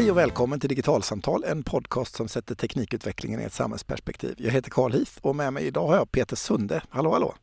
Hej 0.00 0.10
och 0.10 0.16
välkommen 0.16 0.60
till 0.60 0.68
Digitalsamtal, 0.68 1.44
en 1.44 1.62
podcast 1.62 2.14
som 2.14 2.28
sätter 2.28 2.54
teknikutvecklingen 2.54 3.40
i 3.40 3.44
ett 3.44 3.52
samhällsperspektiv. 3.52 4.34
Jag 4.38 4.50
heter 4.50 4.70
Carl 4.70 4.92
Heath 4.92 5.12
och 5.20 5.36
med 5.36 5.52
mig 5.52 5.66
idag 5.66 5.86
har 5.86 5.96
jag 5.96 6.12
Peter 6.12 6.36
Sunde. 6.36 6.82
Hallå 6.90 7.12
hallå! 7.12 7.34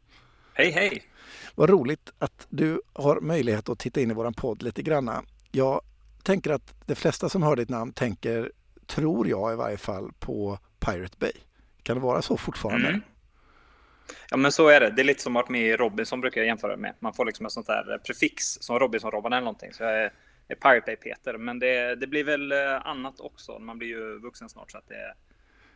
Hej 0.53 0.71
hej! 0.71 1.03
Vad 1.55 1.69
roligt 1.69 2.13
att 2.19 2.47
du 2.49 2.81
har 2.93 3.19
möjlighet 3.19 3.69
att 3.69 3.79
titta 3.79 4.01
in 4.01 4.11
i 4.11 4.13
våran 4.13 4.33
podd 4.33 4.63
lite 4.63 4.81
granna. 4.81 5.23
Jag 5.51 5.81
tänker 6.23 6.51
att 6.51 6.75
de 6.85 6.95
flesta 6.95 7.29
som 7.29 7.43
hör 7.43 7.55
ditt 7.55 7.69
namn 7.69 7.93
tänker, 7.93 8.51
tror 8.85 9.27
jag 9.27 9.53
i 9.53 9.55
varje 9.55 9.77
fall, 9.77 10.11
på 10.19 10.59
Pirate 10.79 11.17
Bay. 11.19 11.33
Kan 11.83 11.97
det 11.97 12.03
vara 12.03 12.21
så 12.21 12.37
fortfarande? 12.37 12.87
Mm. 12.87 13.01
Ja 14.29 14.37
men 14.37 14.51
så 14.51 14.67
är 14.67 14.79
det. 14.79 14.89
Det 14.89 15.01
är 15.01 15.05
lite 15.05 15.23
som 15.23 15.35
att 15.35 15.43
vara 15.43 15.51
med 15.51 15.61
i 15.61 15.77
Robinson 15.77 16.21
brukar 16.21 16.41
jag 16.41 16.47
jämföra 16.47 16.77
med. 16.77 16.93
Man 16.99 17.13
får 17.13 17.25
liksom 17.25 17.45
ett 17.45 17.51
sånt 17.51 17.67
där 17.67 17.97
prefix 18.05 18.43
som 18.61 18.79
Robinson-Robban 18.79 19.33
eller 19.33 19.45
någonting. 19.45 19.73
Så 19.73 19.83
jag 19.83 20.03
är 20.03 20.13
Pirate 20.55 20.85
Bay 20.85 20.95
Peter. 20.95 21.37
Men 21.37 21.59
det, 21.59 21.95
det, 21.95 22.07
blir 22.07 22.23
väl 22.23 22.51
eh, 22.51 22.57
annat 22.87 23.19
också. 23.19 23.59
Man 23.59 23.77
blir 23.77 23.87
ju 23.87 24.19
vuxen 24.19 24.49
snart 24.49 24.71
så 24.71 24.77
att 24.77 24.87
det 24.87 25.13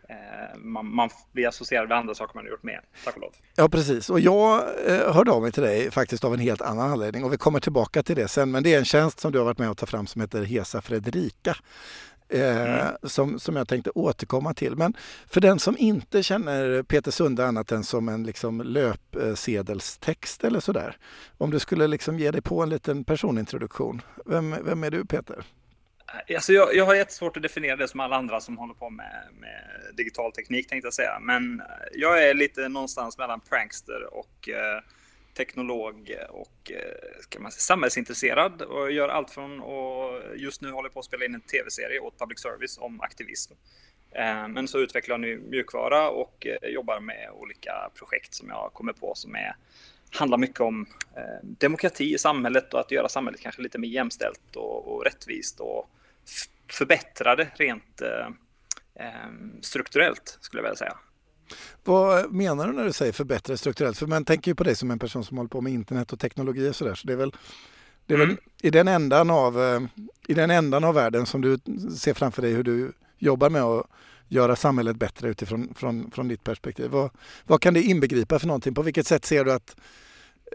eh, 0.09 0.57
man, 0.57 0.95
man 0.95 1.09
blir 1.31 1.47
associerad 1.47 1.89
med 1.89 1.97
andra 1.97 2.15
saker 2.15 2.35
man 2.35 2.45
har 2.45 2.51
gjort 2.51 2.63
med, 2.63 2.79
tack 3.05 3.15
och 3.15 3.21
lov. 3.21 3.33
Ja, 3.55 3.69
precis. 3.69 4.09
Och 4.09 4.19
jag 4.19 4.63
eh, 4.87 5.13
hörde 5.13 5.31
av 5.31 5.41
mig 5.41 5.51
till 5.51 5.63
dig 5.63 5.91
faktiskt 5.91 6.23
av 6.23 6.33
en 6.33 6.39
helt 6.39 6.61
annan 6.61 6.91
anledning 6.91 7.23
och 7.23 7.33
vi 7.33 7.37
kommer 7.37 7.59
tillbaka 7.59 8.03
till 8.03 8.15
det 8.15 8.27
sen. 8.27 8.51
Men 8.51 8.63
det 8.63 8.73
är 8.73 8.77
en 8.77 8.85
tjänst 8.85 9.19
som 9.19 9.31
du 9.31 9.37
har 9.37 9.45
varit 9.45 9.59
med 9.59 9.69
och 9.69 9.77
tagit 9.77 9.89
fram 9.89 10.07
som 10.07 10.21
heter 10.21 10.43
Hesa 10.43 10.81
Fredrika 10.81 11.55
eh, 12.31 12.79
mm. 12.81 12.95
som, 13.03 13.39
som 13.39 13.55
jag 13.55 13.67
tänkte 13.67 13.89
återkomma 13.89 14.53
till. 14.53 14.75
Men 14.75 14.97
för 15.27 15.41
den 15.41 15.59
som 15.59 15.77
inte 15.77 16.23
känner 16.23 16.83
Peter 16.83 17.11
Sunde 17.11 17.45
annat 17.45 17.71
än 17.71 17.83
som 17.83 18.09
en 18.09 18.23
liksom 18.23 18.61
löpsedelstext 18.61 20.43
eller 20.43 20.59
sådär. 20.59 20.97
Om 21.37 21.51
du 21.51 21.59
skulle 21.59 21.87
liksom 21.87 22.19
ge 22.19 22.31
dig 22.31 22.41
på 22.41 22.63
en 22.63 22.69
liten 22.69 23.03
personintroduktion. 23.03 24.01
Vem, 24.25 24.55
vem 24.63 24.83
är 24.83 24.91
du 24.91 25.05
Peter? 25.05 25.45
Alltså 26.35 26.53
jag, 26.53 26.75
jag 26.75 26.85
har 26.85 26.95
jättesvårt 26.95 27.37
att 27.37 27.43
definiera 27.43 27.75
det 27.75 27.87
som 27.87 27.99
alla 27.99 28.15
andra 28.15 28.39
som 28.39 28.57
håller 28.57 28.73
på 28.73 28.89
med, 28.89 29.27
med 29.39 29.95
digital 29.97 30.31
teknik 30.31 30.67
tänkte 30.67 30.85
jag 30.85 30.93
säga. 30.93 31.19
Men 31.21 31.61
jag 31.93 32.29
är 32.29 32.33
lite 32.33 32.69
någonstans 32.69 33.17
mellan 33.17 33.39
prankster 33.39 34.13
och 34.13 34.49
eh, 34.49 34.81
teknolog 35.33 36.15
och 36.29 36.71
eh, 36.71 37.21
ska 37.21 37.39
man 37.39 37.51
säga, 37.51 37.59
samhällsintresserad 37.59 38.61
och 38.61 38.91
gör 38.91 39.09
allt 39.09 39.31
från 39.31 39.59
och 39.61 40.21
just 40.35 40.61
nu 40.61 40.71
håller 40.71 40.89
jag 40.89 40.93
på 40.93 40.99
att 40.99 41.05
spela 41.05 41.25
in 41.25 41.35
en 41.35 41.41
tv-serie 41.41 41.99
åt 41.99 42.19
public 42.19 42.39
service 42.39 42.77
om 42.77 43.01
aktivism. 43.01 43.53
Eh, 44.11 44.47
men 44.47 44.67
så 44.67 44.79
utvecklar 44.79 45.13
jag 45.13 45.19
nu 45.19 45.37
mjukvara 45.49 46.09
och 46.09 46.47
eh, 46.47 46.69
jobbar 46.69 46.99
med 46.99 47.29
olika 47.33 47.89
projekt 47.95 48.33
som 48.33 48.49
jag 48.49 48.73
kommer 48.73 48.93
på 48.93 49.15
som 49.15 49.35
är, 49.35 49.55
handlar 50.11 50.37
mycket 50.37 50.59
om 50.59 50.85
demokrati 51.41 52.13
i 52.13 52.17
samhället 52.17 52.73
och 52.73 52.79
att 52.79 52.91
göra 52.91 53.09
samhället 53.09 53.41
kanske 53.41 53.61
lite 53.61 53.77
mer 53.77 53.89
jämställt 53.89 54.55
och, 54.55 54.87
och 54.87 55.03
rättvist 55.03 55.59
och 55.59 55.89
förbättra 56.67 57.35
det 57.35 57.47
rent 57.55 58.01
strukturellt 59.61 60.37
skulle 60.41 60.59
jag 60.59 60.63
vilja 60.63 60.75
säga. 60.75 60.97
Vad 61.83 62.33
menar 62.33 62.67
du 62.67 62.73
när 62.73 62.85
du 62.85 62.93
säger 62.93 63.11
förbättra 63.11 63.57
strukturellt? 63.57 63.97
För 63.97 64.07
man 64.07 64.25
tänker 64.25 64.51
ju 64.51 64.55
på 64.55 64.63
dig 64.63 64.75
som 64.75 64.91
en 64.91 64.99
person 64.99 65.23
som 65.23 65.37
håller 65.37 65.49
på 65.49 65.61
med 65.61 65.73
internet 65.73 66.13
och 66.13 66.19
teknologi 66.19 66.69
och 66.69 66.75
sådär. 66.75 66.95
Så 66.95 67.07
det 67.07 67.13
är 67.13 67.17
väl, 67.17 67.31
det 68.05 68.13
är 68.13 68.17
mm. 68.17 68.29
väl 68.29 68.37
i, 68.61 68.69
den 68.69 68.87
ändan 68.87 69.29
av, 69.29 69.61
eh, 69.61 69.81
i 70.27 70.33
den 70.33 70.51
ändan 70.51 70.83
av 70.83 70.95
världen 70.95 71.25
som 71.25 71.41
du 71.41 71.57
ser 71.97 72.13
framför 72.13 72.41
dig 72.41 72.53
hur 72.53 72.63
du 72.63 72.91
jobbar 73.17 73.49
med 73.49 73.63
att 73.63 73.87
göra 74.27 74.55
samhället 74.55 74.97
bättre 74.97 75.29
utifrån 75.29 75.73
från, 75.75 76.11
från 76.11 76.27
ditt 76.27 76.43
perspektiv. 76.43 76.89
Vad, 76.89 77.09
vad 77.45 77.61
kan 77.61 77.73
det 77.73 77.81
inbegripa 77.81 78.39
för 78.39 78.47
någonting? 78.47 78.73
På 78.73 78.81
vilket 78.81 79.07
sätt 79.07 79.25
ser 79.25 79.45
du 79.45 79.53
att 79.53 79.75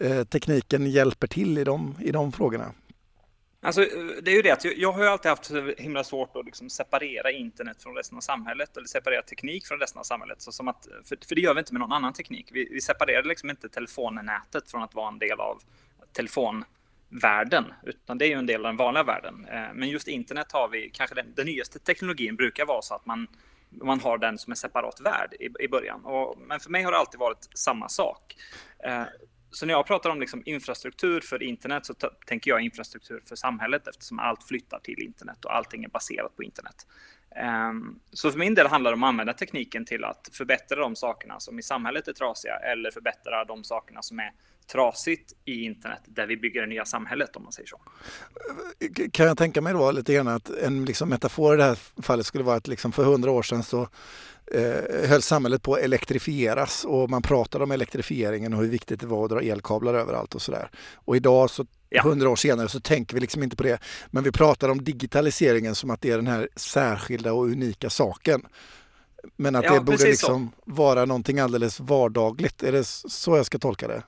eh, 0.01 0.25
tekniken 0.25 0.91
hjälper 0.91 1.27
till 1.27 1.59
i 1.59 1.65
de, 1.65 1.95
i 2.01 2.11
de 2.11 2.33
frågorna? 2.33 2.73
Alltså, 3.67 3.83
eh, 3.83 4.07
det 4.23 4.31
är 4.31 4.35
ju 4.35 4.43
det 4.43 4.51
att 4.51 4.65
jag 4.65 4.93
har 4.93 5.03
ju 5.03 5.09
alltid 5.09 5.29
haft 5.29 5.45
så 5.45 5.73
himla 5.79 6.05
svårt 6.05 6.37
att 6.37 6.45
liksom 6.45 6.71
separera 6.71 7.31
internet 7.31 7.83
från 7.83 7.95
resten 7.97 8.17
av 8.17 8.21
samhället 8.21 8.77
eller 8.77 8.87
separera 8.87 9.23
teknik 9.23 9.67
från 9.67 9.79
resten 9.79 9.99
av 9.99 10.03
samhället. 10.03 10.43
Så 10.43 10.53
som 10.53 10.69
att, 10.69 10.89
för, 11.05 11.19
för 11.29 11.35
det 11.35 11.41
gör 11.41 11.55
vi 11.55 11.59
inte 11.59 11.73
med 11.73 11.81
någon 11.81 11.93
annan 11.93 12.13
teknik. 12.13 12.49
Vi, 12.53 12.69
vi 12.73 12.81
separerar 12.81 13.23
liksom 13.23 13.51
inte 13.51 13.69
telefonnätet 13.69 14.71
från 14.71 14.83
att 14.83 14.95
vara 14.95 15.09
en 15.09 15.19
del 15.19 15.41
av 15.41 15.63
telefonvärlden, 16.13 17.65
utan 17.83 18.19
det 18.19 18.25
är 18.25 18.29
ju 18.29 18.39
en 18.39 18.47
del 18.47 18.67
av 18.67 18.73
den 18.73 18.77
vanliga 18.77 19.05
världen. 19.05 19.47
Eh, 19.51 19.75
men 19.75 19.89
just 19.89 20.09
internet 20.09 20.53
har 20.53 20.69
vi, 20.69 20.91
kanske 20.91 21.15
den, 21.15 21.35
den 21.35 21.47
nyaste 21.47 21.79
teknologin 21.79 22.37
brukar 22.37 22.67
vara 22.67 22.83
så 22.83 22.95
att 22.95 23.07
man, 23.07 23.27
man 23.71 24.01
har 24.01 24.19
den 24.19 24.39
som 24.39 24.51
en 24.51 24.57
separat 24.57 25.01
värld 25.01 25.35
i, 25.41 25.65
i 25.65 25.69
början. 25.69 26.05
Och, 26.05 26.39
men 26.39 26.61
för 26.61 26.71
mig 26.71 26.83
har 26.83 26.93
det 26.93 26.99
alltid 26.99 27.21
varit 27.21 27.49
samma 27.55 27.89
sak. 27.89 28.37
Eh, 28.85 29.03
så 29.57 29.67
när 29.67 29.75
jag 29.75 29.87
pratar 29.87 30.11
om 30.11 30.21
liksom 30.21 30.43
infrastruktur 30.47 31.21
för 31.21 31.43
internet 31.43 31.87
så 31.87 31.95
tänker 32.27 32.51
jag 32.51 32.61
infrastruktur 32.61 33.23
för 33.29 33.37
samhället 33.37 33.89
eftersom 33.89 34.19
allt 34.19 34.45
flyttar 34.45 34.79
till 34.79 35.03
internet 35.03 35.45
och 35.45 35.57
allting 35.57 35.85
är 35.85 35.89
baserat 35.89 36.37
på 36.37 36.43
internet. 36.43 36.87
Um, 37.71 38.01
så 38.13 38.31
för 38.31 38.39
min 38.39 38.55
del 38.55 38.67
handlar 38.67 38.91
det 38.91 38.95
om 38.95 39.03
att 39.03 39.09
använda 39.09 39.33
tekniken 39.33 39.85
till 39.85 40.05
att 40.05 40.29
förbättra 40.33 40.81
de 40.81 40.97
sakerna 40.97 41.41
som 41.41 41.59
i 41.59 41.63
samhället 41.63 42.09
är 42.09 42.13
trasiga 42.13 42.57
eller 42.57 42.91
förbättra 42.91 43.45
de 43.45 43.65
sakerna 43.65 44.03
som 44.03 44.19
är 44.19 44.33
trasigt 44.73 45.33
i 45.45 45.65
internet 45.65 46.03
där 46.05 46.27
vi 46.27 46.37
bygger 46.37 46.61
det 46.61 46.67
nya 46.67 46.85
samhället 46.85 47.37
om 47.37 47.43
man 47.43 47.53
säger 47.53 47.69
så. 47.69 47.81
Kan 49.13 49.27
jag 49.27 49.39
tänka 49.39 49.61
mig 49.61 49.73
då 49.73 49.91
lite 49.91 50.15
grann 50.15 50.29
att 50.29 50.51
en 50.51 50.85
liksom 50.85 51.09
metafor 51.09 51.55
i 51.55 51.57
det 51.57 51.65
här 51.65 51.79
fallet 52.03 52.27
skulle 52.27 52.45
vara 52.45 52.57
att 52.57 52.69
liksom 52.69 52.93
för 52.93 53.05
hundra 53.05 53.31
år 53.31 53.43
sedan 53.43 53.63
så 53.63 53.89
eh, 54.53 55.09
höll 55.09 55.23
samhället 55.23 55.63
på 55.63 55.75
att 55.75 55.81
elektrifieras 55.81 56.85
och 56.85 57.11
man 57.11 57.23
pratade 57.23 57.65
om 57.65 57.71
elektrifieringen 57.71 58.55
och 58.55 58.61
hur 58.61 58.69
viktigt 58.69 59.01
det 59.01 59.07
var 59.07 59.25
att 59.25 59.31
dra 59.31 59.41
elkablar 59.41 59.95
överallt 59.95 60.35
och 60.35 60.43
sådär. 60.43 60.71
Och 60.95 61.17
idag 61.17 61.51
så 61.51 61.67
hundra 62.03 62.31
år 62.31 62.37
senare 62.37 62.69
så 62.69 62.81
tänker 62.81 63.15
vi 63.15 63.21
liksom 63.21 63.43
inte 63.43 63.57
på 63.57 63.63
det. 63.63 63.79
Men 64.11 64.25
vi 64.25 64.33
pratar 64.33 64.69
om 64.69 64.85
digitaliseringen 64.85 65.75
som 65.75 65.91
att 65.91 66.01
det 66.01 66.11
är 66.11 66.17
den 66.17 66.27
här 66.27 66.49
särskilda 66.57 67.33
och 67.33 67.45
unika 67.45 67.91
saken. 67.91 68.43
Men 69.37 69.57
att 69.57 69.65
ja, 69.65 69.75
det 69.75 69.81
borde 69.81 70.05
liksom 70.05 70.51
så. 70.57 70.73
vara 70.73 71.05
någonting 71.05 71.39
alldeles 71.39 71.81
vardagligt. 71.81 72.63
Är 72.63 72.73
det 72.73 72.85
så 72.85 73.37
jag 73.37 73.47
ska 73.47 73.59
tolka 73.59 73.89
det? 73.89 74.03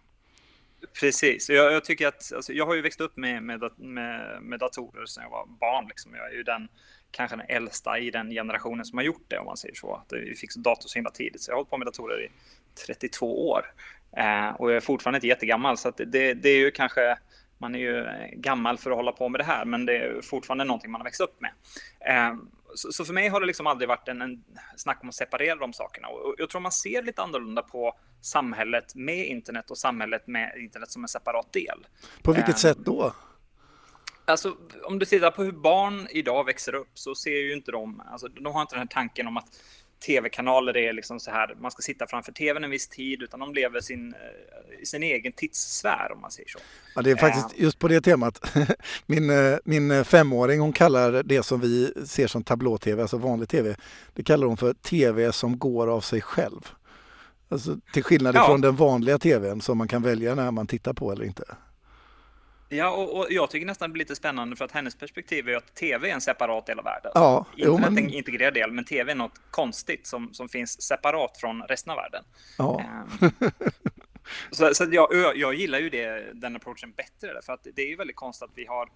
Precis, 1.00 1.48
jag, 1.48 1.72
jag 1.72 1.84
tycker 1.84 2.06
att 2.06 2.32
alltså, 2.37 2.53
jag 2.53 2.66
har 2.66 2.75
ju 2.75 2.82
växt 2.82 3.00
upp 3.00 3.16
med, 3.16 3.43
med, 3.43 3.60
med, 3.77 4.43
med 4.43 4.60
datorer 4.60 5.06
sedan 5.06 5.22
jag 5.22 5.31
var 5.31 5.47
barn. 5.47 5.88
Liksom. 5.88 6.15
Jag 6.15 6.31
är 6.32 6.37
ju 6.37 6.43
den 6.43 6.69
kanske 7.10 7.36
den 7.36 7.46
äldsta 7.48 7.98
i 7.98 8.10
den 8.10 8.30
generationen 8.30 8.84
som 8.84 8.98
har 8.98 9.04
gjort 9.04 9.24
det 9.28 9.38
om 9.38 9.46
man 9.46 9.56
säger 9.56 9.74
så. 9.74 9.94
Att 9.94 10.12
vi 10.12 10.34
fick 10.34 10.54
dator 10.54 10.88
så 10.88 10.94
himla 10.94 11.10
tidigt. 11.10 11.42
Så 11.42 11.50
jag 11.50 11.54
har 11.54 11.58
hållit 11.58 11.70
på 11.70 11.78
med 11.78 11.86
datorer 11.86 12.24
i 12.24 12.28
32 12.86 13.48
år 13.48 13.72
eh, 14.16 14.48
och 14.48 14.70
jag 14.70 14.76
är 14.76 14.80
fortfarande 14.80 15.16
inte 15.16 15.26
jättegammal 15.26 15.78
så 15.78 15.91
det, 15.91 16.34
det 16.34 16.48
är 16.48 16.58
ju 16.58 16.70
kanske 16.70 17.18
man 17.58 17.74
är 17.74 17.78
ju 17.78 18.06
gammal 18.32 18.78
för 18.78 18.91
att 18.91 18.97
hålla 18.97 19.12
på 19.12 19.28
med 19.28 19.41
det 19.41 19.44
här, 19.44 19.64
men 19.64 19.86
det 19.86 19.97
är 19.97 20.22
fortfarande 20.22 20.64
någonting 20.64 20.91
man 20.91 21.00
har 21.00 21.04
växt 21.04 21.20
upp 21.20 21.41
med. 21.41 21.50
Eh, 22.00 22.34
så, 22.74 22.92
så, 22.92 23.04
för 23.04 23.12
mig 23.12 23.28
har 23.28 23.41
det 23.41 23.47
liksom 23.47 23.66
aldrig 23.66 23.88
varit 23.88 24.08
en, 24.08 24.22
en 24.22 24.44
snack 24.76 24.98
om 25.02 25.08
att 25.08 25.14
separera 25.14 25.54
de 25.54 25.72
sakerna. 25.72 26.08
Och 26.08 26.34
jag 26.38 26.50
tror 26.50 26.60
man 26.60 26.72
ser 26.72 27.02
lite 27.02 27.22
annorlunda 27.22 27.62
på 27.62 27.94
samhället 28.20 28.94
med 28.94 29.26
internet 29.26 29.70
och 29.70 29.78
samhället 29.78 30.26
med 30.26 30.52
internet 30.58 30.91
som 30.91 31.04
en 31.04 31.08
separat 31.08 31.52
del. 31.52 31.86
På 32.22 32.32
vilket 32.32 32.54
eh, 32.54 32.58
sätt 32.58 32.78
då? 32.78 33.12
Alltså, 34.28 34.56
om 34.84 34.99
du 34.99 35.06
tittar 35.06 35.31
på 35.31 35.43
hur 35.43 35.53
barn 35.53 36.06
idag 36.11 36.44
växer 36.44 36.75
upp 36.75 36.91
så 36.94 37.15
ser 37.15 37.31
ju 37.31 37.53
inte 37.53 37.72
de, 37.72 38.03
alltså, 38.12 38.28
de 38.28 38.47
har 38.47 38.61
inte 38.61 38.75
den 38.75 38.81
här 38.81 38.87
tanken 38.87 39.27
om 39.27 39.37
att 39.37 39.47
tv-kanaler 40.06 40.77
är 40.77 40.93
liksom 40.93 41.21
så 41.21 41.31
här, 41.31 41.56
man 41.61 41.71
ska 41.71 41.83
sitta 41.83 42.06
framför 42.06 42.33
tvn 42.33 42.65
en 42.65 42.71
viss 42.71 42.89
tid, 42.89 43.22
utan 43.22 43.41
de 43.41 43.55
lever 43.55 43.81
sin, 43.81 44.15
eh, 44.15 44.84
sin 44.84 45.03
egen 45.03 45.33
tidssfär 45.33 46.12
om 46.15 46.21
man 46.21 46.31
säger 46.31 46.49
så. 46.49 46.59
Ja, 46.94 47.03
det 47.03 47.11
är 47.11 47.16
faktiskt 47.16 47.55
uh, 47.55 47.62
just 47.62 47.78
på 47.78 47.89
det 47.89 48.00
temat. 48.00 48.56
Min, 49.06 49.31
eh, 49.31 49.59
min 49.65 50.05
femåring 50.05 50.60
hon 50.60 50.72
kallar 50.72 51.22
det 51.22 51.43
som 51.43 51.60
vi 51.60 51.93
ser 52.06 52.27
som 52.27 52.45
tablå-tv, 52.45 53.03
alltså 53.03 53.16
vanlig 53.16 53.48
tv, 53.48 53.77
det 54.15 54.22
kallar 54.22 54.47
hon 54.47 54.57
för 54.57 54.74
tv 54.74 55.33
som 55.33 55.59
går 55.59 55.86
av 55.86 56.01
sig 56.01 56.21
själv. 56.21 56.69
Alltså, 57.48 57.77
till 57.92 58.04
skillnad 58.04 58.34
ja. 58.34 58.47
från 58.47 58.60
den 58.60 58.77
vanliga 58.77 59.19
tvn 59.19 59.60
som 59.60 59.78
man 59.78 59.89
kan 59.89 60.03
välja 60.03 60.34
när 60.34 60.51
man 60.51 60.66
tittar 60.66 60.92
på 60.92 61.13
eller 61.13 61.24
inte. 61.24 61.45
Ja, 62.68 62.91
och, 62.91 63.18
och, 63.18 63.26
jag 63.30 63.50
tycker 63.50 63.66
nästan 63.66 63.91
det 63.91 63.92
blir 63.92 64.04
lite 64.04 64.16
spännande 64.16 64.56
för 64.56 64.65
att 64.65 64.72
hennes 64.72 64.94
perspektiv 64.94 65.48
är 65.48 65.56
att 65.56 65.74
tv 65.74 66.10
är 66.10 66.15
en 66.15 66.20
separat 66.20 66.66
del 66.66 66.78
av 66.78 66.84
världen. 66.84 67.12
Ja, 67.15 67.47
Internet 67.56 67.98
är 67.98 68.03
en 68.03 68.10
integrerad 68.10 68.54
del, 68.54 68.72
men 68.72 68.84
tv 68.84 69.12
är 69.12 69.16
något 69.16 69.41
konstigt 69.50 70.06
som, 70.06 70.34
som 70.34 70.48
finns 70.48 70.82
separat 70.82 71.36
från 71.36 71.62
resten 71.62 71.91
av 71.91 71.97
världen. 71.97 72.24
Ja. 72.59 72.82
Um, 73.20 73.30
så 74.50 74.74
så 74.74 74.86
jag, 74.91 75.36
jag 75.36 75.54
gillar 75.54 75.78
ju 75.78 75.91
det, 75.91 76.32
den 76.34 76.56
approachen 76.56 76.92
bättre, 76.97 77.41
för 77.42 77.53
att 77.53 77.66
det 77.74 77.82
är 77.82 77.88
ju 77.88 77.97
väldigt 77.97 78.16
konstigt 78.16 78.48
att 78.48 78.59
vi 78.59 78.66
har 78.66 78.88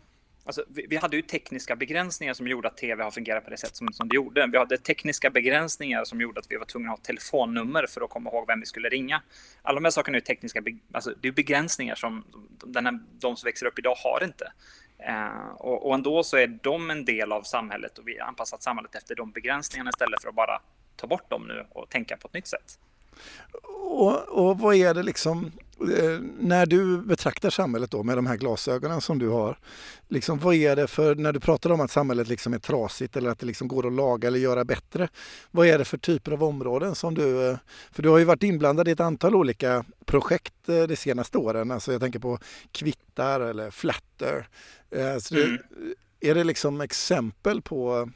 Alltså, 0.45 0.65
vi, 0.69 0.87
vi, 0.89 0.97
hade 0.97 1.17
ju 1.17 1.23
tekniska 1.23 1.77
begränsningar 1.77 2.35
som 2.35 2.49
gjorde 2.49 2.69
att 2.69 2.77
tv 2.77 3.03
har 3.03 3.11
fungerat 3.11 3.45
på 3.45 3.51
det 3.51 3.57
sätt 3.57 3.77
som, 3.77 3.93
som 3.93 4.09
det 4.09 4.15
gjorde. 4.15 4.47
Vi 4.53 4.59
hade 4.59 4.79
tekniska 4.79 5.31
begränsningar 5.31 6.05
som 6.05 6.21
gjorde 6.21 6.41
att 6.41 6.47
vi 6.51 6.57
var 6.57 6.65
tvungna 6.65 6.93
att 6.93 6.99
ha 6.99 7.05
telefonnummer 7.05 7.87
för 7.87 8.01
att 8.01 8.11
komma 8.11 8.31
ihåg 8.31 8.47
vem 8.47 8.61
vi 8.61 8.67
skulle 8.67 8.89
ringa. 8.89 9.23
Alla 9.63 9.75
de 9.75 9.85
här 9.85 9.91
sakerna 9.91 10.17
är 10.17 10.21
tekniska 10.21 10.63
alltså, 10.93 11.15
det 11.21 11.29
är 11.29 11.33
begränsningar 11.33 11.95
som 11.95 12.25
den 12.65 12.87
här, 12.87 13.01
de 13.19 13.37
som 13.37 13.47
växer 13.47 13.67
upp 13.67 13.79
idag 13.79 13.95
har 13.95 14.25
inte. 14.25 14.53
Eh, 14.99 15.49
och, 15.57 15.87
och 15.87 15.95
ändå 15.95 16.23
så 16.23 16.37
är 16.37 16.47
de 16.63 16.91
en 16.91 17.05
del 17.05 17.33
av 17.33 17.43
samhället 17.43 17.99
och 17.99 18.09
vi 18.09 18.19
har 18.19 18.27
anpassat 18.27 18.63
samhället 18.63 18.95
efter 18.95 19.15
de 19.15 19.31
begränsningarna 19.31 19.91
istället 19.91 20.23
för 20.23 20.29
att 20.29 20.35
bara 20.35 20.61
ta 20.97 21.07
bort 21.07 21.31
dem 21.31 21.47
nu 21.49 21.67
och 21.71 21.89
tänka 21.89 22.17
på 22.17 22.29
ett 22.29 22.35
nytt 22.35 22.47
sätt. 22.47 22.79
Och, 23.79 24.29
och 24.29 24.59
vad 24.59 24.75
är 24.75 24.95
det 24.95 25.03
liksom 25.03 25.53
när 26.39 26.67
du 26.67 26.99
betraktar 26.99 27.51
samhället 27.51 27.91
då 27.91 28.03
med 28.03 28.19
de 28.19 28.27
här 28.27 28.37
glasögonen 28.37 29.01
som 29.01 29.19
du 29.19 29.29
har, 29.29 29.59
liksom, 30.09 30.39
vad 30.39 30.55
är 30.55 30.77
det 30.77 30.87
för, 30.87 31.15
när 31.15 31.33
du 31.33 31.41
pratar 31.41 31.71
om 31.71 31.81
att 31.81 31.91
samhället 31.91 32.29
liksom 32.29 32.55
är 32.55 32.59
trasigt 32.59 33.17
eller 33.17 33.31
att 33.31 33.39
det 33.39 33.47
liksom 33.47 33.69
går 33.69 33.87
att 33.87 33.93
laga 33.93 34.29
eller 34.29 34.39
göra 34.39 34.65
bättre, 34.65 35.09
vad 35.51 35.67
är 35.67 35.79
det 35.79 35.85
för 35.85 35.99
typer 35.99 36.33
av 36.33 36.45
områden 36.45 36.95
som 36.95 37.15
du, 37.15 37.49
eh, 37.49 37.57
för 37.93 38.03
du 38.03 38.09
har 38.09 38.19
ju 38.19 38.25
varit 38.25 38.43
inblandad 38.43 38.89
i 38.89 38.91
ett 38.91 39.01
antal 39.01 39.35
olika 39.35 39.85
projekt 40.05 40.69
eh, 40.69 40.83
de 40.83 40.97
senaste 40.97 41.39
åren, 41.39 41.71
alltså 41.71 41.93
jag 41.93 42.01
tänker 42.01 42.19
på 42.19 42.39
Kvittar 42.73 43.41
eller 43.41 43.71
Flatter. 43.71 44.49
Så 45.21 45.35
det, 45.35 45.45
mm. 45.45 45.59
Är 46.21 46.35
det 46.35 46.45
liksom 46.45 46.81
exempel 46.81 47.63
på 47.63 48.11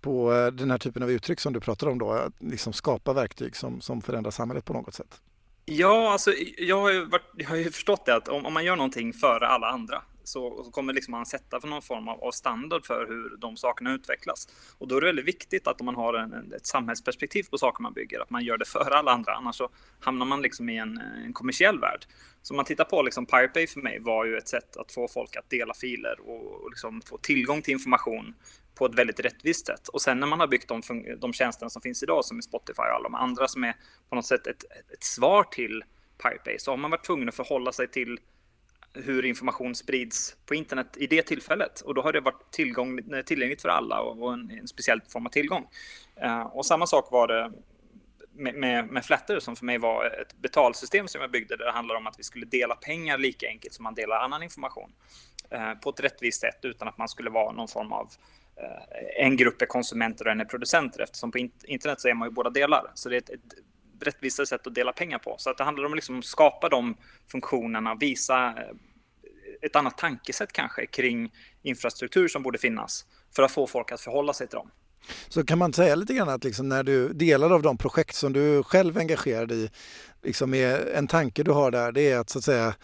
på 0.00 0.50
den 0.52 0.70
här 0.70 0.78
typen 0.78 1.02
av 1.02 1.10
uttryck 1.10 1.40
som 1.40 1.52
du 1.52 1.60
pratar 1.60 1.86
om 1.86 1.98
då, 1.98 2.12
att 2.12 2.32
liksom 2.38 2.72
skapa 2.72 3.12
verktyg 3.12 3.56
som, 3.56 3.80
som 3.80 4.02
förändrar 4.02 4.30
samhället 4.30 4.64
på 4.64 4.72
något 4.72 4.94
sätt? 4.94 5.20
Ja, 5.72 6.12
alltså, 6.12 6.32
jag, 6.58 6.80
har 6.80 6.90
ju 6.90 7.04
varit, 7.04 7.30
jag 7.36 7.48
har 7.48 7.56
ju 7.56 7.70
förstått 7.70 8.06
det 8.06 8.14
att 8.14 8.28
om, 8.28 8.46
om 8.46 8.52
man 8.52 8.64
gör 8.64 8.76
någonting 8.76 9.12
före 9.12 9.46
alla 9.46 9.66
andra 9.66 10.02
så, 10.24 10.64
så 10.64 10.70
kommer 10.70 10.92
liksom 10.92 11.12
man 11.12 11.26
sätta 11.26 11.60
för 11.60 11.68
någon 11.68 11.82
form 11.82 12.08
av, 12.08 12.24
av, 12.24 12.30
standard 12.30 12.86
för 12.86 13.06
hur 13.08 13.36
de 13.36 13.56
sakerna 13.56 13.92
utvecklas. 13.94 14.48
Och 14.78 14.88
då 14.88 14.96
är 14.96 15.00
det 15.00 15.06
väldigt 15.06 15.24
viktigt 15.24 15.66
att 15.66 15.80
om 15.80 15.86
man 15.86 15.94
har 15.94 16.14
en, 16.14 16.52
ett 16.52 16.66
samhällsperspektiv 16.66 17.42
på 17.50 17.58
saker 17.58 17.82
man 17.82 17.92
bygger, 17.92 18.20
att 18.20 18.30
man 18.30 18.44
gör 18.44 18.58
det 18.58 18.64
före 18.64 18.94
alla 18.94 19.12
andra. 19.12 19.32
Annars 19.32 19.56
så 19.56 19.68
hamnar 20.00 20.26
man 20.26 20.42
liksom 20.42 20.68
i 20.68 20.78
en, 20.78 20.98
en 20.98 21.32
kommersiell 21.32 21.80
värld. 21.80 22.06
Så 22.42 22.54
om 22.54 22.56
man 22.56 22.64
tittar 22.64 22.84
på 22.84 23.02
liksom 23.02 23.26
Pirate 23.26 23.52
Bay 23.54 23.66
för 23.66 23.80
mig 23.80 23.98
var 24.00 24.24
ju 24.24 24.36
ett 24.36 24.48
sätt 24.48 24.76
att 24.76 24.92
få 24.92 25.08
folk 25.08 25.36
att 25.36 25.50
dela 25.50 25.74
filer 25.74 26.20
och, 26.20 26.62
och 26.62 26.70
liksom 26.70 27.02
få 27.02 27.18
tillgång 27.18 27.62
till 27.62 27.72
information 27.72 28.34
på 28.74 28.86
ett 28.86 28.94
väldigt 28.94 29.20
rättvist 29.20 29.66
sätt. 29.66 29.88
Och 29.88 30.02
sen 30.02 30.20
när 30.20 30.26
man 30.26 30.40
har 30.40 30.46
byggt 30.46 30.68
de, 30.68 30.82
de 31.18 31.32
tjänsterna 31.32 31.70
som 31.70 31.82
finns 31.82 32.02
idag, 32.02 32.24
som 32.24 32.38
är 32.38 32.42
Spotify 32.42 32.82
och 32.82 32.94
alla 32.94 33.02
de 33.02 33.14
andra 33.14 33.48
som 33.48 33.64
är 33.64 33.76
på 34.08 34.14
något 34.14 34.26
sätt 34.26 34.46
ett, 34.46 34.64
ett 34.92 35.04
svar 35.04 35.44
till 35.44 35.84
Pirate 36.22 36.42
Bay, 36.44 36.58
så 36.58 36.72
har 36.72 36.76
man 36.76 36.90
varit 36.90 37.04
tvungen 37.04 37.28
att 37.28 37.34
förhålla 37.34 37.72
sig 37.72 37.88
till 37.88 38.18
hur 38.92 39.24
information 39.24 39.74
sprids 39.74 40.36
på 40.46 40.54
internet 40.54 40.96
i 40.96 41.06
det 41.06 41.22
tillfället. 41.22 41.80
Och 41.80 41.94
då 41.94 42.02
har 42.02 42.12
det 42.12 42.20
varit 42.20 42.50
tillgång, 42.50 42.98
eh, 42.98 43.22
tillgängligt 43.22 43.62
för 43.62 43.68
alla 43.68 44.00
och, 44.00 44.22
och 44.22 44.32
en, 44.32 44.50
en, 44.50 44.68
speciell 44.68 45.00
form 45.08 45.26
av 45.26 45.30
tillgång. 45.30 45.66
Uh, 46.24 46.42
och 46.42 46.66
samma 46.66 46.86
sak 46.86 47.08
var 47.10 47.28
det 47.28 47.52
med, 48.32 48.54
med, 48.54 48.86
med 48.86 49.04
Flatter 49.04 49.40
som 49.40 49.56
för 49.56 49.64
mig 49.64 49.78
var 49.78 50.06
ett 50.06 50.34
betalsystem 50.36 51.08
som 51.08 51.20
jag 51.20 51.30
byggde 51.30 51.56
där 51.56 51.64
det 51.64 51.72
handlar 51.72 51.94
om 51.94 52.06
att 52.06 52.18
vi 52.18 52.22
skulle 52.22 52.46
dela 52.46 52.74
pengar 52.74 53.18
lika 53.18 53.48
enkelt 53.48 53.74
som 53.74 53.82
man 53.82 53.94
delar 53.94 54.16
annan 54.16 54.42
information. 54.42 54.92
Uh, 55.54 55.74
på 55.74 55.90
ett 55.90 56.00
rättvist 56.00 56.40
sätt 56.40 56.58
utan 56.62 56.88
att 56.88 56.98
man 56.98 57.08
skulle 57.08 57.30
vara 57.30 57.52
någon 57.52 57.68
form 57.68 57.92
av 57.92 58.04
uh, 58.04 58.10
Eh, 58.60 59.26
en 59.26 59.36
grupp 59.36 59.62
är 59.62 59.66
konsumenter 59.66 60.24
och 60.24 60.32
en 60.32 60.40
är 60.40 60.44
producenter 60.44 61.02
eftersom 61.02 61.32
på 61.32 61.38
internet 61.64 62.00
så 62.00 62.08
är 62.08 62.14
man 62.14 62.28
ju 62.28 62.34
båda 62.34 62.50
delar. 62.50 62.90
Så 62.94 63.08
det 63.08 63.16
är 63.16 63.18
ett, 63.18 63.30
ett 63.30 63.40
rättvisare 64.00 64.46
sätt 64.46 64.66
att 64.66 64.74
dela 64.74 64.92
pengar 64.92 65.18
på. 65.18 65.34
Så 65.38 65.50
att 65.50 65.58
det 65.58 65.64
handlar 65.64 65.84
om 65.84 65.94
liksom 65.94 66.18
att 66.18 66.24
skapa 66.24 66.68
de 66.68 66.96
funktionerna, 67.30 67.94
visa 67.94 68.46
eh, 68.46 68.76
ett 69.62 69.76
annat 69.76 69.98
tankesätt 69.98 70.52
kanske 70.52 70.86
kring 70.86 71.32
infrastruktur 71.62 72.28
som 72.28 72.42
borde 72.42 72.58
finnas 72.58 73.04
för 73.36 73.42
att 73.42 73.50
få 73.50 73.66
folk 73.66 73.92
att 73.92 74.00
förhålla 74.00 74.32
sig 74.32 74.46
till 74.46 74.56
dem. 74.56 74.70
Så 75.28 75.44
kan 75.44 75.58
man 75.58 75.72
säga 75.72 75.94
lite 75.94 76.14
grann 76.14 76.28
att 76.28 76.44
liksom 76.44 76.68
när 76.68 76.82
du 76.82 77.12
delar 77.12 77.50
av 77.50 77.62
de 77.62 77.78
projekt 77.78 78.14
som 78.14 78.32
du 78.32 78.62
själv 78.62 78.96
är 78.96 79.00
engagerad 79.00 79.52
i, 79.52 79.70
liksom 80.22 80.54
är 80.54 80.94
en 80.94 81.06
tanke 81.06 81.42
du 81.42 81.50
har 81.50 81.70
där, 81.70 81.92
det 81.92 82.10
är 82.10 82.18
att 82.18 82.30
så 82.30 82.38
att 82.38 82.44
säga 82.44 82.74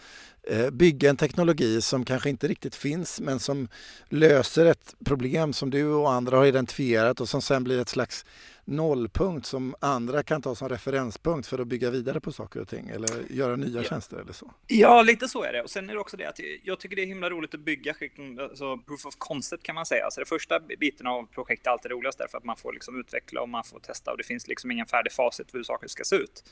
Eh, 0.49 0.69
bygga 0.69 1.09
en 1.09 1.17
teknologi 1.17 1.81
som 1.81 2.05
kanske 2.05 2.29
inte 2.29 2.47
riktigt 2.47 2.75
finns 2.75 3.19
men 3.21 3.39
som 3.39 3.67
löser 4.09 4.65
ett 4.65 4.95
problem 5.05 5.53
som 5.53 5.69
du 5.69 5.85
och 5.85 6.11
andra 6.11 6.37
har 6.37 6.45
identifierat 6.45 7.21
och 7.21 7.29
som 7.29 7.41
sen 7.41 7.63
blir 7.63 7.81
ett 7.81 7.89
slags 7.89 8.25
nollpunkt 8.67 9.45
som 9.45 9.75
andra 9.81 10.23
kan 10.23 10.41
ta 10.41 10.55
som 10.55 10.69
referenspunkt 10.69 11.47
för 11.47 11.59
att 11.59 11.67
bygga 11.67 11.89
vidare 11.89 12.19
på 12.19 12.31
saker 12.31 12.59
och 12.59 12.67
ting 12.67 12.89
eller 12.89 13.09
göra 13.29 13.55
nya 13.55 13.81
ja. 13.81 13.83
tjänster 13.83 14.17
eller 14.17 14.33
så? 14.33 14.53
Ja, 14.67 15.01
lite 15.01 15.27
så 15.27 15.43
är 15.43 15.53
det. 15.53 15.61
Och 15.61 15.69
sen 15.69 15.89
är 15.89 15.93
det 15.93 15.99
också 15.99 16.17
det 16.17 16.25
att 16.25 16.39
jag 16.63 16.79
tycker 16.79 16.95
det 16.95 17.01
är 17.01 17.05
himla 17.05 17.29
roligt 17.29 17.53
att 17.53 17.59
bygga 17.59 17.95
alltså 18.41 18.77
proof 18.77 19.05
of 19.05 19.15
concept 19.17 19.63
kan 19.63 19.75
man 19.75 19.85
säga. 19.85 20.05
Alltså 20.05 20.19
det 20.19 20.25
första 20.25 20.59
biten 20.79 21.07
av 21.07 21.25
projekt 21.25 21.67
är 21.67 21.71
alltid 21.71 21.91
roligast 21.91 22.17
därför 22.17 22.37
att 22.37 22.43
man 22.43 22.57
får 22.57 22.73
liksom 22.73 22.99
utveckla 22.99 23.41
och 23.41 23.49
man 23.49 23.63
får 23.63 23.79
testa 23.79 24.11
och 24.11 24.17
det 24.17 24.23
finns 24.23 24.47
liksom 24.47 24.71
ingen 24.71 24.85
färdig 24.85 25.11
facit 25.11 25.51
för 25.51 25.57
hur 25.57 25.63
saker 25.63 25.87
ska 25.87 26.03
se 26.03 26.15
ut. 26.15 26.43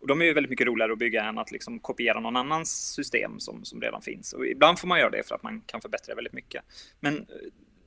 Och 0.00 0.06
de 0.06 0.20
är 0.20 0.24
ju 0.24 0.32
väldigt 0.32 0.50
mycket 0.50 0.66
roligare 0.66 0.92
att 0.92 0.98
bygga 0.98 1.24
än 1.24 1.38
att 1.38 1.50
liksom 1.50 1.78
kopiera 1.78 2.20
någon 2.20 2.36
annans 2.36 2.94
system 2.94 3.40
som, 3.40 3.64
som 3.64 3.80
redan 3.80 4.02
finns. 4.02 4.32
Och 4.32 4.46
ibland 4.46 4.78
får 4.78 4.88
man 4.88 4.98
göra 4.98 5.10
det 5.10 5.28
för 5.28 5.34
att 5.34 5.42
man 5.42 5.60
kan 5.60 5.80
förbättra 5.80 6.14
väldigt 6.14 6.32
mycket. 6.32 6.64
Men 7.00 7.26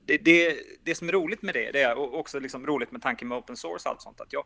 det, 0.08 0.18
det, 0.18 0.58
det 0.84 0.96
som 0.96 1.10
är 1.10 1.12
roligt 1.12 1.42
med 1.42 1.56
det, 1.56 1.72
det 1.72 1.82
är 1.82 1.98
också 2.16 2.40
liksom 2.40 2.68
roligt 2.68 2.92
med 2.92 3.02
tanken 3.02 3.28
med 3.28 3.38
open 3.38 3.58
source 3.58 3.90
och 3.90 3.92
allt 3.92 4.02
sånt, 4.02 4.22
att 4.22 4.34
ja, 4.34 4.46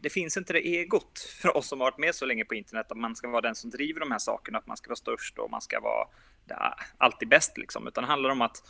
det 0.00 0.10
finns 0.10 0.36
inte 0.36 0.52
det 0.52 0.60
egot 0.60 1.18
för 1.42 1.56
oss 1.56 1.68
som 1.68 1.80
har 1.80 1.86
varit 1.86 1.98
med 1.98 2.14
så 2.14 2.26
länge 2.26 2.44
på 2.44 2.54
internet, 2.54 2.86
att 2.90 2.98
man 2.98 3.16
ska 3.16 3.28
vara 3.28 3.40
den 3.40 3.54
som 3.54 3.70
driver 3.70 4.00
de 4.00 4.10
här 4.10 4.18
sakerna, 4.18 4.58
att 4.58 4.66
man 4.66 4.76
ska 4.76 4.88
vara 4.88 4.96
störst 4.96 5.38
och 5.38 5.50
man 5.50 5.60
ska 5.60 5.80
vara 5.80 6.08
ja, 6.48 6.76
alltid 6.98 7.28
bäst, 7.28 7.58
liksom. 7.58 7.88
utan 7.88 8.04
det 8.04 8.08
handlar 8.08 8.30
om 8.30 8.42
att 8.42 8.62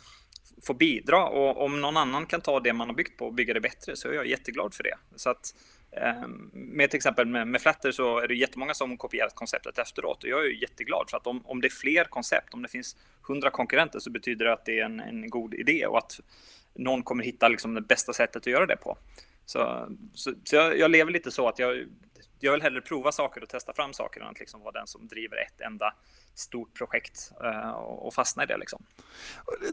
få 0.63 0.73
bidra 0.73 1.27
och 1.27 1.65
om 1.65 1.81
någon 1.81 1.97
annan 1.97 2.25
kan 2.25 2.41
ta 2.41 2.59
det 2.59 2.73
man 2.73 2.87
har 2.87 2.95
byggt 2.95 3.17
på 3.17 3.25
och 3.25 3.33
bygga 3.33 3.53
det 3.53 3.61
bättre 3.61 3.95
så 3.95 4.09
är 4.09 4.13
jag 4.13 4.27
jätteglad 4.27 4.73
för 4.73 4.83
det. 4.83 4.97
Så 5.15 5.29
att 5.29 5.55
Ehm, 5.91 6.49
med 6.53 6.89
till 6.89 6.97
exempel 6.97 7.25
med, 7.25 7.47
med 7.47 7.61
Flatter 7.61 7.91
så 7.91 8.19
är 8.19 8.27
det 8.27 8.35
jättemånga 8.35 8.73
som 8.73 8.97
kopierat 8.97 9.35
konceptet 9.35 9.77
efteråt 9.77 10.23
och 10.23 10.29
jag 10.29 10.45
är 10.45 10.61
jätteglad 10.61 11.09
för 11.09 11.17
att 11.17 11.27
om, 11.27 11.41
om 11.45 11.61
det 11.61 11.67
är 11.67 11.69
fler 11.69 12.03
koncept, 12.03 12.53
om 12.53 12.61
det 12.61 12.67
finns 12.67 12.95
hundra 13.27 13.49
konkurrenter 13.49 13.99
så 13.99 14.09
betyder 14.09 14.45
det 14.45 14.53
att 14.53 14.65
det 14.65 14.79
är 14.79 14.85
en, 14.85 14.99
en 14.99 15.29
god 15.29 15.53
idé 15.53 15.85
och 15.85 15.97
att 15.97 16.19
någon 16.73 17.03
kommer 17.03 17.23
hitta 17.23 17.47
liksom 17.47 17.73
det 17.73 17.81
bästa 17.81 18.13
sättet 18.13 18.35
att 18.35 18.47
göra 18.47 18.65
det 18.65 18.75
på. 18.75 18.97
Så, 19.45 19.89
så, 20.13 20.33
så 20.43 20.55
jag, 20.55 20.77
jag, 20.77 20.91
lever 20.91 21.11
lite 21.11 21.31
så 21.31 21.47
att 21.47 21.59
jag, 21.59 21.85
jag 22.39 22.51
vill 22.51 22.61
hellre 22.61 22.81
prova 22.81 23.11
saker 23.11 23.43
och 23.43 23.49
testa 23.49 23.73
fram 23.73 23.93
saker 23.93 24.21
än 24.21 24.27
att 24.27 24.39
liksom 24.39 24.61
vara 24.61 24.71
den 24.71 24.87
som 24.87 25.07
driver 25.07 25.37
ett 25.37 25.61
enda 25.61 25.93
stort 26.35 26.73
projekt 26.73 27.31
eh, 27.43 27.69
och 27.79 28.13
fastna 28.13 28.43
i 28.43 28.45
det. 28.45 28.57
Liksom. 28.57 28.83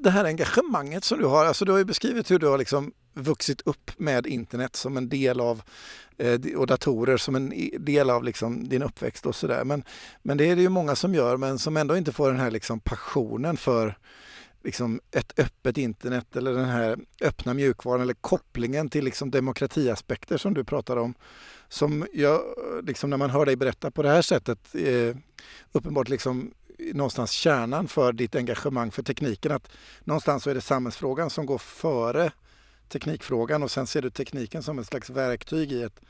Det 0.00 0.10
här 0.10 0.24
engagemanget 0.24 1.04
som 1.04 1.18
du 1.18 1.26
har, 1.26 1.44
alltså 1.44 1.64
du 1.64 1.72
har 1.72 1.78
ju 1.78 1.84
beskrivit 1.84 2.30
hur 2.30 2.38
du 2.38 2.46
har 2.46 2.58
liksom 2.58 2.92
vuxit 3.12 3.60
upp 3.60 3.90
med 3.96 4.26
internet 4.26 4.76
som 4.76 4.96
en 4.96 5.08
del 5.08 5.40
av 5.40 5.62
eh, 6.18 6.40
och 6.56 6.66
datorer 6.66 7.16
som 7.16 7.34
en 7.34 7.52
del 7.78 8.10
av 8.10 8.24
liksom 8.24 8.68
din 8.68 8.82
uppväxt 8.82 9.26
och 9.26 9.36
sådär. 9.36 9.64
Men, 9.64 9.84
men 10.22 10.36
det 10.36 10.50
är 10.50 10.56
det 10.56 10.62
ju 10.62 10.68
många 10.68 10.96
som 10.96 11.14
gör 11.14 11.36
men 11.36 11.58
som 11.58 11.76
ändå 11.76 11.96
inte 11.96 12.12
får 12.12 12.30
den 12.30 12.40
här 12.40 12.50
liksom 12.50 12.80
passionen 12.80 13.56
för 13.56 13.94
liksom 14.66 15.00
ett 15.10 15.38
öppet 15.38 15.78
internet 15.78 16.36
eller 16.36 16.52
den 16.52 16.64
här 16.68 16.98
öppna 17.20 17.54
mjukvaran 17.54 18.00
eller 18.00 18.14
kopplingen 18.14 18.88
till 18.88 19.04
liksom 19.04 19.30
demokratiaspekter 19.30 20.36
som 20.36 20.54
du 20.54 20.64
pratar 20.64 20.96
om. 20.96 21.14
Som 21.68 22.06
jag, 22.12 22.40
liksom 22.82 23.10
när 23.10 23.16
man 23.16 23.30
hör 23.30 23.46
dig 23.46 23.56
berätta 23.56 23.90
på 23.90 24.02
det 24.02 24.08
här 24.08 24.22
sättet, 24.22 24.74
eh, 24.74 25.16
uppenbart 25.72 26.08
liksom 26.08 26.54
någonstans 26.78 27.30
kärnan 27.30 27.88
för 27.88 28.12
ditt 28.12 28.34
engagemang 28.34 28.90
för 28.90 29.02
tekniken. 29.02 29.52
Att 29.52 29.70
någonstans 30.04 30.42
så 30.42 30.50
är 30.50 30.54
det 30.54 30.60
samhällsfrågan 30.60 31.30
som 31.30 31.46
går 31.46 31.58
före 31.58 32.32
teknikfrågan 32.88 33.62
och 33.62 33.70
sen 33.70 33.86
ser 33.86 34.02
du 34.02 34.10
tekniken 34.10 34.62
som 34.62 34.78
ett 34.78 34.86
slags 34.86 35.10
verktyg 35.10 35.72
i 35.72 35.82
ett 35.82 36.00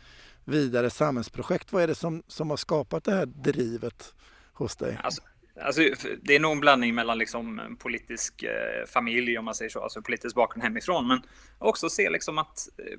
vidare 0.45 0.91
samhällsprojekt. 0.91 1.73
Vad 1.73 1.83
är 1.83 1.87
det 1.87 1.95
som, 1.95 2.23
som 2.29 2.51
har 2.51 2.57
skapat 2.57 3.05
det 3.05 3.13
här 3.13 3.27
drivet 3.27 4.15
hos 4.53 4.77
dig? 4.77 5.01
Alltså, 5.03 5.23
alltså, 5.61 5.81
det 6.23 6.35
är 6.35 6.41
nog 6.41 6.53
en 6.53 6.61
blandning 6.61 6.95
mellan 6.95 7.19
liksom 7.19 7.77
politisk 7.79 8.43
eh, 8.43 8.87
familj, 8.87 9.39
om 9.39 9.45
man 9.45 9.55
säger 9.55 9.69
så, 9.69 9.83
alltså 9.83 10.03
politisk 10.03 10.37
bakgrund 10.37 10.63
hemifrån, 10.63 11.09
men 11.09 11.23
också 11.59 11.89
se 11.89 12.11
liksom 12.11 12.39
att 12.39 12.69
eh, 12.79 12.99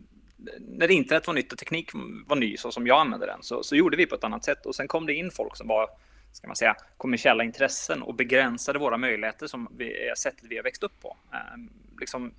när 0.59 0.91
internet 0.91 1.27
var 1.27 1.33
nytt 1.33 1.53
och 1.53 1.59
teknik 1.59 1.89
var 2.27 2.35
ny 2.35 2.57
så 2.57 2.71
som 2.71 2.87
jag 2.87 2.99
använde 2.99 3.25
den 3.25 3.43
så, 3.43 3.63
så 3.63 3.75
gjorde 3.75 3.97
vi 3.97 4.05
på 4.05 4.15
ett 4.15 4.23
annat 4.23 4.45
sätt 4.45 4.65
och 4.65 4.75
sen 4.75 4.87
kom 4.87 5.05
det 5.05 5.13
in 5.13 5.31
folk 5.31 5.57
som 5.57 5.67
var 5.67 5.89
ska 6.37 6.47
man 6.47 6.55
säga, 6.55 6.75
kommersiella 6.97 7.43
intressen 7.43 8.01
och 8.01 8.15
begränsade 8.15 8.79
våra 8.79 8.97
möjligheter 8.97 9.47
som 9.47 9.67
vi, 9.77 10.11
sättet 10.17 10.45
vi 10.49 10.55
har 10.55 10.63
växt 10.63 10.83
upp 10.83 11.01
på. 11.01 11.17
Eh, 11.33 11.39
liksom, 11.99 12.33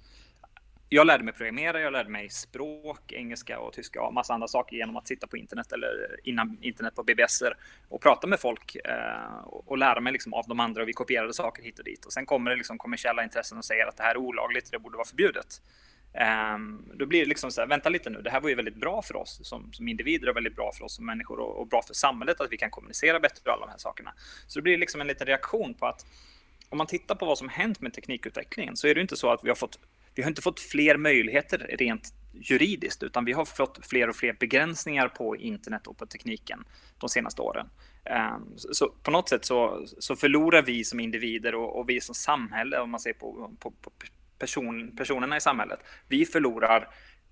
jag 0.88 1.06
lärde 1.06 1.24
mig 1.24 1.34
programmera, 1.34 1.80
jag 1.80 1.92
lärde 1.92 2.10
mig 2.10 2.30
språk, 2.30 3.12
engelska 3.12 3.58
och 3.58 3.72
tyska 3.72 4.02
och 4.02 4.14
massa 4.14 4.34
andra 4.34 4.48
saker 4.48 4.76
genom 4.76 4.96
att 4.96 5.08
sitta 5.08 5.26
på 5.26 5.36
internet 5.36 5.72
eller 5.72 6.20
innan 6.24 6.58
internet 6.60 6.94
på 6.94 7.02
BBS 7.02 7.42
och 7.88 8.00
prata 8.00 8.26
med 8.26 8.40
folk 8.40 8.76
eh, 8.76 9.44
och 9.44 9.78
lära 9.78 10.00
mig 10.00 10.12
liksom 10.12 10.34
av 10.34 10.44
de 10.48 10.60
andra 10.60 10.82
och 10.82 10.88
vi 10.88 10.92
kopierade 10.92 11.34
saker 11.34 11.62
hit 11.62 11.78
och 11.78 11.84
dit. 11.84 12.04
Och 12.04 12.12
sen 12.12 12.26
kommer 12.26 12.50
det 12.50 12.56
liksom 12.56 12.78
kommersiella 12.78 13.24
intressen 13.24 13.58
och 13.58 13.64
säger 13.64 13.86
att 13.86 13.96
det 13.96 14.02
här 14.02 14.10
är 14.10 14.16
olagligt, 14.16 14.70
det 14.72 14.78
borde 14.78 14.96
vara 14.96 15.06
förbjudet. 15.06 15.62
Eh, 16.12 16.58
då 16.94 17.06
blir 17.06 17.20
det 17.20 17.28
liksom 17.28 17.50
så 17.50 17.60
här, 17.60 17.68
vänta 17.68 17.88
lite 17.88 18.10
nu, 18.10 18.22
det 18.22 18.30
här 18.30 18.40
var 18.40 18.48
ju 18.48 18.54
väldigt 18.54 18.76
bra 18.76 19.02
för 19.02 19.16
oss 19.16 19.40
som, 19.42 19.72
som 19.72 19.88
individer 19.88 20.28
och 20.28 20.36
väldigt 20.36 20.56
bra 20.56 20.72
för 20.72 20.84
oss 20.84 20.94
som 20.94 21.06
människor 21.06 21.40
och, 21.40 21.60
och, 21.60 21.66
bra 21.66 21.82
för 21.82 21.94
samhället 21.94 22.40
att 22.40 22.52
vi 22.52 22.56
kan 22.56 22.70
kommunicera 22.70 23.20
bättre 23.20 23.50
och 23.50 23.52
alla 23.52 23.66
de 23.66 23.70
här 23.70 23.78
sakerna. 23.78 24.14
Så 24.46 24.58
det 24.58 24.62
blir 24.62 24.78
liksom 24.78 25.00
en 25.00 25.06
liten 25.06 25.26
reaktion 25.26 25.74
på 25.74 25.86
att 25.86 26.06
om 26.68 26.78
man 26.78 26.86
tittar 26.86 27.14
på 27.14 27.26
vad 27.26 27.38
som 27.38 27.48
hänt 27.48 27.80
med 27.80 27.92
teknikutvecklingen 27.92 28.76
så 28.76 28.88
är 28.88 28.94
det 28.94 29.00
inte 29.00 29.16
så 29.16 29.30
att 29.30 29.44
vi 29.44 29.48
har 29.48 29.56
fått 29.56 29.78
vi 30.18 30.22
har 30.22 30.28
inte 30.28 30.42
fått 30.42 30.60
fler 30.60 30.96
möjligheter 30.96 31.58
rent 31.58 32.14
juridiskt, 32.32 33.02
utan 33.02 33.24
vi 33.24 33.32
har 33.32 33.44
fått 33.44 33.86
fler 33.86 34.08
och 34.08 34.16
fler 34.16 34.32
begränsningar 34.32 35.08
på 35.08 35.36
internet 35.36 35.86
och 35.86 35.98
på 35.98 36.06
tekniken 36.06 36.64
de 36.98 37.08
senaste 37.08 37.42
åren. 37.42 37.66
Ehm, 38.04 38.42
så 38.56 38.88
på 39.02 39.10
något 39.10 39.28
sätt 39.28 39.44
så, 39.44 39.84
så 39.98 40.16
förlorar 40.16 40.62
vi 40.62 40.84
som 40.84 41.00
individer 41.00 41.54
och, 41.54 41.78
och 41.78 41.88
vi 41.88 42.00
som 42.00 42.14
samhälle, 42.14 42.78
om 42.78 42.90
man 42.90 43.00
ser 43.00 43.12
på, 43.12 43.56
på, 43.60 43.70
på 43.70 43.90
person, 44.38 44.96
personerna 44.96 45.36
i 45.36 45.40
samhället, 45.40 45.80
vi 46.08 46.24
förlorar 46.26 46.88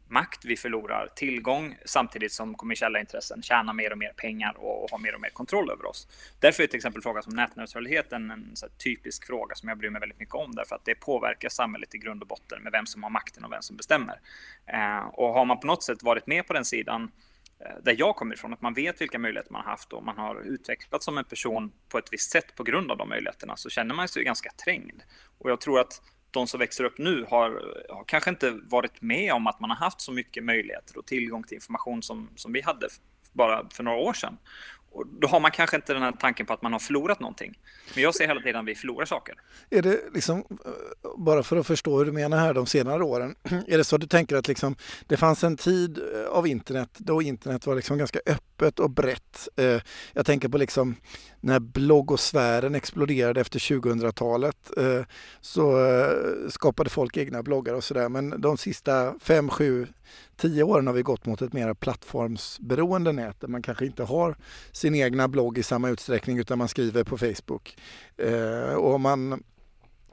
makt, 0.09 0.45
vi 0.45 0.57
förlorar 0.57 1.09
tillgång 1.17 1.77
samtidigt 1.85 2.33
som 2.33 2.55
kommersiella 2.55 3.01
intressen 3.01 3.43
tjänar 3.43 3.73
mer 3.73 3.93
och 3.93 3.99
mer 3.99 4.13
pengar 4.17 4.57
och 4.57 4.91
har 4.91 4.99
mer 4.99 5.15
och 5.15 5.21
mer 5.21 5.31
kontroll 5.31 5.71
över 5.71 5.87
oss. 5.87 6.09
Därför 6.41 6.63
är 6.63 6.67
till 6.67 6.77
exempel 6.77 7.03
frågan 7.03 7.23
som 7.23 7.35
nätneutralitet 7.35 8.13
en, 8.13 8.31
en 8.31 8.55
typisk 8.85 9.27
fråga 9.27 9.55
som 9.55 9.69
jag 9.69 9.79
bryr 9.79 9.91
mig 9.91 10.01
väldigt 10.01 10.19
mycket 10.19 10.35
om 10.35 10.55
därför 10.55 10.75
att 10.75 10.85
det 10.85 10.95
påverkar 10.95 11.49
samhället 11.49 11.95
i 11.95 11.99
grund 11.99 12.23
och 12.23 12.29
botten 12.29 12.63
med 12.63 12.73
vem 12.73 12.87
som 12.87 13.03
har 13.03 13.11
makten 13.11 13.45
och 13.45 13.53
vem 13.53 13.63
som 13.63 13.77
bestämmer. 13.77 14.21
Eh, 14.67 15.07
och 15.07 15.29
har 15.29 15.45
man 15.45 15.61
på 15.61 15.67
något 15.67 15.83
sätt 15.83 16.03
varit 16.03 16.27
med 16.27 16.47
på 16.47 16.53
den 16.53 16.65
sidan 16.65 17.11
eh, 17.61 17.83
där 17.83 17.97
jag 17.99 18.17
kommer 18.17 18.35
ifrån, 18.35 18.53
att 18.53 18.63
man 18.63 18.75
vet 18.75 19.01
vilka 19.01 19.19
möjligheter 19.19 19.53
man 19.53 19.65
har 19.65 19.71
haft 19.71 19.93
och 19.93 20.05
man 20.05 20.19
har 20.19 20.41
utvecklats 20.41 21.05
som 21.05 21.19
en 21.19 21.25
person 21.25 21.73
på 21.89 21.99
ett 21.99 22.09
visst 22.13 22.31
sätt 22.31 22.55
på 22.57 22.63
grund 22.63 22.91
av 22.91 22.97
de 22.97 23.09
möjligheterna 23.09 23.57
så 23.57 23.69
känner 23.71 23.95
man 23.95 24.09
sig 24.09 24.25
ganska 24.25 24.51
trängd. 24.65 25.03
Och 25.39 25.51
jag 25.51 25.61
tror 25.61 25.81
att 25.81 26.03
de 26.37 26.47
som 26.47 26.61
växer 26.61 26.85
upp 26.85 26.99
nu 26.99 27.26
har, 27.28 27.50
har, 27.88 28.05
kanske 28.05 28.31
inte 28.31 28.50
varit 28.50 29.02
med 29.02 29.33
om 29.33 29.47
att 29.47 29.61
man 29.61 29.71
har 29.71 29.76
haft 29.76 30.00
så 30.00 30.12
mycket 30.12 30.45
möjligheter 30.45 30.99
och 30.99 31.07
tillgång 31.07 31.43
till 31.43 31.55
information 31.55 32.02
som, 32.02 32.31
som 32.37 32.52
vi 32.52 32.61
hade 32.61 32.88
bara 33.33 33.69
för 33.71 33.83
några 33.83 33.99
år 33.99 34.12
sedan. 34.12 34.38
Och 34.97 35.07
då 35.07 35.28
har 35.28 35.40
man 35.40 35.50
kanske 35.50 35.76
inte 35.76 35.93
den 35.93 36.02
här 36.02 36.12
tanken 36.12 36.47
på 36.47 36.52
att 36.52 36.62
man 36.62 36.73
har 36.73 36.78
förlorat 36.78 37.21
någonting. 37.21 37.59
Men 37.95 38.02
jag 38.02 38.14
ser 38.14 38.26
hela 38.26 38.40
tiden 38.40 38.61
att 38.61 38.66
vi 38.66 38.75
förlorar 38.75 39.05
saker. 39.05 39.35
Är 39.71 39.83
det 39.83 40.00
liksom, 40.14 40.38
eh, 40.38 41.11
bara 41.16 41.43
för 41.43 41.57
att 41.57 41.66
förstå 41.66 41.99
hur 41.99 42.05
du 42.05 42.12
menar 42.12 42.38
här 42.38 42.55
de 42.55 42.66
senare 42.66 43.05
åren, 43.05 43.35
är 43.66 43.78
det 43.78 43.85
så 43.85 43.97
att 43.97 44.00
du 44.00 44.07
tänker 44.07 44.37
att 44.37 44.49
liksom, 44.49 44.76
det 45.07 45.16
fanns 45.16 45.45
en 45.45 45.57
tid 45.57 45.99
eh, 45.99 46.28
av 46.31 46.47
internet 46.47 46.90
då 46.99 47.23
internet 47.23 47.66
var 47.66 47.75
liksom 47.75 47.99
ganska 47.99 48.21
öppet 48.26 48.78
och 48.78 48.90
brett. 48.90 49.49
Eh, 49.57 49.81
jag 50.12 50.26
tänker 50.26 50.49
på 50.49 50.59
liksom 50.59 50.97
när 51.47 51.61
bloggosfären 51.61 52.75
exploderade 52.75 53.41
efter 53.41 53.59
2000-talet 53.59 54.71
eh, 54.76 55.03
så 55.41 55.87
eh, 55.87 56.49
skapade 56.49 56.91
folk 56.91 57.17
egna 57.17 57.43
bloggar 57.43 57.75
och 57.75 57.85
sådär. 57.85 58.09
Men 58.09 58.41
de 58.41 58.57
sista 58.57 59.15
fem, 59.21 59.49
sju, 59.49 59.87
tio 60.37 60.62
åren 60.62 60.87
har 60.87 60.95
vi 60.95 61.03
gått 61.03 61.26
mot 61.26 61.43
ett 61.43 61.53
mer 61.53 61.75
plattformsberoende 61.75 63.12
nät 63.12 63.41
där 63.41 63.49
man 63.49 63.62
kanske 63.62 63.87
inte 63.87 64.03
har 64.03 64.37
sin 64.73 64.95
egna 64.95 65.29
blogg 65.29 65.59
i 65.59 65.62
samma 65.62 65.88
utsträckning 65.88 66.38
utan 66.38 66.59
man 66.59 66.69
skriver 66.69 67.05
på 67.05 67.19
Facebook. 67.19 67.76
Eh, 68.17 68.75
och 68.75 69.00
man, 69.00 69.43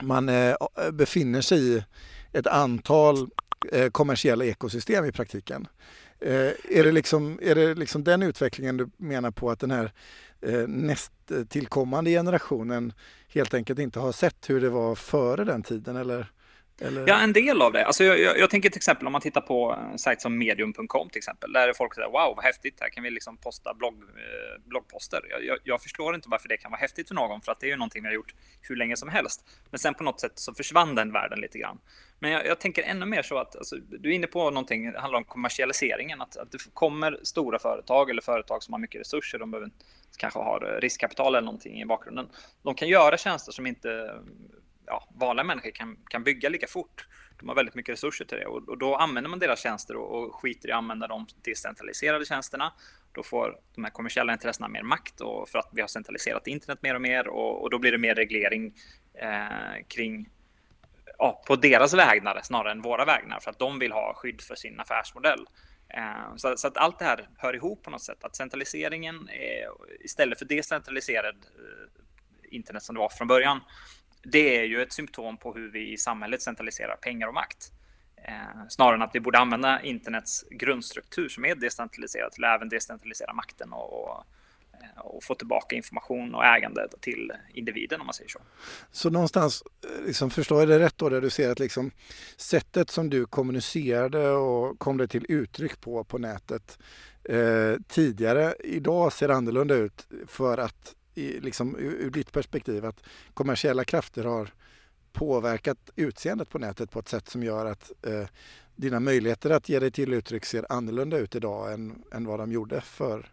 man 0.01 0.29
eh, 0.29 0.55
befinner 0.91 1.41
sig 1.41 1.77
i 1.77 1.83
ett 2.31 2.47
antal 2.47 3.29
eh, 3.71 3.89
kommersiella 3.89 4.45
ekosystem 4.45 5.05
i 5.05 5.11
praktiken. 5.11 5.67
Eh, 6.19 6.51
är, 6.69 6.83
det 6.83 6.91
liksom, 6.91 7.39
är 7.41 7.55
det 7.55 7.75
liksom 7.75 8.03
den 8.03 8.23
utvecklingen 8.23 8.77
du 8.77 8.89
menar 8.97 9.31
på 9.31 9.51
att 9.51 9.59
den 9.59 9.71
här 9.71 9.91
nästtillkommande 10.43 10.67
näst 10.67 11.31
eh, 11.31 11.43
tillkommande 11.43 12.11
generationen 12.11 12.93
helt 13.27 13.53
enkelt 13.53 13.79
inte 13.79 13.99
har 13.99 14.11
sett 14.11 14.49
hur 14.49 14.61
det 14.61 14.69
var 14.69 14.95
före 14.95 15.43
den 15.43 15.63
tiden 15.63 15.95
eller? 15.95 16.27
Eller? 16.81 17.07
Ja, 17.07 17.19
en 17.19 17.33
del 17.33 17.61
av 17.61 17.71
det. 17.71 17.85
Alltså, 17.85 18.03
jag, 18.03 18.19
jag, 18.19 18.39
jag, 18.39 18.49
tänker 18.49 18.69
till 18.69 18.77
exempel 18.77 19.07
om 19.07 19.11
man 19.11 19.21
tittar 19.21 19.41
på 19.41 19.71
en 19.91 19.99
sajt 19.99 20.21
som 20.21 20.37
medium.com 20.37 21.09
till 21.09 21.17
exempel. 21.17 21.53
Där 21.53 21.67
är 21.67 21.73
folk 21.73 21.95
säger 21.95 22.07
wow, 22.07 22.35
vad 22.35 22.43
häftigt, 22.43 22.77
här 22.81 22.89
kan 22.89 23.03
vi 23.03 23.09
liksom 23.09 23.37
posta 23.37 23.73
blogg, 23.73 23.93
eh, 23.93 24.61
bloggposter. 24.65 25.21
Jag, 25.41 25.57
jag, 25.63 25.81
förstår 25.81 26.15
inte 26.15 26.29
varför 26.29 26.49
det 26.49 26.57
kan 26.57 26.71
vara 26.71 26.79
häftigt 26.79 27.07
för 27.07 27.15
någon, 27.15 27.41
för 27.41 27.51
att 27.51 27.59
det 27.59 27.65
är 27.65 27.69
ju 27.69 27.75
någonting 27.75 28.03
vi 28.03 28.07
har 28.07 28.15
gjort 28.15 28.33
hur 28.61 28.75
länge 28.75 28.97
som 28.97 29.09
helst. 29.09 29.45
Men 29.69 29.79
sen 29.79 29.93
på 29.93 30.03
något 30.03 30.19
sätt 30.19 30.31
så 30.35 30.53
försvann 30.53 30.95
den 30.95 31.11
världen 31.11 31.39
lite 31.39 31.57
grann. 31.57 31.79
Men 32.19 32.31
jag, 32.31 32.45
jag 32.45 32.59
tänker 32.59 32.83
ännu 32.83 33.05
mer 33.05 33.21
så 33.21 33.37
att 33.37 33.55
alltså, 33.55 33.75
du 33.75 34.09
är 34.09 34.13
inne 34.13 34.27
på 34.27 34.49
någonting, 34.49 34.91
det 34.91 34.99
handlar 34.99 35.17
om 35.17 35.25
kommersialiseringen. 35.25 36.21
Att, 36.21 36.37
att 36.37 36.51
det 36.51 36.57
kommer 36.73 37.19
stora 37.23 37.59
företag 37.59 38.09
eller 38.09 38.21
företag 38.21 38.63
som 38.63 38.73
har 38.73 38.79
mycket 38.79 39.01
resurser, 39.01 39.39
de 39.39 39.51
behöver 39.51 39.71
kanske 40.17 40.39
har 40.39 40.79
riskkapital 40.81 41.35
eller 41.35 41.45
någonting 41.45 41.81
i 41.81 41.85
bakgrunden. 41.85 42.29
De 42.63 42.75
kan 42.75 42.87
göra 42.87 43.17
tjänster 43.17 43.51
som 43.51 43.67
inte 43.67 44.21
ja, 44.85 45.07
vanliga 45.15 45.43
människor 45.43 45.71
kan, 45.71 45.97
kan 46.09 46.23
bygga 46.23 46.49
lika 46.49 46.67
fort. 46.67 47.07
De 47.39 47.49
har 47.49 47.55
väldigt 47.55 47.75
mycket 47.75 47.93
resurser 47.93 48.25
till 48.25 48.37
det 48.37 48.45
och, 48.45 48.69
och 48.69 48.77
då 48.77 48.95
använder 48.95 49.29
man 49.29 49.39
deras 49.39 49.59
tjänster 49.59 49.95
och, 49.95 50.23
och 50.23 50.35
skiter 50.35 50.69
i 50.69 50.71
att 50.71 50.77
använda 50.77 51.07
de 51.07 51.27
decentraliserade 51.41 52.25
tjänsterna. 52.25 52.73
Då 53.11 53.23
får 53.23 53.59
de 53.75 53.83
här 53.83 53.91
kommersiella 53.91 54.33
intressena 54.33 54.67
mer 54.67 54.83
makt 54.83 55.21
och 55.21 55.49
för 55.49 55.59
att 55.59 55.69
vi 55.71 55.81
har 55.81 55.87
centraliserat 55.87 56.47
internet 56.47 56.79
mer 56.81 56.95
och 56.95 57.01
mer 57.01 57.27
och, 57.27 57.61
och 57.61 57.69
då 57.69 57.79
blir 57.79 57.91
det 57.91 57.97
mer 57.97 58.15
reglering 58.15 58.73
eh, 59.13 59.85
kring 59.87 60.29
ja, 61.17 61.43
på 61.47 61.55
deras 61.55 61.93
vägnar 61.93 62.39
snarare 62.43 62.71
än 62.71 62.81
våra 62.81 63.05
vägnar 63.05 63.39
för 63.39 63.51
att 63.51 63.59
de 63.59 63.79
vill 63.79 63.91
ha 63.91 64.13
skydd 64.13 64.41
för 64.41 64.55
sin 64.55 64.79
affärsmodell. 64.79 65.45
Eh, 65.93 66.35
så, 66.35 66.57
så, 66.57 66.67
att 66.67 66.77
allt 66.77 66.99
det 66.99 67.05
här 67.05 67.29
hör 67.37 67.55
ihop 67.55 67.83
på 67.83 67.89
något 67.89 68.01
sätt. 68.01 68.23
Att 68.23 68.35
centraliseringen 68.35 69.29
är, 69.29 69.67
istället 70.03 70.39
för 70.39 70.45
decentraliserad 70.45 71.35
eh, 71.35 72.55
internet 72.55 72.83
som 72.83 72.95
det 72.95 72.99
var 72.99 73.09
från 73.09 73.27
början 73.27 73.59
det 74.23 74.57
är 74.57 74.63
ju 74.63 74.81
ett 74.81 74.93
symptom 74.93 75.37
på 75.37 75.53
hur 75.53 75.71
vi 75.71 75.93
i 75.93 75.97
samhället 75.97 76.41
centraliserar 76.41 76.95
pengar 76.95 77.27
och 77.27 77.33
makt. 77.33 77.71
Eh, 78.27 78.67
snarare 78.69 78.95
än 78.95 79.01
att 79.01 79.15
vi 79.15 79.19
borde 79.19 79.39
använda 79.39 79.81
internets 79.81 80.45
grundstruktur 80.49 81.29
som 81.29 81.45
är 81.45 81.55
decentraliserad 81.55 82.31
till 82.31 82.43
att 82.43 82.55
även 82.55 82.69
decentralisera 82.69 83.33
makten 83.33 83.73
och, 83.73 84.03
och, 84.03 84.25
Eh, 84.73 85.01
och, 85.01 85.23
få 85.23 85.35
tillbaka 85.35 85.75
information 85.75 86.35
och 86.35 86.45
ägande 86.45 86.87
till 87.01 87.31
individen 87.53 88.01
om 88.01 88.05
man 88.05 88.13
säger 88.13 88.29
så. 88.29 88.39
Så 88.91 89.09
någonstans, 89.09 89.63
eh, 89.83 90.05
liksom, 90.05 90.29
förstår 90.29 90.59
jag 90.59 90.69
det 90.69 90.79
rätt 90.79 90.97
då, 90.97 91.09
där 91.09 91.21
du 91.21 91.29
ser 91.29 91.51
att 91.51 91.59
liksom, 91.59 91.91
sättet 92.37 92.89
som 92.89 93.09
du 93.09 93.25
kommunicerade 93.25 94.29
och 94.29 94.79
kom 94.79 94.97
det 94.97 95.07
till 95.07 95.25
uttryck 95.29 95.81
på 95.81 96.03
på 96.03 96.17
nätet 96.17 96.79
eh, 97.23 97.75
tidigare, 97.87 98.55
idag 98.59 99.13
ser 99.13 99.29
annorlunda 99.29 99.75
ut 99.75 100.07
för 100.27 100.57
att 100.57 100.95
i, 101.15 101.39
liksom, 101.39 101.75
ur, 101.75 101.93
ur 101.93 102.09
ditt 102.09 102.31
perspektiv 102.31 102.85
att 102.85 103.03
kommersiella 103.33 103.83
krafter 103.83 104.23
har 104.23 104.49
påverkat 105.11 105.89
utseendet 105.95 106.49
på 106.49 106.59
nätet 106.59 106.91
på 106.91 106.99
ett 106.99 107.09
sätt 107.09 107.29
som 107.29 107.43
gör 107.43 107.65
att 107.65 107.91
eh, 108.07 108.27
dina 108.75 108.99
möjligheter 108.99 109.49
att 109.49 109.69
ge 109.69 109.79
dig 109.79 109.91
till 109.91 110.13
uttryck 110.13 110.45
ser 110.45 110.65
annorlunda 110.69 111.17
ut 111.17 111.35
idag 111.35 111.73
än, 111.73 112.03
än 112.11 112.25
vad 112.25 112.39
de 112.39 112.51
gjorde 112.51 112.81
för, 112.81 113.32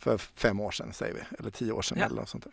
för 0.00 0.18
fem 0.18 0.60
år 0.60 0.70
sedan, 0.70 0.92
säger 0.92 1.14
vi, 1.14 1.20
eller 1.38 1.50
tio 1.50 1.72
år 1.72 1.82
sedan 1.82 1.98
ja. 1.98 2.06
eller 2.06 2.16
något 2.16 2.28
sånt 2.28 2.44
där. 2.44 2.52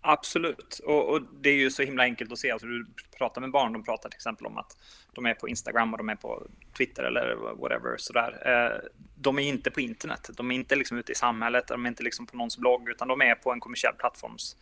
Absolut, 0.00 0.80
och, 0.84 1.08
och, 1.08 1.22
det 1.40 1.50
är 1.50 1.54
ju 1.54 1.70
så 1.70 1.82
himla 1.82 2.02
enkelt 2.02 2.32
att 2.32 2.38
se. 2.38 2.50
Alltså, 2.50 2.66
du 2.66 2.86
pratar 3.18 3.40
med 3.40 3.50
barn, 3.50 3.72
de 3.72 3.84
pratar 3.84 4.08
till 4.08 4.16
exempel 4.16 4.46
om 4.46 4.58
att 4.58 4.76
de 5.12 5.26
är 5.26 5.34
på 5.34 5.48
Instagram 5.48 5.92
och 5.92 5.98
de 5.98 6.08
är 6.08 6.16
på 6.16 6.46
Twitter 6.76 7.02
eller 7.02 7.36
whatever. 7.60 7.96
Sådär. 7.96 8.42
Eh, 8.46 8.90
de 9.14 9.38
är 9.38 9.42
inte 9.42 9.70
på 9.70 9.80
internet, 9.80 10.30
de 10.36 10.50
är 10.50 10.54
inte 10.54 10.76
liksom 10.76 10.98
ute 10.98 11.12
i 11.12 11.14
samhället, 11.14 11.66
de 11.68 11.84
är 11.84 11.88
inte 11.88 12.02
liksom 12.02 12.26
på 12.26 12.36
någons 12.36 12.58
blogg, 12.58 12.88
utan 12.88 13.08
de 13.08 13.22
är 13.22 13.34
på 13.34 13.52
en 13.52 13.60
kommersiell 13.60 13.94
plattforms 13.98 14.56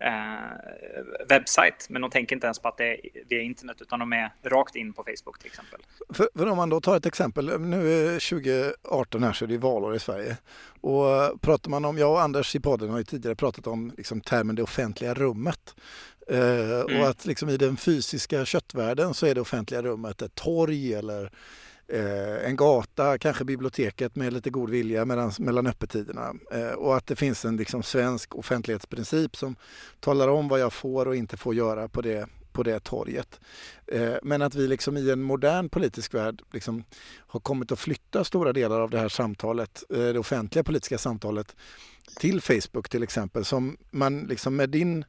eh, 0.00 1.28
webbsajt. 1.28 1.86
Men 1.88 2.02
de 2.02 2.10
tänker 2.10 2.36
inte 2.36 2.46
ens 2.46 2.58
på 2.58 2.68
att 2.68 2.76
det 2.76 2.84
är 2.84 3.00
via 3.28 3.42
internet 3.42 3.76
utan 3.80 3.98
de 3.98 4.12
är 4.12 4.32
rakt 4.42 4.76
in 4.76 4.92
på 4.92 5.04
Facebook 5.04 5.38
till 5.38 5.46
exempel. 5.46 5.80
För, 6.12 6.28
för 6.34 6.46
om 6.46 6.56
man 6.56 6.68
då 6.68 6.80
tar 6.80 6.96
ett 6.96 7.06
exempel, 7.06 7.60
nu 7.60 7.92
är 7.92 8.30
2018 8.30 9.22
här 9.22 9.32
så 9.32 9.44
är 9.44 9.48
det 9.48 9.58
valår 9.58 9.94
i 9.94 9.98
Sverige. 9.98 10.36
Och 10.80 11.40
pratar 11.40 11.70
man 11.70 11.84
om, 11.84 11.98
jag 11.98 12.10
och 12.10 12.20
Anders 12.20 12.56
i 12.56 12.60
podden 12.60 12.90
har 12.90 12.98
ju 12.98 13.04
tidigare 13.04 13.36
pratat 13.36 13.66
om 13.66 13.92
liksom 13.96 14.20
termen 14.20 14.54
det 14.54 14.62
offentliga 14.62 15.14
rummet. 15.14 15.74
Eh, 16.28 16.80
mm. 16.80 17.00
Och 17.00 17.08
att 17.08 17.26
liksom 17.26 17.48
i 17.48 17.56
den 17.56 17.76
fysiska 17.76 18.44
köttvärlden 18.44 19.14
så 19.14 19.26
är 19.26 19.34
det 19.34 19.40
offentliga 19.40 19.82
rummet 19.82 20.22
ett 20.22 20.34
torg 20.34 20.94
eller 20.94 21.24
eh, 21.24 21.30
Eh, 21.92 22.48
en 22.48 22.56
gata, 22.56 23.18
kanske 23.18 23.44
biblioteket 23.44 24.16
med 24.16 24.32
lite 24.32 24.50
god 24.50 24.70
vilja 24.70 25.04
mellan, 25.04 25.32
mellan 25.38 25.66
öppettiderna. 25.66 26.34
Eh, 26.52 26.70
och 26.70 26.96
att 26.96 27.06
det 27.06 27.16
finns 27.16 27.44
en 27.44 27.56
liksom, 27.56 27.82
svensk 27.82 28.34
offentlighetsprincip 28.34 29.36
som 29.36 29.56
talar 30.00 30.28
om 30.28 30.48
vad 30.48 30.60
jag 30.60 30.72
får 30.72 31.08
och 31.08 31.16
inte 31.16 31.36
får 31.36 31.54
göra 31.54 31.88
på 31.88 32.00
det, 32.00 32.28
på 32.52 32.62
det 32.62 32.80
torget. 32.80 33.40
Eh, 33.86 34.14
men 34.22 34.42
att 34.42 34.54
vi 34.54 34.68
liksom 34.68 34.96
i 34.96 35.10
en 35.10 35.22
modern 35.22 35.68
politisk 35.68 36.14
värld 36.14 36.42
liksom 36.52 36.84
har 37.16 37.40
kommit 37.40 37.72
att 37.72 37.78
flytta 37.78 38.24
stora 38.24 38.52
delar 38.52 38.80
av 38.80 38.90
det 38.90 38.98
här 38.98 39.08
samtalet, 39.08 39.84
eh, 39.90 39.98
det 39.98 40.18
offentliga 40.18 40.64
politiska 40.64 40.98
samtalet 40.98 41.56
till 42.20 42.40
Facebook 42.40 42.88
till 42.88 43.02
exempel 43.02 43.44
som 43.44 43.76
man 43.90 44.20
liksom 44.20 44.56
med 44.56 44.70
din 44.70 45.04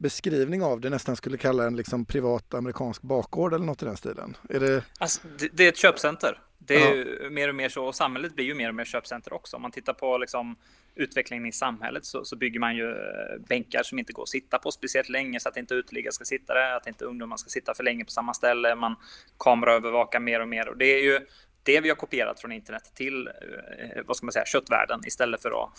beskrivning 0.00 0.62
av 0.62 0.80
det 0.80 0.90
nästan 0.90 1.16
skulle 1.16 1.38
kalla 1.38 1.66
en 1.66 1.76
liksom 1.76 2.04
privat 2.04 2.54
amerikansk 2.54 3.02
bakgård 3.02 3.54
eller 3.54 3.64
något 3.64 3.82
i 3.82 3.84
den 3.84 3.96
stilen? 3.96 4.36
Är 4.48 4.60
det... 4.60 4.84
Alltså, 4.98 5.20
det, 5.38 5.48
det 5.52 5.64
är 5.64 5.68
ett 5.68 5.76
köpcenter. 5.76 6.40
Det 6.58 6.74
är 6.74 6.94
ju 6.94 7.30
mer 7.30 7.48
och 7.48 7.54
mer 7.54 7.68
så, 7.68 7.84
och 7.84 7.94
samhället 7.94 8.34
blir 8.34 8.44
ju 8.44 8.54
mer 8.54 8.68
och 8.68 8.74
mer 8.74 8.84
köpcenter 8.84 9.32
också. 9.32 9.56
Om 9.56 9.62
man 9.62 9.70
tittar 9.70 9.92
på 9.92 10.18
liksom, 10.18 10.56
utvecklingen 10.94 11.46
i 11.46 11.52
samhället 11.52 12.04
så, 12.04 12.24
så, 12.24 12.36
bygger 12.36 12.60
man 12.60 12.76
ju 12.76 12.90
eh, 12.90 13.40
bänkar 13.48 13.82
som 13.82 13.98
inte 13.98 14.12
går 14.12 14.22
att 14.22 14.28
sitta 14.28 14.58
på 14.58 14.70
speciellt 14.70 15.08
länge 15.08 15.40
så 15.40 15.48
att 15.48 15.56
inte 15.56 15.74
uteliggare 15.74 16.12
ska 16.12 16.24
sitta 16.24 16.54
där, 16.54 16.76
att 16.76 16.86
inte 16.86 17.04
ungdomar 17.04 17.36
ska 17.36 17.48
sitta 17.48 17.74
för 17.74 17.84
länge 17.84 18.04
på 18.04 18.10
samma 18.10 18.34
ställe. 18.34 18.74
Man 18.74 18.96
kameraövervakar 19.38 20.20
mer 20.20 20.40
och 20.40 20.48
mer 20.48 20.68
och 20.68 20.76
det 20.76 20.84
är 20.84 21.02
ju 21.02 21.20
det 21.62 21.80
vi 21.80 21.88
har 21.88 21.96
kopierat 21.96 22.40
från 22.40 22.52
internet 22.52 22.92
till, 22.94 23.26
eh, 23.26 24.02
vad 24.06 24.16
ska 24.16 24.26
man 24.26 24.32
säga, 24.32 24.46
köttvärlden 24.46 25.00
istället 25.06 25.42
för 25.42 25.64
att 25.64 25.72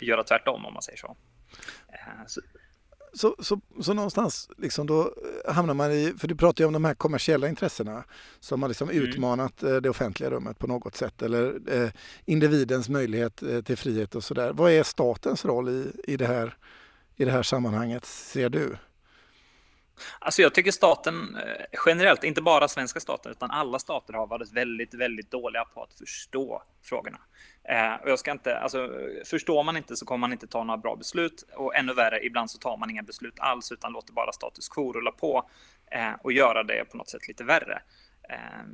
göra 0.00 0.22
tvärtom 0.22 0.66
om 0.66 0.72
man 0.72 0.82
säger 0.82 0.98
så. 0.98 1.16
Eh, 1.88 2.26
så 2.26 2.40
så, 3.14 3.36
så, 3.38 3.60
så 3.80 3.94
någonstans 3.94 4.50
liksom 4.56 4.86
då 4.86 5.14
hamnar 5.48 5.74
man 5.74 5.92
i, 5.92 6.14
för 6.18 6.28
du 6.28 6.36
pratar 6.36 6.64
ju 6.64 6.66
om 6.66 6.72
de 6.72 6.84
här 6.84 6.94
kommersiella 6.94 7.48
intressena 7.48 8.04
som 8.40 8.62
har 8.62 8.68
liksom 8.68 8.90
mm. 8.90 9.02
utmanat 9.02 9.62
eh, 9.62 9.76
det 9.76 9.90
offentliga 9.90 10.30
rummet 10.30 10.58
på 10.58 10.66
något 10.66 10.96
sätt 10.96 11.22
eller 11.22 11.72
eh, 11.72 11.90
individens 12.24 12.88
möjlighet 12.88 13.42
eh, 13.42 13.60
till 13.60 13.76
frihet 13.76 14.14
och 14.14 14.24
sådär. 14.24 14.52
Vad 14.52 14.72
är 14.72 14.82
statens 14.82 15.44
roll 15.44 15.68
i, 15.68 16.12
i, 16.12 16.16
det 16.16 16.26
här, 16.26 16.56
i 17.16 17.24
det 17.24 17.30
här 17.30 17.42
sammanhanget 17.42 18.04
ser 18.04 18.48
du? 18.48 18.76
Alltså 20.18 20.42
jag 20.42 20.54
tycker 20.54 20.70
staten 20.70 21.36
eh, 21.36 21.80
generellt, 21.86 22.24
inte 22.24 22.42
bara 22.42 22.68
svenska 22.68 23.00
staten, 23.00 23.32
utan 23.32 23.50
alla 23.50 23.78
stater 23.78 24.12
har 24.12 24.26
varit 24.26 24.52
väldigt, 24.52 24.94
väldigt 24.94 25.30
dåliga 25.30 25.64
på 25.64 25.82
att 25.82 25.92
förstå 25.92 26.62
frågorna. 26.82 27.18
Eh, 27.68 27.94
och 28.02 28.10
jag 28.10 28.18
ska 28.18 28.30
inte, 28.30 28.58
alltså, 28.58 28.90
förstår 29.24 29.62
man 29.62 29.76
inte 29.76 29.96
så 29.96 30.06
kommer 30.06 30.18
man 30.18 30.32
inte 30.32 30.46
ta 30.46 30.64
några 30.64 30.78
bra 30.78 30.96
beslut 30.96 31.44
och 31.56 31.76
ännu 31.76 31.94
värre, 31.94 32.24
ibland 32.26 32.50
så 32.50 32.58
tar 32.58 32.76
man 32.76 32.90
inga 32.90 33.02
beslut 33.02 33.40
alls 33.40 33.72
utan 33.72 33.92
låter 33.92 34.12
bara 34.12 34.32
status 34.32 34.68
quo 34.68 34.92
rulla 34.92 35.10
på 35.10 35.50
eh, 35.90 36.12
och 36.22 36.32
göra 36.32 36.62
det 36.62 36.84
på 36.84 36.96
något 36.96 37.08
sätt 37.08 37.28
lite 37.28 37.44
värre. 37.44 37.82
Eh, 38.28 38.64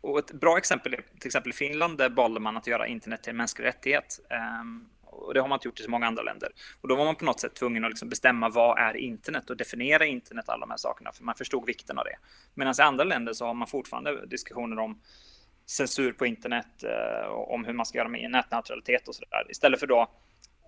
och 0.00 0.18
ett 0.18 0.32
bra 0.32 0.58
exempel 0.58 0.94
är 0.94 1.04
till 1.18 1.26
exempel 1.28 1.50
i 1.50 1.52
Finland, 1.52 1.98
där 1.98 2.08
valde 2.08 2.40
man 2.40 2.56
att 2.56 2.66
göra 2.66 2.86
internet 2.86 3.22
till 3.22 3.30
en 3.30 3.36
mänsklig 3.36 3.66
rättighet. 3.66 4.20
Ehm, 4.30 4.88
och 5.02 5.34
det 5.34 5.40
har 5.40 5.48
man 5.48 5.56
inte 5.56 5.68
gjort 5.68 5.80
i 5.80 5.82
så 5.82 5.90
många 5.90 6.06
andra 6.06 6.22
länder. 6.22 6.48
Och 6.80 6.88
då 6.88 6.96
var 6.96 7.04
man 7.04 7.16
på 7.16 7.24
något 7.24 7.40
sätt 7.40 7.54
tvungen 7.54 7.84
att 7.84 7.90
liksom 7.90 8.08
bestämma 8.08 8.48
vad 8.48 8.78
är 8.78 8.96
internet 8.96 9.50
och 9.50 9.56
definiera 9.56 10.06
internet, 10.06 10.48
alla 10.48 10.60
de 10.60 10.70
här 10.70 10.76
sakerna, 10.76 11.12
för 11.12 11.24
man 11.24 11.34
förstod 11.34 11.66
vikten 11.66 11.98
av 11.98 12.04
det. 12.04 12.16
Medan 12.54 12.74
i 12.78 12.82
andra 12.82 13.04
länder 13.04 13.32
så 13.32 13.46
har 13.46 13.54
man 13.54 13.68
fortfarande 13.68 14.26
diskussioner 14.26 14.78
om 14.78 15.00
censur 15.66 16.12
på 16.12 16.26
internet, 16.26 16.82
eh, 16.82 17.28
om 17.28 17.64
hur 17.64 17.72
man 17.72 17.86
ska 17.86 17.98
göra 17.98 18.08
med 18.08 18.30
nätneutralitet 18.30 19.08
och 19.08 19.14
så 19.14 19.24
där. 19.30 19.50
Istället 19.50 19.80
för 19.80 19.86
då 19.86 20.08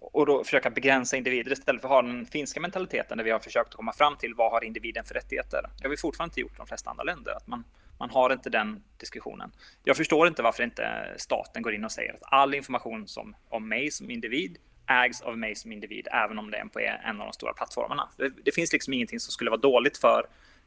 och 0.01 0.27
då 0.27 0.45
försöka 0.45 0.71
begränsa 0.71 1.17
individer 1.17 1.53
istället 1.53 1.81
för 1.81 1.89
att 1.89 1.95
ha 1.95 2.03
den 2.03 2.27
finska 2.27 2.61
mentaliteten 2.61 3.19
där 3.19 3.25
vi 3.25 3.31
har 3.31 3.39
försökt 3.39 3.75
komma 3.75 3.93
fram 3.93 4.17
till 4.17 4.35
vad 4.35 4.53
har 4.53 4.65
individen 4.65 5.05
för 5.05 5.15
rättigheter. 5.15 5.63
Det 5.79 5.85
har 5.85 5.91
vi 5.91 5.97
fortfarande 5.97 6.31
inte 6.31 6.41
gjort 6.41 6.53
i 6.53 6.57
de 6.57 6.67
flesta 6.67 6.91
andra 6.91 7.05
länder. 7.05 7.33
Att 7.33 7.47
man, 7.47 7.65
man 7.99 8.11
har 8.11 8.33
inte 8.33 8.51
den 8.51 8.83
diskussionen. 8.97 9.53
Jag 9.85 9.97
förstår 9.97 10.29
inte 10.29 10.43
varför 10.43 10.63
inte 10.63 11.15
staten 11.17 11.63
går 11.63 11.75
in 11.75 11.85
och 11.85 11.93
säger 11.93 12.15
att 12.15 12.23
all 12.23 12.55
information 12.55 13.09
som, 13.09 13.37
om 13.49 13.69
mig 13.69 13.91
som 13.91 14.11
individ 14.11 14.59
ägs 14.87 15.21
av 15.21 15.39
mig 15.39 15.55
som 15.55 15.73
individ, 15.73 16.09
även 16.13 16.39
om 16.39 16.51
det 16.51 16.57
är 16.57 16.65
på 16.65 16.79
en 16.79 17.21
av 17.21 17.27
de 17.27 17.33
stora 17.33 17.53
plattformarna. 17.53 18.09
Det, 18.17 18.33
det 18.45 18.53
finns 18.53 18.73
liksom 18.73 18.93
ingenting 18.93 19.21
som 19.21 19.33
skulle 19.33 19.51
vara 19.51 19.61
dåligt 19.61 19.99
för 19.99 20.27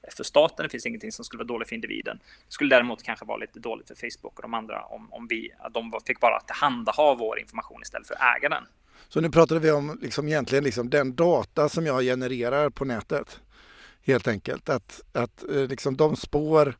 för 0.09 0.23
staten. 0.23 0.63
Det 0.63 0.69
finns 0.69 0.85
ingenting 0.85 1.11
som 1.11 1.25
skulle 1.25 1.37
vara 1.37 1.47
dåligt 1.47 1.69
för 1.69 1.75
individen. 1.75 2.19
Det 2.47 2.53
skulle 2.53 2.75
däremot 2.75 3.03
kanske 3.03 3.25
vara 3.25 3.37
lite 3.37 3.59
dåligt 3.59 3.87
för 3.87 3.95
Facebook 3.95 4.35
och 4.35 4.41
de 4.41 4.53
andra 4.53 4.83
om, 4.85 5.13
om 5.13 5.27
vi, 5.27 5.51
de 5.73 5.93
fick 6.07 6.19
bara 6.19 6.39
tillhandaha 6.39 7.15
vår 7.15 7.39
information 7.39 7.81
istället 7.81 8.07
för 8.07 8.15
att 8.15 8.37
äga 8.37 8.49
den. 8.49 8.63
Så 9.07 9.21
nu 9.21 9.29
pratade 9.29 9.59
vi 9.59 9.71
om 9.71 9.99
liksom 10.01 10.27
egentligen 10.27 10.63
liksom 10.63 10.89
den 10.89 11.15
data 11.15 11.69
som 11.69 11.85
jag 11.85 12.01
genererar 12.01 12.69
på 12.69 12.85
nätet. 12.85 13.39
Helt 14.03 14.27
enkelt 14.27 14.69
att, 14.69 15.01
att 15.13 15.43
eh, 15.49 15.67
liksom 15.67 15.97
de 15.97 16.15
spår 16.15 16.75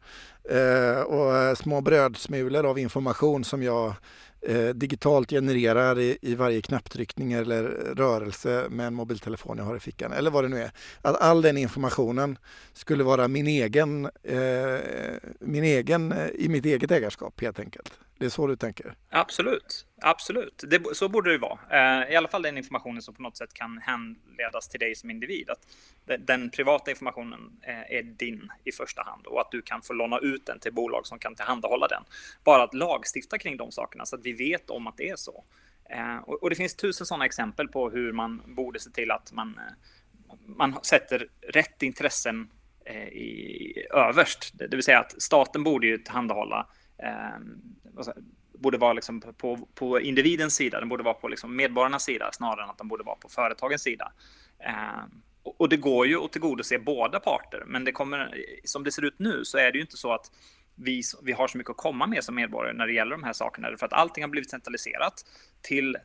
eh, 0.50 1.02
och 1.02 1.38
eh, 1.38 1.56
små 1.56 1.82
brödsmulor 1.82 2.66
av 2.66 2.80
information 2.80 3.44
som 3.44 3.64
jag 3.64 3.94
Eh, 4.48 4.70
digitalt 4.70 5.30
genererar 5.30 6.00
i, 6.00 6.18
i, 6.22 6.36
varje 6.36 6.62
knapptryckning 6.62 7.34
eller 7.34 7.64
rörelse 7.96 8.68
med 8.70 8.88
en 8.88 8.94
mobiltelefon 8.94 9.58
jag 9.58 9.66
har 9.66 9.76
i 9.76 9.80
fickan 9.80 10.14
eller 10.14 10.32
vad 10.32 10.44
det 10.44 10.48
nu 10.48 10.62
är. 10.62 10.72
Att 11.02 11.22
all 11.22 11.42
den 11.42 11.58
informationen 11.58 12.38
skulle 12.74 13.04
vara 13.04 13.28
min 13.28 13.48
egen, 13.48 14.06
eh, 14.24 14.80
min 15.40 15.64
egen 15.64 16.12
eh, 16.12 16.28
i 16.28 16.50
mitt 16.50 16.66
eget 16.66 16.92
ägarskap 16.92 17.42
helt 17.42 17.60
enkelt. 17.60 17.92
Det 18.22 18.28
är 18.28 18.30
så 18.30 18.48
du 18.48 18.56
tänker? 18.56 18.96
Absolut, 19.10 19.86
absolut. 20.02 20.64
Det, 20.68 20.96
så 20.96 21.10
borde 21.10 21.32
det 21.32 21.38
vara. 21.38 21.60
Eh, 21.70 22.14
I 22.14 22.16
alla 22.16 22.28
fall 22.28 22.42
den 22.42 22.58
informationen 22.58 23.02
som 23.02 23.16
på 23.16 23.22
något 23.22 23.38
sätt 23.38 23.54
kan 23.54 23.78
hänledas 23.78 24.70
till 24.70 24.80
dig 24.80 24.96
som 24.96 25.10
individ. 25.10 25.50
Att 25.50 25.60
den 26.20 26.50
privata 26.50 26.92
informationen 26.92 27.60
eh, 27.62 27.98
är 27.98 28.04
din 28.04 28.52
i 28.64 28.72
första 28.72 29.04
hand 29.04 29.28
och 29.28 29.42
att 29.42 29.52
du 29.52 29.62
kan 29.62 29.82
få 29.82 29.94
låna 29.94 30.20
ut 30.20 30.46
den 30.46 30.60
till 30.60 30.74
bolag 30.74 31.08
som 31.08 31.20
kan 31.20 31.36
tillhandahålla 31.36 31.88
den. 31.88 32.04
Bara 32.44 32.64
att 32.64 32.74
lagstifta 32.74 33.38
kring 33.38 33.58
de 33.58 33.72
sakerna 33.72 34.06
så 34.06 34.16
att 34.16 34.26
vi 34.26 34.34
vet 34.34 34.70
om 34.70 34.88
att 34.88 34.98
det 34.98 35.10
är 35.10 35.16
så. 35.16 35.44
Eh, 35.90 36.18
och 36.18 36.50
det 36.50 36.56
finns 36.56 36.76
tusen 36.76 37.06
sådana 37.06 37.26
exempel 37.26 37.68
på 37.68 37.90
hur 37.90 38.14
man 38.14 38.42
borde 38.46 38.80
se 38.80 38.90
till 38.90 39.12
att 39.12 39.32
man, 39.32 39.58
eh, 39.58 40.36
man 40.46 40.80
sätter 40.84 41.28
rätt 41.54 41.84
intressen 41.84 42.50
eh, 42.86 43.08
i 43.08 43.88
överst. 43.94 44.52
Det 44.54 44.76
vill 44.76 44.84
säga 44.84 45.00
att 45.00 45.22
staten 45.22 45.64
borde 45.64 45.88
ju 45.88 45.98
tillhandahålla 45.98 46.68
ehm, 46.98 47.72
borde 48.54 48.78
vara 48.78 48.94
liksom 48.94 49.22
på, 49.38 49.68
på 49.76 50.00
individens 50.00 50.56
sida, 50.56 50.80
den 50.80 50.90
borde 50.90 51.04
vara 51.04 51.14
på 51.14 51.28
liksom 51.28 51.56
medborgarnas 51.56 52.04
sida 52.04 52.30
snarare 52.32 52.64
än 52.64 52.70
att 52.70 52.78
den 52.78 52.88
borde 52.88 53.04
vara 53.04 53.16
på 53.16 53.30
företagens 53.30 53.82
sida. 53.82 54.12
Eh, 54.60 55.04
och 55.44 55.70
det 55.70 55.78
går 55.78 56.08
ju 56.08 56.24
att 56.24 56.32
tillgodose 56.32 56.80
båda 56.80 57.20
parter, 57.20 57.64
men 57.68 57.84
det 57.84 57.92
kommer, 57.92 58.36
som 58.64 58.84
det 58.84 58.92
ser 58.92 59.06
ut 59.06 59.20
nu 59.20 59.46
så 59.46 59.58
är 59.58 59.72
det 59.72 59.78
ju 59.78 59.82
inte 59.82 59.98
så 59.98 60.14
att 60.14 60.32
vi, 60.76 61.02
vi 61.24 61.32
har 61.32 61.48
så 61.48 61.58
mycket 61.58 61.72
att 61.72 61.78
komma 61.78 62.08
med 62.08 62.24
som 62.24 62.36
medborgare 62.36 62.78
när 62.78 62.88
det 62.88 62.94
gäller 62.94 63.12
de 63.12 63.24
här 63.24 63.34
sakerna, 63.34 63.78
för 63.78 63.86
att 63.86 63.94
allting 63.94 64.24
har 64.24 64.30
blivit 64.30 64.50
centraliserat 64.50 65.26
till 65.62 65.96
eh, 65.96 66.02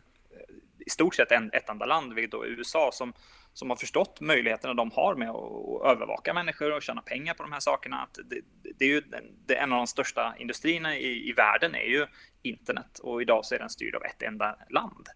i 0.87 0.91
stort 0.91 1.15
sett 1.15 1.33
en, 1.33 1.51
ett 1.53 1.69
enda 1.69 1.87
land, 1.87 2.15
vilket 2.15 2.33
då 2.33 2.43
är 2.43 2.49
USA, 2.49 2.91
som 2.93 3.13
som 3.57 3.71
har 3.71 3.77
förstått 3.77 4.21
möjligheterna 4.21 4.75
de 4.75 4.91
har 4.91 5.15
med 5.15 5.31
att 5.31 5.97
övervaka 5.97 6.35
människor 6.35 6.73
och 6.73 6.83
tjäna 6.83 7.03
pengar 7.03 7.35
på 7.35 7.43
de 7.43 7.53
här 7.53 7.61
sakerna. 7.61 7.97
Att 8.03 8.19
det, 8.25 8.41
det 8.79 8.85
är 8.85 8.89
ju 8.89 9.03
det, 9.47 9.55
en 9.55 9.73
av 9.73 9.79
de 9.79 9.87
största 9.87 10.35
industrierna 10.39 10.97
i, 10.97 11.29
i 11.29 11.33
världen 11.33 11.75
är 11.75 11.89
ju 11.89 12.07
internet 12.43 12.99
och 12.99 13.23
idag 13.23 13.45
så 13.45 13.55
är 13.55 13.59
den 13.59 13.71
styrd 13.71 13.95
av 13.95 14.05
ett 14.05 14.23
enda 14.23 14.57
land. 14.71 15.07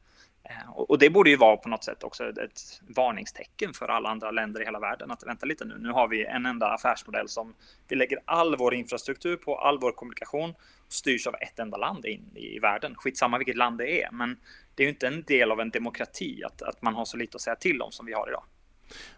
Eh, 0.45 0.71
och 0.71 0.99
det 0.99 1.11
borde 1.11 1.31
ju 1.31 1.37
vara 1.37 1.57
på 1.57 1.69
något 1.69 1.85
sätt 1.85 2.05
också 2.05 2.29
ett 2.29 2.81
varningstecken 2.89 3.75
för 3.75 3.89
alla 3.89 4.09
andra 4.09 4.31
länder 4.31 4.63
i 4.63 4.65
hela 4.65 4.81
världen 4.81 5.11
att 5.11 5.27
vänta 5.27 5.47
lite 5.47 5.65
nu. 5.65 5.79
Nu 5.79 5.91
har 5.91 6.09
vi 6.09 6.25
en 6.25 6.47
enda 6.47 6.67
affärsmodell 6.67 7.29
som 7.29 7.55
vi 7.89 7.97
lägger 7.97 8.19
all 8.25 8.57
vår 8.57 8.75
infrastruktur 8.75 9.37
på, 9.37 9.59
all 9.59 9.79
vår 9.79 9.93
kommunikation 9.93 10.55
styrs 10.89 11.27
av 11.27 11.35
ett 11.35 11.59
enda 11.59 11.77
land 11.77 12.07
in 12.07 12.37
i 12.37 12.59
världen. 12.59 12.95
Skitsamma 12.97 13.39
vilket 13.39 13.57
land 13.57 13.79
det 13.79 14.03
är, 14.03 14.11
men 14.13 14.37
det 14.75 14.83
är 14.83 14.85
ju 14.85 14.91
inte 14.91 15.07
en 15.07 15.23
del 15.23 15.53
av 15.53 15.61
en 15.61 15.71
demokrati 15.71 16.45
att, 16.45 16.63
att 16.63 16.83
man 16.83 16.95
har 16.95 17.05
så 17.05 17.17
lite 17.17 17.37
att 17.37 17.41
säga 17.41 17.57
till 17.57 17.83
om 17.83 17.93
som 17.93 18.07
vi 18.07 18.13
har 18.13 18.29
idag. 18.29 18.45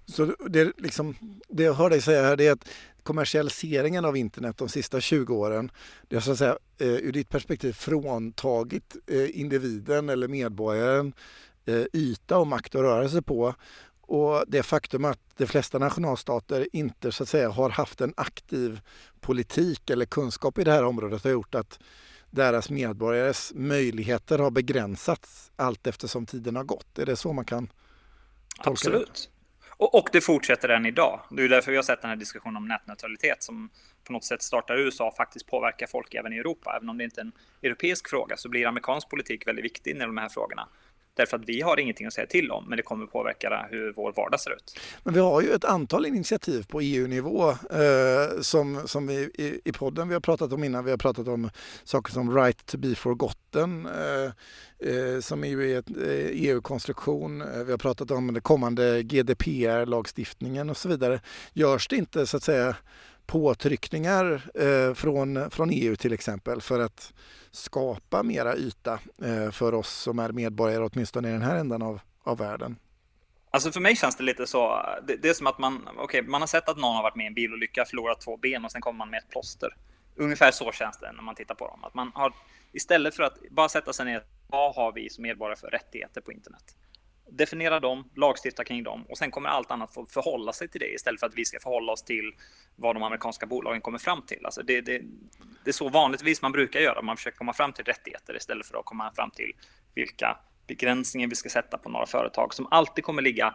Så 0.07 0.25
det, 0.49 0.73
liksom, 0.79 1.17
det 1.49 1.63
jag 1.63 1.75
hör 1.75 1.91
dig 1.91 2.01
säga 2.01 2.23
här 2.23 2.41
är 2.41 2.53
att 2.53 2.69
kommersialiseringen 3.03 4.05
av 4.05 4.17
internet 4.17 4.59
de 4.59 4.69
sista 4.69 5.01
20 5.01 5.35
åren, 5.35 5.71
det 6.09 6.17
har 6.17 6.21
så 6.21 6.33
att 6.33 6.39
säga 6.39 6.59
eh, 6.79 6.89
ur 6.89 7.13
ditt 7.13 7.29
perspektiv 7.29 7.73
fråntagit 7.73 8.97
eh, 9.07 9.41
individen 9.41 10.09
eller 10.09 10.29
medborgaren 10.29 11.13
eh, 11.67 11.85
yta 11.93 12.39
och 12.39 12.47
makt 12.47 12.75
att 12.75 12.81
röra 12.81 13.09
sig 13.09 13.23
på. 13.23 13.55
Och 14.01 14.45
det 14.49 14.63
faktum 14.63 15.05
att 15.05 15.21
de 15.37 15.47
flesta 15.47 15.79
nationalstater 15.79 16.69
inte 16.73 17.13
så 17.13 17.23
att 17.23 17.29
säga 17.29 17.51
har 17.51 17.71
haft 17.71 18.01
en 18.01 18.15
aktiv 18.17 18.81
politik 19.21 19.91
eller 19.91 20.05
kunskap 20.05 20.59
i 20.59 20.65
det 20.65 20.73
här 20.73 20.85
området 20.85 21.25
har 21.25 21.31
gjort 21.31 21.55
att 21.55 21.79
deras 22.31 22.71
medborgares 22.71 23.53
möjligheter 23.55 24.39
har 24.39 24.51
begränsats 24.51 25.51
allt 25.57 25.87
eftersom 25.87 26.27
tiden 26.27 26.57
har 26.57 26.65
gått. 26.65 26.99
Är 26.99 27.07
det 27.07 27.17
så 27.17 27.33
man 27.33 27.45
kan 27.45 27.67
tolka 28.57 28.71
Absolut. 28.71 29.31
det? 29.33 29.42
Och, 29.83 29.95
och 29.95 30.09
det 30.13 30.21
fortsätter 30.21 30.69
än 30.69 30.87
idag. 30.87 31.21
Det 31.31 31.43
är 31.43 31.49
därför 31.49 31.71
vi 31.71 31.77
har 31.77 31.83
sett 31.83 32.01
den 32.03 32.09
här 32.09 32.17
diskussionen 32.17 32.57
om 32.57 32.69
nätneutralitet 32.69 33.43
som 33.43 33.71
på 34.05 34.13
något 34.13 34.25
sätt 34.25 34.43
startar 34.43 34.79
i 34.79 34.83
USA 34.83 35.09
och 35.09 35.17
faktiskt 35.17 35.47
påverkar 35.47 35.87
folk 35.87 36.15
även 36.15 36.33
i 36.33 36.37
Europa. 36.37 36.75
Även 36.77 36.89
om 36.89 36.99
det 36.99 37.05
inte 37.05 37.21
är 37.21 37.25
en 37.25 37.33
europeisk 37.63 38.09
fråga 38.09 38.37
så 38.37 38.49
blir 38.49 38.67
amerikansk 38.67 39.09
politik 39.09 39.47
väldigt 39.47 39.65
viktig 39.65 39.97
när 39.97 40.07
de 40.07 40.17
här 40.17 40.29
frågorna. 40.29 40.69
Därför 41.15 41.37
att 41.37 41.45
vi 41.47 41.61
har 41.61 41.81
ingenting 41.81 42.07
att 42.07 42.13
säga 42.13 42.27
till 42.27 42.51
om, 42.51 42.69
men 42.69 42.77
det 42.77 42.83
kommer 42.83 43.07
påverka 43.07 43.67
hur 43.71 43.93
vår 43.93 44.13
vardag 44.13 44.41
ser 44.41 44.51
ut. 44.51 44.79
Men 45.05 45.15
vi 45.15 45.21
har 45.21 45.43
ju 45.43 45.53
ett 45.53 45.65
antal 45.65 46.07
initiativ 46.07 46.67
på 46.69 46.81
EU-nivå 46.81 47.51
eh, 47.51 48.41
som, 48.41 48.89
som 48.89 49.07
vi 49.07 49.15
i, 49.15 49.61
i 49.65 49.73
podden 49.73 50.09
vi 50.09 50.15
har 50.15 50.21
pratat 50.21 50.53
om 50.53 50.65
innan. 50.65 50.85
Vi 50.85 50.91
har 50.91 50.99
pratat 50.99 51.29
om 51.29 51.51
saker 51.85 52.13
som 52.13 52.37
Right 52.37 52.67
to 52.67 52.79
be 52.79 52.95
forgotten 52.95 53.87
eh, 53.87 54.33
eh, 54.91 55.21
som 55.21 55.45
är 55.45 55.49
ju 55.49 55.79
ett 55.79 55.91
eh, 55.91 56.09
e 56.09 56.31
EU-konstruktion. 56.33 57.43
Eh, 57.43 57.65
vi 57.65 57.71
har 57.71 57.79
pratat 57.79 58.11
om 58.11 58.33
den 58.33 58.43
kommande 58.43 59.03
GDPR-lagstiftningen 59.03 60.71
och 60.71 60.77
så 60.77 60.89
vidare. 60.89 61.21
Görs 61.53 61.89
det 61.89 61.97
inte 61.97 62.27
så 62.27 62.37
att 62.37 62.43
säga 62.43 62.77
påtryckningar 63.27 64.51
eh, 64.55 64.95
från, 64.95 65.51
från 65.51 65.71
EU 65.71 65.97
till 65.97 66.13
exempel 66.13 66.61
för 66.61 66.81
att 66.81 67.13
skapa 67.51 68.23
mera 68.23 68.57
yta 68.57 68.99
eh, 69.23 69.51
för 69.51 69.75
oss 69.75 69.89
som 69.89 70.19
är 70.19 70.33
medborgare 70.33 70.89
åtminstone 70.93 71.29
i 71.29 71.33
den 71.33 71.43
här 71.43 71.57
ändan 71.57 71.83
av, 71.83 72.01
av 72.23 72.39
världen. 72.39 72.77
Alltså 73.51 73.73
för 73.73 73.81
mig 73.81 73.97
känns 73.97 74.17
det 74.17 74.25
lite 74.25 74.47
så, 74.47 74.87
det, 75.07 75.17
det 75.17 75.29
är 75.29 75.35
som 75.35 75.47
att 75.47 75.59
man, 75.59 75.89
okay, 75.99 76.23
man 76.23 76.43
har 76.43 76.47
sett 76.47 76.69
att 76.69 76.77
någon 76.77 76.97
har 76.97 77.03
varit 77.03 77.17
med 77.17 77.25
i 77.25 77.27
en 77.27 77.35
bilolycka, 77.35 77.85
förlorat 77.85 78.21
två 78.21 78.37
ben 78.37 78.65
och 78.65 78.73
sen 78.73 78.81
kommer 78.81 78.99
man 78.99 79.11
med 79.11 79.19
ett 79.19 79.31
plåster. 79.31 79.77
Ungefär 80.17 80.51
så 80.51 80.73
känns 80.73 80.99
det 80.99 81.13
när 81.13 81.23
man 81.23 81.35
tittar 81.35 81.55
på 81.55 81.67
dem. 81.67 81.85
Att 81.85 81.95
man 81.95 82.11
har, 82.15 82.35
istället 82.73 83.15
för 83.15 83.23
att 83.23 83.39
bara 83.51 83.69
sätta 83.69 83.93
sig 83.93 84.07
ner, 84.07 84.25
vad 84.47 84.75
har 84.75 84.93
vi 84.93 85.11
som 85.11 85.23
medborgare 85.23 85.57
för 85.57 85.69
rättigheter 85.69 86.21
på 86.21 86.33
internet? 86.33 86.77
Definiera 87.31 87.81
dem, 87.81 88.11
lagstifta 88.17 88.65
kring 88.65 88.83
dem 88.83 89.05
och 89.09 89.19
sen 89.19 89.31
kommer 89.31 89.49
allt 89.49 89.71
annat 89.71 89.95
få 89.95 90.07
förhålla 90.07 90.53
sig 90.53 90.69
till 90.69 90.81
det 90.81 90.95
istället 90.95 91.21
för 91.21 91.27
att 91.27 91.35
vi 91.35 91.45
ska 91.45 91.61
förhålla 91.61 91.93
oss 91.93 92.03
till 92.03 92.33
vad 92.77 92.97
de 92.97 93.03
amerikanska 93.03 93.47
bolagen 93.47 93.81
kommer 93.81 93.99
fram 93.99 94.23
till. 94.23 94.45
Alltså 94.47 94.63
det, 94.63 94.81
det, 94.81 95.03
det 95.65 95.71
är 95.71 95.73
så 95.73 95.89
vanligtvis 95.89 96.43
man 96.43 96.53
brukar 96.53 96.81
göra. 96.81 97.03
Man 97.03 97.17
försöker 97.17 97.39
komma 97.39 97.53
fram 97.53 97.73
till 97.73 97.85
rättigheter 97.85 98.37
istället 98.37 98.67
för 98.67 98.79
att 98.79 98.85
komma 98.85 99.13
fram 99.15 99.31
till 99.31 99.53
vilka 99.95 100.39
begränsningar 100.67 101.29
vi 101.29 101.35
ska 101.35 101.49
sätta 101.49 101.79
på 101.79 101.89
några 101.89 102.07
företag 102.07 102.55
som 102.55 102.69
alltid 102.71 103.05
kommer 103.05 103.23
ligga 103.23 103.55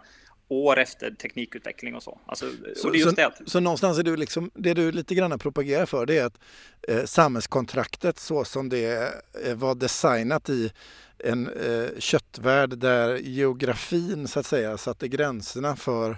år 0.49 0.79
efter 0.79 1.11
teknikutveckling 1.11 1.95
och 1.95 2.03
så. 2.03 2.19
Alltså, 2.25 2.45
så, 2.75 2.87
och 2.87 2.93
det, 2.93 2.97
är 2.97 2.99
just 2.99 3.15
så, 3.15 3.15
det. 3.15 3.49
så 3.49 3.59
någonstans 3.59 3.99
är 3.99 4.03
du 4.03 4.15
liksom, 4.15 4.51
det 4.53 4.73
du 4.73 4.91
lite 4.91 5.15
grann 5.15 5.39
propagerar 5.39 5.85
för 5.85 6.05
det 6.05 6.17
är 6.17 6.25
att 6.25 6.39
eh, 6.87 7.05
samhällskontraktet 7.05 8.19
så 8.19 8.45
som 8.45 8.69
det 8.69 9.13
eh, 9.45 9.55
var 9.55 9.75
designat 9.75 10.49
i 10.49 10.71
en 11.19 11.47
eh, 11.47 11.99
köttvärld 11.99 12.77
där 12.77 13.17
geografin 13.17 14.27
så 14.27 14.39
att 14.39 14.45
säga 14.45 14.77
satte 14.77 15.07
gränserna 15.07 15.75
för 15.75 16.09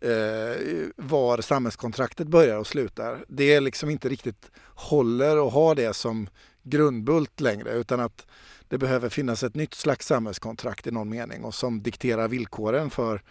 eh, 0.00 0.88
var 0.96 1.40
samhällskontraktet 1.40 2.26
börjar 2.26 2.58
och 2.58 2.66
slutar. 2.66 3.24
Det 3.28 3.54
är 3.54 3.60
liksom 3.60 3.90
inte 3.90 4.08
riktigt 4.08 4.50
håller 4.74 5.46
att 5.46 5.52
ha 5.52 5.74
det 5.74 5.96
som 5.96 6.28
grundbult 6.62 7.40
längre 7.40 7.72
utan 7.72 8.00
att 8.00 8.26
det 8.68 8.78
behöver 8.78 9.08
finnas 9.08 9.42
ett 9.42 9.54
nytt 9.54 9.74
slags 9.74 10.06
samhällskontrakt 10.06 10.86
i 10.86 10.90
någon 10.90 11.08
mening 11.08 11.44
och 11.44 11.54
som 11.54 11.82
dikterar 11.82 12.28
villkoren 12.28 12.90
för 12.90 13.22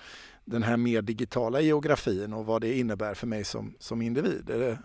den 0.45 0.63
här 0.63 0.77
mer 0.77 1.01
digitala 1.01 1.62
geografin 1.62 2.34
och 2.34 2.45
vad 2.45 2.62
det 2.62 2.77
innebär 2.77 3.13
för 3.13 3.27
mig 3.27 3.43
som, 3.43 3.75
som 3.80 4.01
individ. 4.01 4.43
Det... 4.45 4.77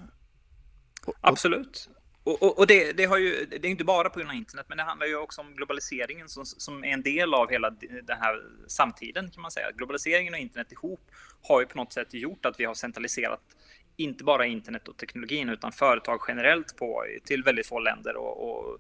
Absolut. 1.20 1.90
Och, 2.24 2.42
och, 2.42 2.58
och 2.58 2.66
det, 2.66 2.92
det, 2.92 3.04
har 3.04 3.18
ju, 3.18 3.46
det 3.50 3.66
är 3.66 3.70
inte 3.70 3.84
bara 3.84 4.10
på 4.10 4.18
grund 4.18 4.30
av 4.30 4.36
internet, 4.36 4.66
men 4.68 4.78
det 4.78 4.84
handlar 4.84 5.06
ju 5.06 5.16
också 5.16 5.40
om 5.40 5.54
globaliseringen 5.56 6.28
som, 6.28 6.46
som 6.46 6.84
är 6.84 6.88
en 6.88 7.02
del 7.02 7.34
av 7.34 7.50
hela 7.50 7.70
den 8.02 8.18
här 8.20 8.42
samtiden 8.66 9.30
kan 9.30 9.42
man 9.42 9.50
säga. 9.50 9.70
Globaliseringen 9.76 10.34
och 10.34 10.40
internet 10.40 10.72
ihop 10.72 11.00
har 11.42 11.60
ju 11.60 11.66
på 11.66 11.76
något 11.76 11.92
sätt 11.92 12.14
gjort 12.14 12.46
att 12.46 12.60
vi 12.60 12.64
har 12.64 12.74
centraliserat 12.74 13.40
inte 13.96 14.24
bara 14.24 14.46
internet 14.46 14.88
och 14.88 14.96
teknologin 14.96 15.48
utan 15.48 15.72
företag 15.72 16.20
generellt 16.28 16.76
på 16.76 17.04
till 17.24 17.42
väldigt 17.42 17.66
få 17.66 17.78
länder 17.78 18.16
och, 18.16 18.50
och, 18.50 18.78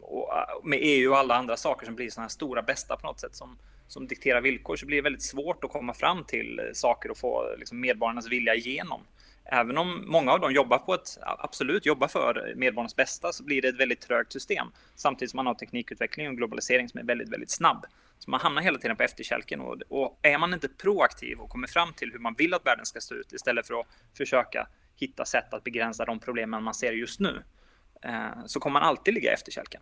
och 0.00 0.68
med 0.68 0.78
EU 0.82 1.10
och 1.10 1.18
alla 1.18 1.34
andra 1.34 1.56
saker 1.56 1.86
som 1.86 1.94
blir 1.94 2.10
sådana 2.10 2.24
här 2.24 2.28
stora 2.28 2.62
bästa 2.62 2.96
på 2.96 3.06
något 3.06 3.20
sätt 3.20 3.36
som, 3.36 3.58
som 3.90 4.06
dikterar 4.06 4.40
villkor 4.40 4.76
så 4.76 4.86
blir 4.86 4.96
det 4.96 5.02
väldigt 5.02 5.22
svårt 5.22 5.64
att 5.64 5.70
komma 5.70 5.94
fram 5.94 6.24
till 6.24 6.58
eh, 6.58 6.64
saker 6.72 7.10
och 7.10 7.18
få 7.18 7.54
liksom, 7.58 7.80
medborgarnas 7.80 8.28
vilja 8.28 8.54
igenom 8.54 9.00
även 9.52 9.78
om 9.78 10.04
många 10.06 10.32
av 10.32 10.40
dem 10.40 10.52
jobbar 10.52 10.78
på 10.78 10.94
ett, 10.94 11.18
absolut 11.20 11.86
jobbar 11.86 12.08
för 12.08 12.54
medborgarnas 12.56 12.96
bästa, 12.96 13.32
så 13.32 13.44
blir 13.44 13.62
det 13.62 13.68
ett 13.68 13.80
väldigt 13.80 14.00
trögt 14.00 14.32
system. 14.32 14.66
Samtidigt 14.94 15.30
som 15.30 15.36
man 15.36 15.46
har 15.46 15.54
teknikutveckling 15.54 16.28
och 16.28 16.36
globalisering 16.36 16.88
som 16.88 17.00
är 17.00 17.04
väldigt, 17.04 17.28
väldigt 17.28 17.50
snabb. 17.50 17.86
Så 18.18 18.30
man 18.30 18.40
hamnar 18.40 18.62
hela 18.62 18.78
tiden 18.78 18.96
på 18.96 19.02
efterkälken 19.02 19.60
och, 19.60 19.82
och 19.88 20.18
är 20.22 20.38
man 20.38 20.54
inte 20.54 20.68
proaktiv 20.68 21.38
och 21.38 21.50
kommer 21.50 21.68
fram 21.68 21.92
till 21.92 22.12
hur 22.12 22.18
man 22.18 22.34
vill 22.38 22.54
att 22.54 22.66
världen 22.66 22.86
ska 22.86 23.00
se 23.00 23.14
ut 23.14 23.32
istället 23.32 23.66
för 23.66 23.80
att 23.80 23.86
försöka 24.16 24.68
hitta 24.96 25.24
sätt 25.24 25.54
att 25.54 25.64
begränsa 25.64 26.04
de 26.04 26.18
problemen 26.18 26.62
man 26.62 26.74
ser 26.74 26.92
just 26.92 27.20
nu, 27.20 27.42
Eh, 28.04 28.46
så 28.46 28.60
kommer 28.60 28.80
man 28.80 28.88
alltid 28.88 29.14
ligga 29.14 29.32
efter 29.32 29.52
kälken. 29.52 29.80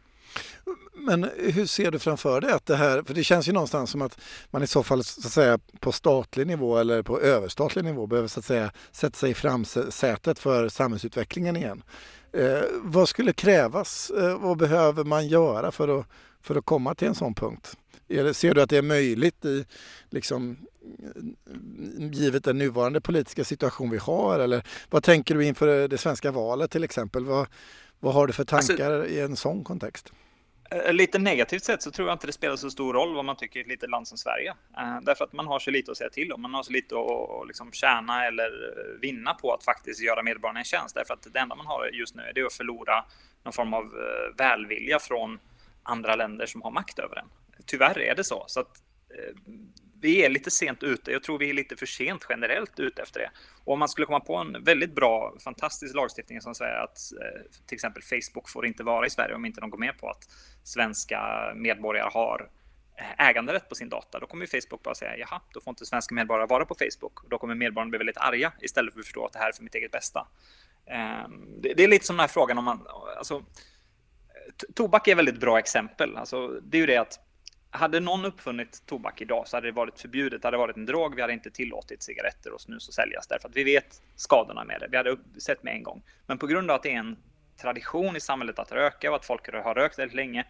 Men 0.94 1.30
hur 1.36 1.66
ser 1.66 1.90
du 1.90 1.98
framför 1.98 2.40
dig 2.40 2.52
att 2.52 2.66
det 2.66 2.76
här, 2.76 3.02
för 3.02 3.14
det 3.14 3.24
känns 3.24 3.48
ju 3.48 3.52
någonstans 3.52 3.90
som 3.90 4.02
att 4.02 4.20
man 4.50 4.62
i 4.62 4.66
så 4.66 4.82
fall 4.82 5.04
så 5.04 5.26
att 5.26 5.32
säga 5.32 5.58
på 5.80 5.92
statlig 5.92 6.46
nivå 6.46 6.78
eller 6.78 7.02
på 7.02 7.20
överstatlig 7.20 7.84
nivå 7.84 8.06
behöver 8.06 8.28
så 8.28 8.40
att 8.40 8.46
säga 8.46 8.72
sätta 8.92 9.16
sig 9.16 9.30
i 9.30 9.34
framsätet 9.34 10.38
för 10.38 10.68
samhällsutvecklingen 10.68 11.56
igen. 11.56 11.82
Eh, 12.32 12.62
vad 12.82 13.08
skulle 13.08 13.32
krävas? 13.32 14.10
Eh, 14.10 14.38
vad 14.38 14.58
behöver 14.58 15.04
man 15.04 15.28
göra 15.28 15.70
för 15.70 16.00
att, 16.00 16.06
för 16.42 16.56
att 16.56 16.64
komma 16.64 16.94
till 16.94 17.08
en 17.08 17.14
sån 17.14 17.34
punkt? 17.34 17.76
Ser 18.32 18.54
du 18.54 18.62
att 18.62 18.70
det 18.70 18.76
är 18.76 18.82
möjligt 18.82 19.44
i, 19.44 19.64
liksom, 20.10 20.56
givet 21.98 22.44
den 22.44 22.58
nuvarande 22.58 23.00
politiska 23.00 23.44
situation 23.44 23.90
vi 23.90 23.98
har? 23.98 24.38
Eller 24.38 24.66
vad 24.90 25.02
tänker 25.02 25.34
du 25.34 25.44
inför 25.44 25.88
det 25.88 25.98
svenska 25.98 26.30
valet 26.30 26.70
till 26.70 26.84
exempel? 26.84 27.24
Vad, 27.24 27.46
vad 28.00 28.14
har 28.14 28.26
du 28.26 28.32
för 28.32 28.54
alltså- 28.54 28.76
tankar 28.76 28.92
alltså, 28.92 29.10
i 29.10 29.20
en 29.20 29.36
sån 29.36 29.64
kontext? 29.64 30.12
Eh, 30.70 30.92
lite 30.92 31.18
negativt 31.18 31.64
sett 31.64 31.82
så 31.82 31.90
tror 31.90 32.08
jag 32.08 32.14
inte 32.14 32.26
det 32.26 32.32
spelar 32.32 32.56
så 32.56 32.70
stor 32.70 32.94
roll 32.94 33.14
vad 33.14 33.24
man 33.24 33.36
tycker 33.36 33.60
i 33.60 33.62
ett 33.62 33.68
litet 33.68 33.90
land 33.90 34.08
som 34.08 34.18
Sverige. 34.18 34.50
Uh, 34.50 35.00
därför 35.02 35.24
att 35.24 35.32
man 35.32 35.46
har 35.46 35.58
så 35.58 35.70
lite 35.70 35.90
att 35.90 35.96
säga 35.96 36.10
till 36.10 36.32
om. 36.32 36.42
Man 36.42 36.54
har 36.54 36.62
så 36.62 36.72
lite 36.72 36.94
att 36.94 37.46
liksom 37.46 37.72
tjäna 37.72 38.26
eller 38.26 38.50
vinna 39.00 39.34
på 39.34 39.54
att 39.54 39.64
faktiskt 39.64 40.00
göra 40.02 40.22
medborgarna 40.22 40.58
en 40.58 40.64
tjänst. 40.64 40.94
Därför 40.94 41.14
att 41.14 41.26
det 41.32 41.38
enda 41.38 41.54
man 41.54 41.66
har 41.66 41.90
just 41.92 42.14
nu 42.14 42.22
är 42.22 42.32
det 42.32 42.46
att 42.46 42.52
förlora 42.52 43.04
någon 43.44 43.52
form 43.52 43.74
av 43.74 43.84
uh, 43.84 44.36
välvilja 44.38 44.98
från 44.98 45.38
andra 45.82 46.16
länder 46.16 46.46
som 46.46 46.62
har 46.62 46.70
makt 46.70 46.98
över 46.98 47.16
en. 47.16 47.28
Tyvärr 47.66 47.98
är 47.98 48.14
det 48.14 48.24
så. 48.24 48.44
så 48.46 48.60
att, 48.60 48.82
vi 50.00 50.24
är 50.24 50.28
lite 50.28 50.50
sent 50.50 50.82
ute. 50.82 51.12
Jag 51.12 51.22
tror 51.22 51.38
vi 51.38 51.50
är 51.50 51.54
lite 51.54 51.76
för 51.76 51.86
sent 51.86 52.26
generellt 52.28 52.80
ute 52.80 53.02
efter 53.02 53.20
det. 53.20 53.30
Och 53.64 53.72
om 53.72 53.78
man 53.78 53.88
skulle 53.88 54.06
komma 54.06 54.20
på 54.20 54.36
en 54.36 54.64
väldigt 54.64 54.94
bra, 54.94 55.34
fantastisk 55.44 55.94
lagstiftning 55.94 56.40
som 56.40 56.54
säger 56.54 56.74
att 56.74 56.98
eh, 57.12 57.50
till 57.66 57.74
exempel 57.74 58.02
Facebook 58.02 58.48
får 58.48 58.66
inte 58.66 58.82
vara 58.82 59.06
i 59.06 59.10
Sverige 59.10 59.34
om 59.34 59.44
inte 59.44 59.60
de 59.60 59.70
går 59.70 59.78
med 59.78 59.98
på 59.98 60.10
att 60.10 60.24
svenska 60.64 61.52
medborgare 61.54 62.10
har 62.12 62.50
eh, 62.96 63.28
äganderätt 63.28 63.68
på 63.68 63.74
sin 63.74 63.88
data, 63.88 64.18
då 64.18 64.26
kommer 64.26 64.46
Facebook 64.46 64.82
bara 64.82 64.94
säga 64.94 65.16
jaha, 65.16 65.40
då 65.52 65.60
får 65.60 65.70
inte 65.70 65.86
svenska 65.86 66.14
medborgare 66.14 66.46
vara 66.46 66.64
på 66.64 66.74
Facebook. 66.74 67.24
Och 67.24 67.30
då 67.30 67.38
kommer 67.38 67.54
medborgarna 67.54 67.90
bli 67.90 67.98
väldigt 67.98 68.18
arga 68.18 68.52
istället 68.60 68.92
för 68.94 69.00
att 69.00 69.06
förstå 69.06 69.26
att 69.26 69.32
det 69.32 69.38
här 69.38 69.48
är 69.48 69.52
för 69.52 69.62
mitt 69.62 69.74
eget 69.74 69.90
bästa. 69.90 70.28
Ehm, 70.86 71.60
det 71.60 71.84
är 71.84 71.88
lite 71.88 72.06
som 72.06 72.16
den 72.16 72.20
här 72.20 72.28
frågan 72.28 72.58
om 72.58 72.64
man, 72.64 72.86
alltså, 73.18 73.42
tobak 74.74 75.08
är 75.08 75.12
ett 75.12 75.18
väldigt 75.18 75.40
bra 75.40 75.58
exempel. 75.58 76.16
Alltså, 76.16 76.48
det 76.48 76.76
är 76.76 76.80
ju 76.80 76.86
det 76.86 76.96
att 76.96 77.20
hade 77.70 78.00
någon 78.00 78.24
uppfunnit 78.24 78.82
tobak 78.86 79.20
idag 79.20 79.48
så 79.48 79.56
hade 79.56 79.68
det 79.68 79.72
varit 79.72 80.00
förbjudet. 80.00 80.42
Det 80.42 80.48
hade 80.48 80.56
varit 80.56 80.76
en 80.76 80.86
drog. 80.86 81.14
Vi 81.14 81.20
hade 81.20 81.32
inte 81.32 81.50
tillåtit 81.50 82.02
cigaretter 82.02 82.52
och 82.52 82.60
snus 82.60 82.88
att 82.88 82.94
säljas 82.94 83.26
därför 83.26 83.48
att 83.48 83.56
vi 83.56 83.64
vet 83.64 84.02
skadorna 84.16 84.64
med 84.64 84.80
det. 84.80 84.88
Vi 84.90 84.96
hade 84.96 85.16
sett 85.38 85.62
med 85.62 85.74
en 85.74 85.82
gång. 85.82 86.02
Men 86.26 86.38
på 86.38 86.46
grund 86.46 86.70
av 86.70 86.76
att 86.76 86.82
det 86.82 86.92
är 86.92 86.98
en 86.98 87.16
tradition 87.60 88.16
i 88.16 88.20
samhället 88.20 88.58
att 88.58 88.72
röka 88.72 89.10
och 89.10 89.16
att 89.16 89.24
folk 89.24 89.52
har 89.52 89.74
rökt 89.74 89.98
väldigt 89.98 90.16
länge 90.16 90.46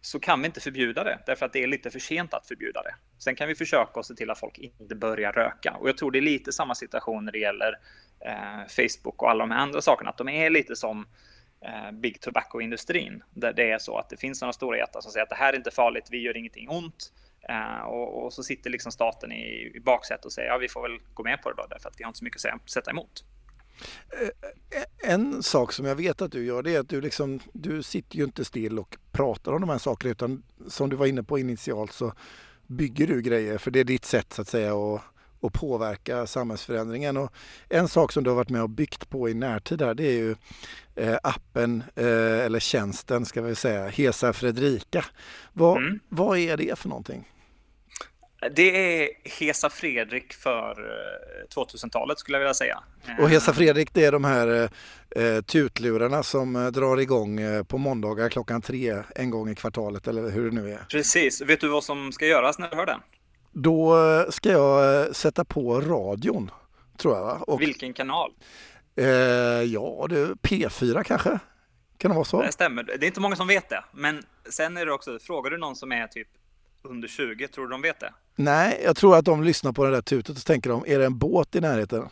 så 0.00 0.20
kan 0.20 0.40
vi 0.40 0.46
inte 0.46 0.60
förbjuda 0.60 1.04
det 1.04 1.18
därför 1.26 1.46
att 1.46 1.52
det 1.52 1.62
är 1.62 1.66
lite 1.66 1.90
för 1.90 1.98
sent 1.98 2.34
att 2.34 2.48
förbjuda 2.48 2.82
det. 2.82 2.94
Sen 3.18 3.34
kan 3.34 3.48
vi 3.48 3.54
försöka 3.54 4.02
se 4.02 4.14
till 4.14 4.30
att 4.30 4.38
folk 4.38 4.58
inte 4.58 4.94
börjar 4.94 5.32
röka 5.32 5.76
och 5.80 5.88
jag 5.88 5.96
tror 5.96 6.10
det 6.10 6.18
är 6.18 6.22
lite 6.22 6.52
samma 6.52 6.74
situation 6.74 7.24
när 7.24 7.32
det 7.32 7.38
gäller 7.38 7.78
eh, 8.20 8.66
Facebook 8.68 9.22
och 9.22 9.30
alla 9.30 9.44
de 9.44 9.50
här 9.50 9.58
andra 9.58 9.80
sakerna. 9.80 10.10
Att 10.10 10.18
de 10.18 10.28
är 10.28 10.50
lite 10.50 10.76
som 10.76 11.06
Eh, 11.06 11.27
Eh, 11.60 11.92
big 11.92 12.20
tobacco-industrin. 12.20 13.22
Där 13.30 13.52
det 13.52 13.70
är 13.70 13.78
så 13.78 13.98
att 13.98 14.08
det 14.08 14.16
finns 14.16 14.40
några 14.40 14.52
stora 14.52 14.76
jättar 14.76 15.00
som 15.00 15.12
säger 15.12 15.22
att 15.22 15.30
det 15.30 15.36
här 15.36 15.52
är 15.52 15.56
inte 15.56 15.70
farligt, 15.70 16.08
vi 16.10 16.18
gör 16.18 16.36
ingenting 16.36 16.68
ont. 16.68 17.12
Uh, 17.50 17.86
och, 17.86 18.24
och, 18.24 18.32
så 18.32 18.42
sitter 18.42 18.70
liksom 18.70 18.92
staten 18.92 19.32
i, 19.32 19.72
i 19.74 19.80
baksätet 19.80 20.24
och 20.24 20.32
säger 20.32 20.48
ja, 20.48 20.58
vi 20.58 20.68
får 20.68 20.82
väl 20.82 20.98
gå 21.14 21.22
med 21.22 21.42
på 21.42 21.50
det 21.50 21.56
då, 21.56 21.66
därför 21.70 21.88
att 21.88 21.94
vi 21.98 22.04
har 22.04 22.08
inte 22.08 22.18
så 22.18 22.24
mycket 22.24 22.44
att 22.44 22.70
sätta 22.70 22.90
emot. 22.90 23.24
Eh, 24.70 25.10
en 25.12 25.42
sak 25.42 25.72
som 25.72 25.86
jag 25.86 25.96
vet 25.96 26.22
att 26.22 26.32
du 26.32 26.44
gör 26.44 26.62
det 26.62 26.74
är 26.74 26.80
att 26.80 26.88
du, 26.88 27.00
liksom, 27.00 27.40
du 27.52 27.82
sitter 27.82 28.16
ju 28.16 28.24
inte 28.24 28.44
still 28.44 28.78
och 28.78 28.96
pratar 29.12 29.52
om 29.52 29.60
de 29.60 29.70
här 29.70 29.78
sakerna 29.78 30.10
utan 30.10 30.42
som 30.68 30.90
du 30.90 30.96
var 30.96 31.06
inne 31.06 31.22
på 31.22 31.38
initialt 31.38 31.92
så 31.92 32.12
bygger 32.66 33.06
du 33.06 33.22
grejer 33.22 33.58
för 33.58 33.70
det 33.70 33.80
är 33.80 33.84
ditt 33.84 34.04
sätt 34.04 34.32
så 34.32 34.42
att 34.42 34.48
säga 34.48 34.74
att 34.74 35.02
att 35.40 35.52
påverka 35.52 36.26
samhällsförändringen. 36.26 37.16
Och 37.16 37.32
en 37.68 37.88
sak 37.88 38.12
som 38.12 38.24
du 38.24 38.30
har 38.30 38.36
varit 38.36 38.50
med 38.50 38.62
och 38.62 38.70
byggt 38.70 39.10
på 39.10 39.28
i 39.28 39.34
närtid 39.34 39.82
här 39.82 39.94
det 39.94 40.04
är 40.04 40.16
ju 40.16 40.36
eh, 40.98 41.16
appen 41.22 41.82
eh, 41.96 42.04
eller 42.44 42.60
tjänsten 42.60 43.26
ska 43.26 43.42
vi 43.42 43.54
säga, 43.54 43.88
Hesa 43.88 44.32
Fredrika. 44.32 45.04
Vad, 45.52 45.76
mm. 45.76 46.00
vad 46.08 46.38
är 46.38 46.56
det 46.56 46.78
för 46.78 46.88
någonting? 46.88 47.28
Det 48.56 49.02
är 49.02 49.08
Hesa 49.24 49.70
Fredrik 49.70 50.32
för 50.32 50.74
2000-talet 51.54 52.16
eh, 52.16 52.18
skulle 52.18 52.36
jag 52.36 52.40
vilja 52.40 52.54
säga. 52.54 52.78
Och 53.20 53.30
Hesa 53.30 53.52
Fredrik 53.52 53.94
det 53.94 54.04
är 54.04 54.12
de 54.12 54.24
här 54.24 54.70
eh, 55.16 55.40
tutlurarna 55.40 56.22
som 56.22 56.56
eh, 56.56 56.66
drar 56.66 57.00
igång 57.00 57.40
eh, 57.40 57.62
på 57.62 57.78
måndagar 57.78 58.28
klockan 58.28 58.62
tre 58.62 59.02
en 59.14 59.30
gång 59.30 59.50
i 59.50 59.54
kvartalet 59.54 60.08
eller 60.08 60.30
hur 60.30 60.50
det 60.50 60.62
nu 60.62 60.72
är. 60.72 60.86
Precis. 60.90 61.40
Vet 61.40 61.60
du 61.60 61.68
vad 61.68 61.84
som 61.84 62.12
ska 62.12 62.26
göras 62.26 62.58
när 62.58 62.70
du 62.70 62.76
hör 62.76 62.86
den? 62.86 63.00
Då 63.52 63.96
ska 64.30 64.50
jag 64.50 65.16
sätta 65.16 65.44
på 65.44 65.80
radion, 65.80 66.50
tror 66.98 67.16
jag. 67.16 67.48
Och, 67.48 67.60
Vilken 67.60 67.92
kanal? 67.92 68.32
Eh, 68.98 69.62
ja, 69.62 70.06
det, 70.08 70.34
P4 70.34 71.02
kanske? 71.02 71.38
Kan 71.98 72.10
det 72.10 72.14
vara 72.14 72.24
så? 72.24 72.42
Det 72.42 72.52
stämmer. 72.52 72.82
Det 72.82 72.92
är 72.92 73.04
inte 73.04 73.20
många 73.20 73.36
som 73.36 73.46
vet 73.46 73.68
det. 73.68 73.84
Men 73.92 74.22
sen 74.50 74.76
är 74.76 74.86
det 74.86 74.92
också, 74.92 75.18
frågar 75.18 75.50
du 75.50 75.58
någon 75.58 75.76
som 75.76 75.92
är 75.92 76.06
typ 76.06 76.28
under 76.82 77.08
20, 77.08 77.48
tror 77.48 77.64
du 77.64 77.70
de 77.70 77.82
vet 77.82 78.00
det? 78.00 78.12
Nej, 78.36 78.80
jag 78.84 78.96
tror 78.96 79.16
att 79.16 79.24
de 79.24 79.44
lyssnar 79.44 79.72
på 79.72 79.84
det 79.84 79.90
där 79.90 80.02
tutet 80.02 80.36
och 80.36 80.44
tänker 80.44 80.70
de, 80.70 80.84
är 80.86 80.98
det 80.98 81.04
en 81.04 81.18
båt 81.18 81.54
i 81.54 81.60
närheten? 81.60 82.08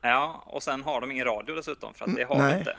Ja, 0.00 0.44
och 0.46 0.62
sen 0.62 0.82
har 0.82 1.00
de 1.00 1.10
ingen 1.10 1.24
radio 1.24 1.54
dessutom, 1.54 1.94
för 1.94 2.04
att 2.04 2.16
det 2.16 2.24
har 2.24 2.48
de 2.48 2.58
inte. 2.58 2.76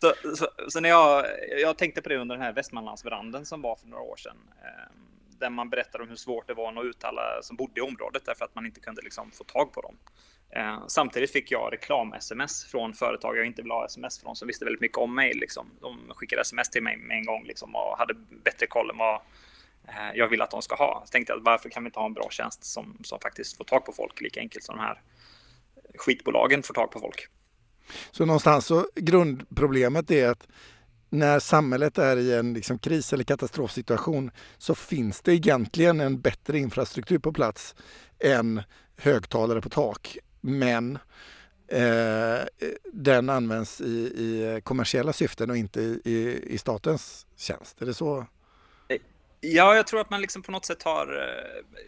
så, 0.00 0.36
så, 0.36 0.48
så, 0.68 0.80
när 0.80 0.88
jag, 0.88 1.26
jag 1.60 1.78
tänkte 1.78 2.02
på 2.02 2.08
det 2.08 2.16
under 2.16 2.36
den 2.36 2.44
här 2.44 2.52
Västmanlandsbranden 2.52 3.46
som 3.46 3.62
var 3.62 3.76
för 3.76 3.86
några 3.86 4.02
år 4.02 4.16
sedan. 4.16 4.36
Eh, 4.62 4.92
där 5.38 5.50
man 5.50 5.70
berättade 5.70 6.04
om 6.04 6.10
hur 6.10 6.16
svårt 6.16 6.46
det 6.46 6.54
var 6.54 6.68
att 6.68 6.74
nå 6.74 6.84
ut 6.84 7.04
alla 7.04 7.42
som 7.42 7.56
bodde 7.56 7.80
i 7.80 7.82
området 7.82 8.22
därför 8.26 8.44
att 8.44 8.54
man 8.54 8.66
inte 8.66 8.80
kunde 8.80 9.02
liksom 9.02 9.30
få 9.30 9.44
tag 9.44 9.72
på 9.72 9.80
dem. 9.80 9.96
Eh, 10.50 10.86
samtidigt 10.86 11.32
fick 11.32 11.50
jag 11.50 11.72
reklam-sms 11.72 12.64
från 12.64 12.94
företag 12.94 13.36
jag 13.36 13.46
inte 13.46 13.62
ville 13.62 13.74
ha 13.74 13.86
sms 13.86 14.20
från 14.20 14.36
som 14.36 14.48
visste 14.48 14.64
väldigt 14.64 14.80
mycket 14.80 14.98
om 14.98 15.14
mig. 15.14 15.34
Liksom. 15.34 15.70
De 15.80 15.98
skickade 16.14 16.42
sms 16.42 16.70
till 16.70 16.82
mig 16.82 16.96
med 16.96 17.16
en 17.16 17.24
gång 17.24 17.44
liksom, 17.44 17.74
och 17.74 17.98
hade 17.98 18.14
bättre 18.44 18.66
koll 18.66 18.90
än 18.90 18.98
vad 18.98 19.14
eh, 19.88 20.10
jag 20.14 20.28
vill 20.28 20.42
att 20.42 20.50
de 20.50 20.62
ska 20.62 20.74
ha. 20.74 21.02
Så 21.06 21.10
tänkte 21.10 21.32
jag 21.32 21.40
varför 21.40 21.68
kan 21.68 21.84
vi 21.84 21.88
inte 21.88 21.98
ha 21.98 22.06
en 22.06 22.14
bra 22.14 22.28
tjänst 22.30 22.64
som, 22.64 22.98
som 23.04 23.20
faktiskt 23.20 23.56
får 23.56 23.64
tag 23.64 23.84
på 23.84 23.92
folk 23.92 24.20
lika 24.20 24.40
enkelt 24.40 24.64
som 24.64 24.76
de 24.76 24.82
här 24.82 25.02
skitbolagen 25.98 26.62
får 26.62 26.74
tag 26.74 26.90
på 26.90 27.00
folk. 27.00 27.26
Så 28.10 28.26
någonstans 28.26 28.66
så 28.66 28.86
grundproblemet 28.94 30.10
är 30.10 30.28
att 30.28 30.48
när 31.10 31.38
samhället 31.38 31.98
är 31.98 32.16
i 32.16 32.34
en 32.34 32.54
liksom 32.54 32.78
kris 32.78 33.12
eller 33.12 33.24
katastrofsituation 33.24 34.30
så 34.58 34.74
finns 34.74 35.20
det 35.20 35.34
egentligen 35.34 36.00
en 36.00 36.20
bättre 36.20 36.58
infrastruktur 36.58 37.18
på 37.18 37.32
plats 37.32 37.74
än 38.18 38.62
högtalare 38.96 39.60
på 39.60 39.68
tak. 39.68 40.18
Men 40.40 40.98
eh, 41.68 42.70
den 42.92 43.30
används 43.30 43.80
i, 43.80 43.84
i, 43.84 44.60
kommersiella 44.64 45.12
syften 45.12 45.50
och 45.50 45.56
inte 45.56 45.80
i, 45.80 46.42
i, 46.46 46.58
statens 46.58 47.26
tjänst. 47.36 47.82
Är 47.82 47.86
det 47.86 47.94
så? 47.94 48.26
Ja, 49.40 49.76
jag 49.76 49.86
tror 49.86 50.00
att 50.00 50.10
man 50.10 50.20
liksom 50.20 50.42
på 50.42 50.52
något 50.52 50.66
sätt 50.66 50.82
har... 50.82 51.06
Eh, 51.06 51.78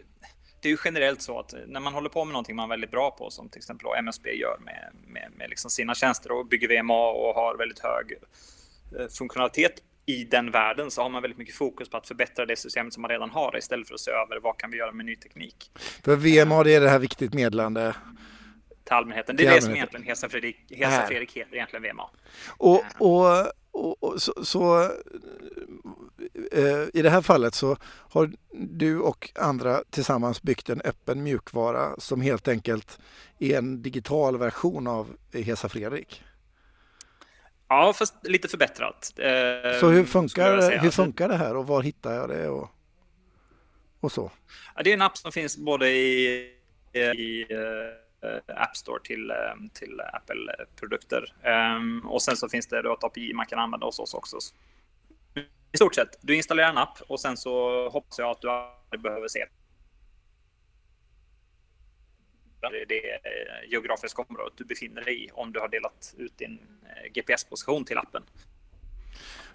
det 0.61 0.67
är 0.67 0.71
ju 0.71 0.77
generellt 0.85 1.21
så 1.21 1.39
att 1.39 1.53
när 1.67 1.79
man 1.79 1.93
håller 1.93 2.09
på 2.09 2.25
med 2.25 2.33
någonting 2.33 2.55
man 2.55 2.65
är 2.65 2.69
väldigt 2.69 2.91
bra 2.91 3.11
på, 3.11 3.29
som 3.29 3.49
till 3.49 3.59
exempel 3.59 3.87
MSB 3.99 4.31
gör 4.31 4.57
med, 4.65 4.91
med, 5.07 5.31
med 5.37 5.49
liksom 5.49 5.71
sina 5.71 5.95
tjänster 5.95 6.31
och 6.31 6.45
bygger 6.45 6.81
VMA 6.81 7.09
och 7.09 7.35
har 7.35 7.57
väldigt 7.57 7.79
hög 7.79 8.13
eh, 8.99 9.07
funktionalitet 9.07 9.81
i 10.05 10.23
den 10.23 10.51
världen 10.51 10.91
så 10.91 11.01
har 11.01 11.09
man 11.09 11.21
väldigt 11.21 11.37
mycket 11.37 11.55
fokus 11.55 11.89
på 11.89 11.97
att 11.97 12.07
förbättra 12.07 12.45
det 12.45 12.55
systemet 12.55 12.93
som 12.93 13.01
man 13.01 13.11
redan 13.11 13.29
har 13.29 13.57
istället 13.57 13.87
för 13.87 13.95
att 13.95 13.99
se 13.99 14.11
över 14.11 14.39
vad 14.39 14.57
kan 14.57 14.71
vi 14.71 14.77
göra 14.77 14.91
med 14.91 15.05
ny 15.05 15.15
teknik. 15.15 15.71
För 16.03 16.15
VMA 16.15 16.63
det 16.63 16.75
är 16.75 16.81
det 16.81 16.89
här 16.89 16.99
viktigt 16.99 17.33
meddelande 17.33 17.95
till 18.83 18.93
allmänheten. 18.93 19.35
Det 19.35 19.45
är 19.45 19.55
det 19.55 19.61
som 19.61 19.73
egentligen 19.73 20.05
Hesa 20.05 20.29
Fredrik, 20.29 20.57
Hesa 20.69 21.07
Fredrik 21.07 21.37
heter 21.37 21.55
egentligen 21.55 21.83
VMA. 21.83 22.09
Och, 22.57 22.83
och, 22.97 23.51
och, 23.71 24.03
och 24.03 24.21
så, 24.21 24.45
så 24.45 24.83
eh, 26.51 26.83
i 26.93 27.01
det 27.01 27.09
här 27.09 27.21
fallet 27.21 27.55
så 27.55 27.77
har 28.09 28.31
du 28.51 28.99
och 28.99 29.29
andra 29.35 29.83
tillsammans 29.89 30.41
byggt 30.41 30.69
en 30.69 30.81
öppen 30.81 31.23
mjukvara 31.23 31.95
som 31.97 32.21
helt 32.21 32.47
enkelt 32.47 32.99
är 33.39 33.57
en 33.57 33.81
digital 33.81 34.37
version 34.37 34.87
av 34.87 35.07
Hesa 35.33 35.69
Fredrik. 35.69 36.23
Ja, 37.67 37.93
fast 37.93 38.15
lite 38.23 38.47
förbättrat. 38.47 39.13
Eh, 39.17 39.79
så 39.79 39.89
hur 39.89 40.05
funkar, 40.05 40.79
hur 40.79 40.89
funkar 40.89 41.29
det 41.29 41.37
här 41.37 41.55
och 41.55 41.67
var 41.67 41.81
hittar 41.81 42.13
jag 42.13 42.29
det 42.29 42.49
och, 42.49 42.69
och 43.99 44.11
så? 44.11 44.31
Ja, 44.75 44.83
det 44.83 44.89
är 44.89 44.93
en 44.93 45.01
app 45.01 45.17
som 45.17 45.31
finns 45.31 45.57
både 45.57 45.89
i, 45.89 46.35
i 46.93 47.45
Eh, 48.23 48.55
app 48.55 48.77
Store 48.77 49.01
till, 49.03 49.31
eh, 49.31 49.35
till 49.73 50.01
Apple-produkter. 50.13 51.33
Ehm, 51.43 52.01
och 52.05 52.21
sen 52.21 52.37
så 52.37 52.49
finns 52.49 52.67
det 52.67 52.81
då 52.81 52.93
ett 52.93 53.03
API 53.03 53.33
man 53.33 53.45
kan 53.45 53.59
använda 53.59 53.85
hos 53.85 53.99
oss 53.99 54.13
också. 54.13 54.37
I 55.71 55.77
stort 55.77 55.95
sett, 55.95 56.17
du 56.21 56.35
installerar 56.35 56.69
en 56.69 56.77
app 56.77 57.01
och 57.01 57.19
sen 57.19 57.37
så 57.37 57.89
hoppas 57.89 58.19
jag 58.19 58.29
att 58.29 58.41
du 58.41 58.49
aldrig 58.49 59.01
behöver 59.01 59.27
se 59.27 59.45
det 62.87 63.19
geografiska 63.67 64.21
området 64.21 64.53
du 64.57 64.63
befinner 64.63 65.01
dig 65.01 65.25
i 65.25 65.31
om 65.31 65.51
du 65.53 65.59
har 65.59 65.67
delat 65.67 66.15
ut 66.17 66.37
din 66.37 66.59
eh, 66.83 67.11
GPS-position 67.11 67.85
till 67.85 67.97
appen. 67.97 68.23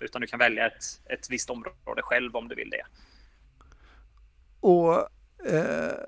Utan 0.00 0.20
du 0.20 0.26
kan 0.26 0.38
välja 0.38 0.66
ett, 0.66 1.00
ett 1.04 1.30
visst 1.30 1.50
område 1.50 2.02
själv 2.02 2.36
om 2.36 2.48
du 2.48 2.54
vill 2.54 2.70
det. 2.70 2.82
Och 4.60 5.08
eh, 5.46 5.98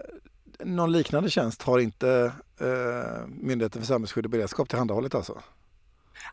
någon 0.65 0.93
liknande 0.93 1.31
tjänst 1.31 1.63
har 1.63 1.79
inte 1.79 2.33
eh, 2.61 3.27
Myndigheten 3.27 3.83
för 3.83 3.87
samhällsskydd 3.87 4.25
och 4.25 4.31
beredskap 4.31 4.69
tillhandahållit 4.69 5.15
alltså? 5.15 5.43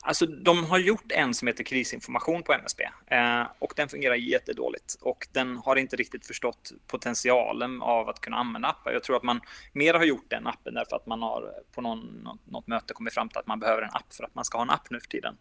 Alltså, 0.02 0.26
de 0.26 0.66
har 0.66 0.78
gjort 0.78 1.12
en 1.12 1.34
som 1.34 1.48
heter 1.48 1.64
krisinformation 1.64 2.44
på 2.44 2.54
MSB 2.54 2.84
eh, 3.08 3.44
och 3.60 3.74
den 3.76 3.90
fungerar 3.90 4.16
jättedåligt 4.16 4.98
och 5.02 5.28
den 5.32 5.58
har 5.58 5.76
inte 5.76 5.96
riktigt 5.96 6.28
förstått 6.28 6.72
potentialen 6.88 7.82
av 7.82 8.10
att 8.10 8.22
kunna 8.22 8.38
använda 8.38 8.68
appar. 8.68 8.92
Jag 8.92 9.04
tror 9.04 9.16
att 9.16 9.24
man 9.24 9.42
mer 9.74 9.94
har 9.94 10.04
gjort 10.04 10.26
den 10.30 10.48
appen 10.48 10.74
därför 10.74 10.96
att 10.96 11.06
man 11.06 11.22
har 11.22 11.54
på 11.76 11.82
någon, 11.82 12.00
något, 12.24 12.48
något 12.48 12.68
möte 12.68 12.94
kommit 12.94 13.14
fram 13.14 13.30
till 13.30 13.38
att 13.38 13.48
man 13.48 13.60
behöver 13.60 13.82
en 13.82 13.90
app 13.94 14.14
för 14.14 14.24
att 14.24 14.36
man 14.36 14.46
ska 14.46 14.58
ha 14.58 14.64
en 14.64 14.70
app 14.70 14.90
nu 14.90 15.00
för 15.00 15.08
tiden. 15.08 15.38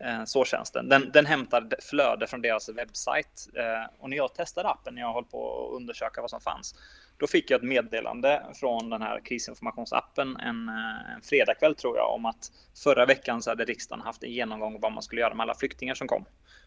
Eh, 0.00 0.24
så 0.24 0.44
känns 0.44 0.70
den. 0.70 0.88
den. 0.88 1.10
Den 1.12 1.26
hämtar 1.26 1.68
flöde 1.90 2.26
från 2.26 2.42
deras 2.42 2.68
webbsajt 2.68 3.48
eh, 3.54 3.90
och 3.98 4.10
när 4.10 4.16
jag 4.16 4.34
testade 4.34 4.68
appen 4.68 4.94
när 4.94 5.02
jag 5.02 5.12
höll 5.12 5.24
på 5.24 5.66
att 5.66 5.76
undersöka 5.76 6.20
vad 6.20 6.30
som 6.30 6.40
fanns 6.40 6.74
då 7.16 7.26
fick 7.26 7.50
jag 7.50 7.58
ett 7.58 7.68
meddelande 7.68 8.42
från 8.54 8.90
den 8.90 9.02
här 9.02 9.20
krisinformationsappen 9.24 10.36
en, 10.36 10.68
eh, 10.68 11.14
en 11.14 11.22
fredagkväll 11.22 11.74
tror 11.74 11.96
jag 11.96 12.14
om 12.14 12.26
att 12.26 12.52
förra 12.84 13.06
veckan 13.06 13.42
så 13.42 13.50
hade 13.50 13.64
riksdagen 13.64 14.04
haft 14.04 14.22
en 14.22 14.30
genomgång 14.30 14.74
av 14.74 14.80
vad 14.80 14.92
man 14.92 15.02
skulle 15.02 15.20
göra 15.20 15.34
med 15.34 15.44
alla 15.44 15.54
flyktingar 15.54 15.94
som 15.94 16.08
kom. 16.08 16.24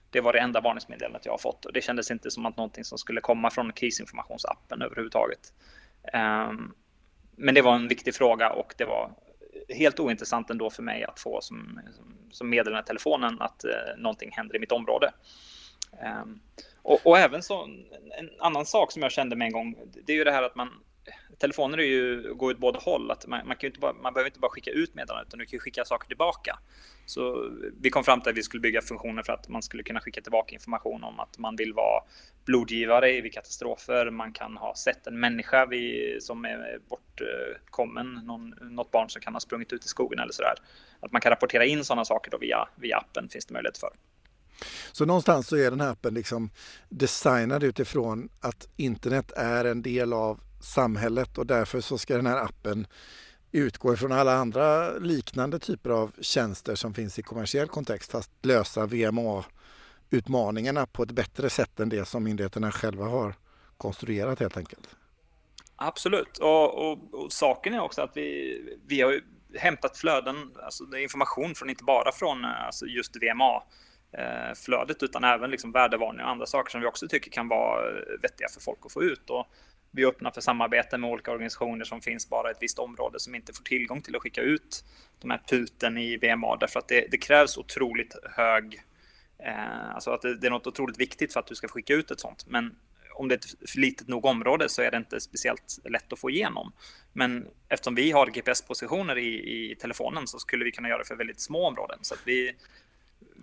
Det 0.10 0.22
var 0.22 0.34
det 0.34 0.40
enda 0.40 0.62
varningsmeddelandet 0.62 1.26
jag 1.26 1.34
har 1.34 1.38
fått 1.38 1.66
och 1.66 1.74
det 1.74 1.82
kändes 1.82 2.12
inte 2.12 2.32
som 2.32 2.46
att 2.46 2.58
någonting 2.58 2.84
som 2.84 2.98
skulle 2.98 3.22
komma 3.22 3.50
från 3.50 3.74
krisinformationsappen 3.74 4.82
överhuvudtaget. 4.82 5.54
Um, 6.14 6.74
men 7.36 7.56
det 7.56 7.62
var 7.62 7.76
en 7.76 7.88
viktig 7.88 8.16
fråga 8.16 8.50
och 8.50 8.74
det 8.78 8.86
var 8.86 9.12
helt 9.74 10.00
ointressant 10.00 10.50
ändå 10.50 10.70
för 10.70 10.84
mig 10.84 11.04
att 11.04 11.20
få 11.20 11.42
som, 11.42 11.80
som, 12.32 12.50
meddelande 12.50 12.84
i 12.84 12.88
telefonen 12.88 13.42
att 13.42 13.64
eh, 13.64 13.98
någonting 13.98 14.32
händer 14.32 14.56
i 14.56 14.60
mitt 14.60 14.72
område. 14.72 15.14
Um, 16.24 16.42
och, 16.82 17.00
och, 17.08 17.18
även 17.18 17.44
så, 17.44 17.64
en 18.20 18.30
annan 18.40 18.66
sak 18.66 18.92
som 18.92 19.02
jag 19.02 19.12
kände 19.12 19.36
med 19.36 19.46
en 19.46 19.52
gång, 19.52 19.76
det 20.06 20.14
är 20.14 20.18
ju 20.18 20.24
det 20.24 20.32
här 20.32 20.44
att 20.44 20.56
man 20.56 20.70
telefoner 21.38 21.78
är 21.78 21.86
ju, 21.86 22.34
går 22.34 22.52
åt 22.52 22.58
båda 22.58 22.80
håll. 22.80 23.12
Att 23.12 23.28
man, 23.28 23.48
man, 23.48 23.58
kan 23.58 23.68
inte 23.68 23.80
bara, 23.80 23.94
man 23.94 24.14
behöver 24.14 24.30
inte 24.30 24.40
bara 24.40 24.52
skicka 24.52 24.72
ut 24.72 24.96
meddelanden 24.96 25.28
utan 25.28 25.40
du 25.40 25.46
kan 25.46 25.60
skicka 25.60 25.86
saker 25.86 26.08
tillbaka. 26.08 26.60
Så 27.12 27.52
vi 27.82 27.90
kom 27.90 28.04
fram 28.04 28.22
till 28.22 28.30
att 28.30 28.38
vi 28.38 28.44
skulle 28.44 28.62
bygga 28.62 28.82
funktioner 28.82 29.24
för 29.24 29.34
att 29.34 29.50
man 29.50 29.62
skulle 29.62 29.84
kunna 29.84 30.00
skicka 30.00 30.22
tillbaka 30.22 30.54
information 30.54 31.04
om 31.04 31.20
att 31.20 31.38
man 31.38 31.56
vill 31.56 31.74
vara 31.74 32.04
blodgivare 32.46 33.22
vid 33.22 33.34
katastrofer. 33.34 34.10
Man 34.10 34.34
kan 34.34 34.58
ha 34.58 34.76
sett 34.76 35.08
en 35.08 35.20
människa 35.20 35.66
vid, 35.66 36.24
som 36.24 36.46
är 36.46 36.80
bortkommen, 36.90 38.14
någon, 38.14 38.50
något 38.50 38.92
barn 38.92 39.10
som 39.10 39.22
kan 39.22 39.34
ha 39.34 39.40
sprungit 39.40 39.74
ut 39.74 39.86
i 39.86 39.88
skogen 39.88 40.20
eller 40.20 40.34
sådär. 40.34 40.54
Att 41.00 41.12
man 41.12 41.22
kan 41.22 41.30
rapportera 41.30 41.66
in 41.66 41.86
sådana 41.86 42.06
saker 42.06 42.32
då 42.32 42.38
via, 42.38 42.68
via 42.76 42.98
appen 42.98 43.30
finns 43.30 43.46
det 43.46 43.54
möjlighet 43.54 43.78
för. 43.78 43.90
Så 44.92 45.06
någonstans 45.06 45.48
så 45.48 45.56
är 45.56 45.70
den 45.70 45.82
här 45.82 45.92
appen 45.92 46.14
liksom 46.14 46.50
designad 46.90 47.64
utifrån 47.64 48.30
att 48.40 48.68
internet 48.76 49.32
är 49.36 49.66
en 49.66 49.82
del 49.82 50.14
av 50.14 50.40
samhället 50.62 51.38
och 51.38 51.46
därför 51.46 51.82
så 51.82 51.98
ska 51.98 52.16
den 52.16 52.26
här 52.26 52.38
appen 52.38 52.88
utgår 53.52 53.96
från 53.96 54.12
alla 54.12 54.34
andra 54.34 54.98
liknande 54.98 55.60
typer 55.60 55.90
av 55.90 56.12
tjänster 56.22 56.76
som 56.76 56.94
finns 56.94 57.20
i 57.20 57.22
kommersiell 57.22 57.68
kontext 57.68 58.12
fast 58.12 58.32
lösa 58.42 58.86
VMA-utmaningarna 58.86 60.86
på 60.86 61.04
ett 61.04 61.12
bättre 61.12 61.50
sätt 61.50 61.80
än 61.80 61.90
det 61.90 62.06
som 62.06 62.24
myndigheterna 62.24 62.72
själva 62.72 63.06
har 63.06 63.34
konstruerat 63.78 64.40
helt 64.40 64.58
enkelt. 64.58 64.96
Absolut, 65.76 66.38
och, 66.38 66.92
och, 66.92 67.14
och 67.14 67.32
saken 67.32 67.74
är 67.74 67.80
också 67.80 68.02
att 68.02 68.18
vi, 68.18 68.78
vi 68.88 69.02
har 69.02 69.22
hämtat 69.56 69.98
flöden, 69.98 70.52
alltså 70.64 70.98
information 70.98 71.56
från 71.56 71.70
inte 71.70 71.84
bara 71.84 72.12
från 72.12 72.44
eh, 72.44 72.66
alltså 72.66 72.86
just 72.86 73.16
VMA-flödet 73.16 75.02
eh, 75.02 75.06
utan 75.06 75.24
även 75.24 75.52
liksom 75.52 75.72
värdevarningar 75.72 76.24
och 76.24 76.30
andra 76.30 76.46
saker 76.46 76.72
som 76.72 76.82
vi 76.82 76.88
också 76.88 77.08
tycker 77.08 77.32
kan 77.32 77.48
vara 77.48 77.90
eh, 77.90 77.96
vettiga 78.22 78.48
för 78.54 78.62
folk 78.62 78.80
att 78.86 78.92
få 78.92 79.04
ut. 79.04 79.30
Och 79.30 79.48
vi 79.92 80.04
är 80.04 80.08
öppna 80.08 80.32
för 80.32 80.42
samarbete 80.42 80.98
med 80.98 81.10
olika 81.10 81.32
organisationer 81.32 81.86
som 81.86 82.02
finns 82.02 82.30
bara 82.30 82.50
i 82.50 82.52
ett 82.52 82.58
visst 82.62 82.80
område 82.80 83.20
som 83.20 83.36
inte 83.36 83.54
får 83.54 83.64
tillgång 83.64 84.02
till 84.02 84.16
att 84.16 84.22
skicka 84.22 84.42
ut 84.42 84.84
de 85.20 85.32
här 85.32 85.42
puten 85.48 85.98
i 85.98 86.18
VMA 86.18 86.56
därför 86.56 86.80
att 86.80 86.88
det, 86.88 87.08
det 87.12 87.18
krävs 87.18 87.58
otroligt 87.58 88.16
hög, 88.24 88.82
eh, 89.40 89.96
alltså 89.96 90.12
att 90.12 90.22
det, 90.22 90.38
det, 90.38 90.48
är 90.48 90.52
något 90.52 90.68
otroligt 90.68 91.00
viktigt 91.00 91.34
för 91.34 91.40
att 91.40 91.48
du 91.48 91.56
ska 91.56 91.68
skicka 91.68 91.94
ut 91.94 92.12
ett 92.12 92.20
sånt. 92.20 92.46
Men 92.48 92.76
om 93.14 93.28
det 93.28 93.36
är 93.36 93.38
ett 93.38 93.70
för 93.70 93.80
litet 93.80 94.08
nog 94.08 94.26
område 94.26 94.70
så 94.70 94.82
är 94.82 94.92
det 94.92 94.98
inte 94.98 95.20
speciellt 95.20 95.80
lätt 95.84 96.14
att 96.14 96.20
få 96.20 96.30
igenom. 96.30 96.72
Men 97.14 97.48
eftersom 97.70 97.96
vi 97.96 98.12
har 98.12 98.28
GPS-positioner 98.28 99.18
i, 99.18 99.72
i 99.72 99.76
telefonen 99.76 100.28
så 100.28 100.40
skulle 100.40 100.66
vi 100.66 100.72
kunna 100.72 100.90
göra 100.90 101.00
det 101.00 101.06
för 101.06 101.16
väldigt 101.16 101.42
små 101.42 101.68
områden. 101.68 102.00
Så 102.02 102.14
att 102.14 102.22
vi, 102.26 102.56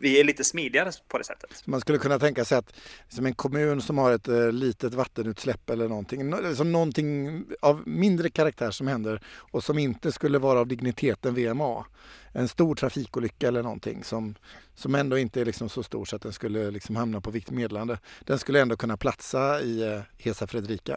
vi 0.01 0.21
är 0.21 0.25
lite 0.25 0.45
smidigare 0.45 0.93
på 1.09 1.19
det 1.19 1.25
sättet. 1.25 1.67
Man 1.67 1.81
skulle 1.81 1.99
kunna 1.99 2.19
tänka 2.19 2.45
sig 2.45 2.59
att 2.59 2.75
som 3.09 3.27
en 3.27 3.35
kommun 3.35 3.83
som 3.83 3.99
har 3.99 4.13
ett 4.13 4.29
eh, 4.29 4.53
litet 4.53 4.95
vattenutsläpp 4.95 5.71
eller 5.71 5.89
någonting, 5.89 6.33
alltså 6.33 6.65
någonting 6.65 7.45
av 7.61 7.89
mindre 7.89 8.31
karaktär 8.31 8.71
som 8.71 8.87
händer 8.87 9.21
och 9.27 9.65
som 9.65 9.79
inte 9.79 10.13
skulle 10.13 10.39
vara 10.39 10.61
av 10.61 10.67
digniteten 10.67 11.35
VMA. 11.35 11.85
En 12.33 12.49
stor 12.49 12.75
trafikolycka 12.75 13.49
eller 13.49 13.63
någonting 13.63 14.05
som, 14.05 14.35
som 14.75 14.95
ändå 14.95 15.19
inte 15.19 15.41
är 15.41 15.45
liksom 15.45 15.69
så 15.69 15.83
stor 15.83 16.05
så 16.05 16.17
att 16.17 16.23
den 16.23 16.33
skulle 16.33 16.71
liksom 16.71 16.97
hamna 16.97 17.21
på 17.21 17.31
viktigt 17.31 17.55
meddelande. 17.55 17.99
Den 18.21 18.39
skulle 18.39 18.61
ändå 18.61 18.77
kunna 18.77 18.97
platsa 18.97 19.61
i 19.61 19.83
eh, 19.83 20.01
Hesa 20.19 20.47
Fredrika. 20.47 20.97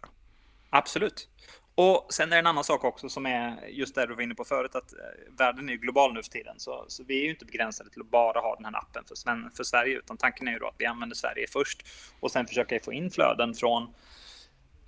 Absolut. 0.70 1.28
Och 1.76 2.08
sen 2.10 2.30
är 2.30 2.36
det 2.36 2.40
en 2.40 2.48
annan 2.48 2.64
sak 2.64 2.84
också 2.84 3.10
som 3.10 3.26
är 3.26 3.68
just 3.68 3.96
det 3.96 4.06
du 4.06 4.16
var 4.16 4.22
inne 4.22 4.36
på 4.36 4.44
förut, 4.46 4.76
att 4.76 4.94
eh, 4.94 5.00
världen 5.38 5.70
är 5.70 5.74
global 5.74 6.14
nu 6.14 6.24
för 6.24 6.30
tiden. 6.30 6.60
Så, 6.60 6.86
så 6.88 7.04
vi 7.04 7.20
är 7.20 7.24
ju 7.24 7.30
inte 7.30 7.46
begränsade 7.46 7.90
till 7.90 8.02
att 8.02 8.12
bara 8.12 8.40
ha 8.40 8.56
den 8.56 8.66
här 8.66 8.78
appen 8.78 9.04
för, 9.08 9.56
för 9.56 9.64
Sverige, 9.64 9.98
utan 9.98 10.18
tanken 10.18 10.48
är 10.48 10.52
ju 10.52 10.60
då 10.60 10.68
att 10.68 10.76
vi 10.78 10.86
använder 10.86 11.16
Sverige 11.16 11.48
först 11.48 11.88
och 12.20 12.32
sen 12.32 12.48
försöka 12.48 12.80
få 12.80 12.94
in 12.94 13.12
flöden 13.12 13.54
från 13.54 13.94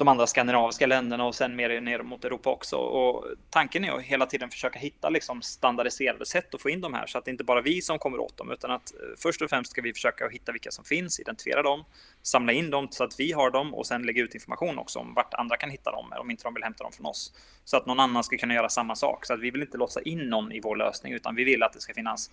de 0.03 0.07
andra 0.07 0.27
skandinaviska 0.27 0.87
länderna 0.87 1.25
och 1.25 1.35
sen 1.35 1.55
mer 1.55 1.81
ner 1.81 2.03
mot 2.03 2.25
Europa 2.25 2.49
också. 2.49 2.75
Och 2.75 3.25
tanken 3.49 3.85
är 3.85 3.91
att 3.91 4.01
hela 4.01 4.25
tiden 4.25 4.49
försöka 4.49 4.79
hitta 4.79 5.09
liksom 5.09 5.41
standardiserade 5.41 6.25
sätt 6.25 6.55
att 6.55 6.61
få 6.61 6.69
in 6.69 6.81
de 6.81 6.93
här 6.93 7.07
så 7.07 7.17
att 7.17 7.25
det 7.25 7.31
inte 7.31 7.43
bara 7.43 7.61
vi 7.61 7.81
som 7.81 7.99
kommer 7.99 8.19
åt 8.19 8.37
dem 8.37 8.51
utan 8.51 8.71
att 8.71 8.93
eh, 8.93 8.99
först 9.17 9.41
och 9.41 9.49
främst 9.49 9.71
ska 9.71 9.81
vi 9.81 9.93
försöka 9.93 10.27
hitta 10.27 10.51
vilka 10.51 10.71
som 10.71 10.85
finns, 10.85 11.19
identifiera 11.19 11.63
dem, 11.63 11.83
samla 12.21 12.51
in 12.51 12.69
dem 12.69 12.87
så 12.91 13.03
att 13.03 13.19
vi 13.19 13.31
har 13.31 13.51
dem 13.51 13.73
och 13.73 13.85
sen 13.85 14.03
lägga 14.03 14.23
ut 14.23 14.33
information 14.33 14.77
också 14.77 14.99
om 14.99 15.13
vart 15.13 15.33
andra 15.33 15.57
kan 15.57 15.69
hitta 15.69 15.91
dem 15.91 16.13
om 16.19 16.31
inte 16.31 16.43
de 16.43 16.53
vill 16.53 16.63
hämta 16.63 16.83
dem 16.83 16.93
från 16.93 17.05
oss. 17.05 17.33
Så 17.65 17.77
att 17.77 17.85
någon 17.85 17.99
annan 17.99 18.23
ska 18.23 18.37
kunna 18.37 18.53
göra 18.53 18.69
samma 18.69 18.95
sak. 18.95 19.25
Så 19.25 19.33
att 19.33 19.39
vi 19.39 19.51
vill 19.51 19.61
inte 19.61 19.77
låsa 19.77 20.01
in 20.01 20.29
någon 20.29 20.51
i 20.51 20.59
vår 20.59 20.75
lösning 20.75 21.13
utan 21.13 21.35
vi 21.35 21.43
vill 21.43 21.63
att 21.63 21.73
det 21.73 21.81
ska 21.81 21.93
finnas 21.93 22.31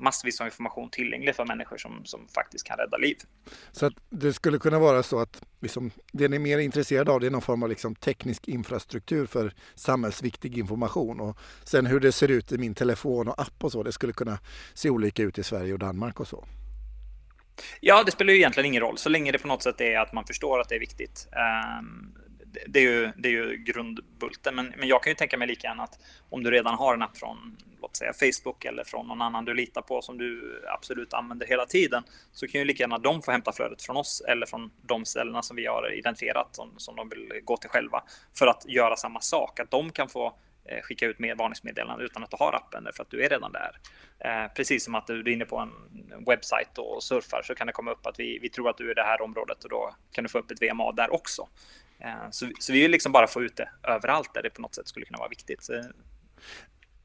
massvis 0.00 0.40
av 0.40 0.46
information 0.46 0.90
tillgänglig 0.90 1.34
för 1.34 1.44
människor 1.44 1.76
som, 1.76 2.04
som 2.04 2.28
faktiskt 2.28 2.66
kan 2.66 2.76
rädda 2.76 2.96
liv. 2.96 3.16
Så 3.72 3.86
att 3.86 3.94
det 4.10 4.32
skulle 4.32 4.58
kunna 4.58 4.78
vara 4.78 5.02
så 5.02 5.18
att 5.18 5.42
liksom, 5.60 5.90
det 6.12 6.28
ni 6.28 6.36
är 6.36 6.40
mer 6.40 6.58
intresserade 6.58 7.12
av 7.12 7.20
det 7.20 7.26
är 7.26 7.30
någon 7.30 7.42
form 7.42 7.62
av 7.62 7.68
liksom 7.68 7.94
teknisk 7.94 8.48
infrastruktur 8.48 9.26
för 9.26 9.52
samhällsviktig 9.74 10.58
information 10.58 11.20
och 11.20 11.38
sen 11.64 11.86
hur 11.86 12.00
det 12.00 12.12
ser 12.12 12.28
ut 12.28 12.52
i 12.52 12.58
min 12.58 12.74
telefon 12.74 13.28
och 13.28 13.40
app 13.40 13.64
och 13.64 13.72
så, 13.72 13.82
det 13.82 13.92
skulle 13.92 14.12
kunna 14.12 14.38
se 14.74 14.90
olika 14.90 15.22
ut 15.22 15.38
i 15.38 15.42
Sverige 15.42 15.72
och 15.72 15.78
Danmark 15.78 16.20
och 16.20 16.28
så. 16.28 16.44
Ja, 17.80 18.02
det 18.04 18.12
spelar 18.12 18.32
ju 18.32 18.38
egentligen 18.38 18.66
ingen 18.66 18.82
roll 18.82 18.98
så 18.98 19.08
länge 19.08 19.32
det 19.32 19.38
på 19.38 19.48
något 19.48 19.62
sätt 19.62 19.80
är 19.80 19.98
att 19.98 20.12
man 20.12 20.24
förstår 20.24 20.60
att 20.60 20.68
det 20.68 20.74
är 20.74 20.80
viktigt. 20.80 21.28
Um, 21.80 22.14
det, 22.66 22.78
är 22.78 22.82
ju, 22.82 23.12
det 23.16 23.28
är 23.28 23.32
ju 23.32 23.56
grundbulten. 23.56 24.54
Men, 24.54 24.74
men 24.76 24.88
jag 24.88 25.02
kan 25.02 25.10
ju 25.10 25.14
tänka 25.14 25.38
mig 25.38 25.48
lika 25.48 25.68
gärna 25.68 25.82
att 25.82 25.98
om 26.30 26.42
du 26.42 26.50
redan 26.50 26.74
har 26.74 26.94
en 26.94 27.02
app 27.02 27.16
från 27.16 27.56
låt 27.80 27.96
säga 27.96 28.12
Facebook 28.12 28.64
eller 28.64 28.84
från 28.84 29.06
någon 29.06 29.22
annan 29.22 29.44
du 29.44 29.54
litar 29.54 29.82
på 29.82 30.02
som 30.02 30.18
du 30.18 30.62
absolut 30.68 31.14
använder 31.14 31.46
hela 31.46 31.66
tiden 31.66 32.02
så 32.32 32.46
kan 32.46 32.58
ju 32.60 32.64
lika 32.64 32.82
gärna 32.82 32.98
de 32.98 33.22
få 33.22 33.30
hämta 33.30 33.52
flödet 33.52 33.82
från 33.82 33.96
oss 33.96 34.22
eller 34.28 34.46
från 34.46 34.70
de 34.82 35.04
ställena 35.04 35.42
som 35.42 35.56
vi 35.56 35.66
har 35.66 35.92
identifierat 35.92 36.48
som, 36.52 36.74
som 36.76 36.96
de 36.96 37.08
vill 37.08 37.40
gå 37.44 37.56
till 37.56 37.70
själva 37.70 38.02
för 38.38 38.46
att 38.46 38.64
göra 38.68 38.96
samma 38.96 39.20
sak. 39.20 39.60
Att 39.60 39.70
de 39.70 39.90
kan 39.90 40.08
få 40.08 40.26
eh, 40.64 40.82
skicka 40.82 41.06
ut 41.06 41.18
med 41.18 41.36
varningsmeddelanden 41.36 42.06
utan 42.06 42.24
att 42.24 42.30
du 42.30 42.36
har 42.40 42.52
appen 42.52 42.84
därför 42.84 43.02
att 43.02 43.10
du 43.10 43.24
är 43.24 43.28
redan 43.28 43.52
där. 43.52 43.78
Eh, 44.18 44.52
precis 44.52 44.84
som 44.84 44.94
att 44.94 45.06
du 45.06 45.20
är 45.20 45.28
inne 45.28 45.44
på 45.44 45.58
en 45.58 45.72
webbsajt 46.26 46.78
och 46.78 47.02
surfar 47.02 47.42
så 47.44 47.54
kan 47.54 47.66
det 47.66 47.72
komma 47.72 47.90
upp 47.90 48.06
att 48.06 48.20
vi, 48.20 48.38
vi 48.38 48.48
tror 48.48 48.70
att 48.70 48.76
du 48.76 48.86
är 48.86 48.90
i 48.90 48.94
det 48.94 49.02
här 49.02 49.22
området 49.22 49.64
och 49.64 49.70
då 49.70 49.94
kan 50.12 50.24
du 50.24 50.30
få 50.30 50.38
upp 50.38 50.50
ett 50.50 50.62
VMA 50.62 50.92
där 50.92 51.12
också. 51.14 51.48
Eh, 51.98 52.30
så, 52.30 52.50
så 52.60 52.72
vi 52.72 52.80
vill 52.80 52.90
liksom 52.90 53.12
bara 53.12 53.26
få 53.26 53.42
ut 53.42 53.56
det 53.56 53.68
överallt 53.82 54.34
där 54.34 54.42
det 54.42 54.50
på 54.50 54.62
något 54.62 54.74
sätt 54.74 54.88
skulle 54.88 55.06
kunna 55.06 55.18
vara 55.18 55.28
viktigt. 55.28 55.62
Så... 55.62 55.82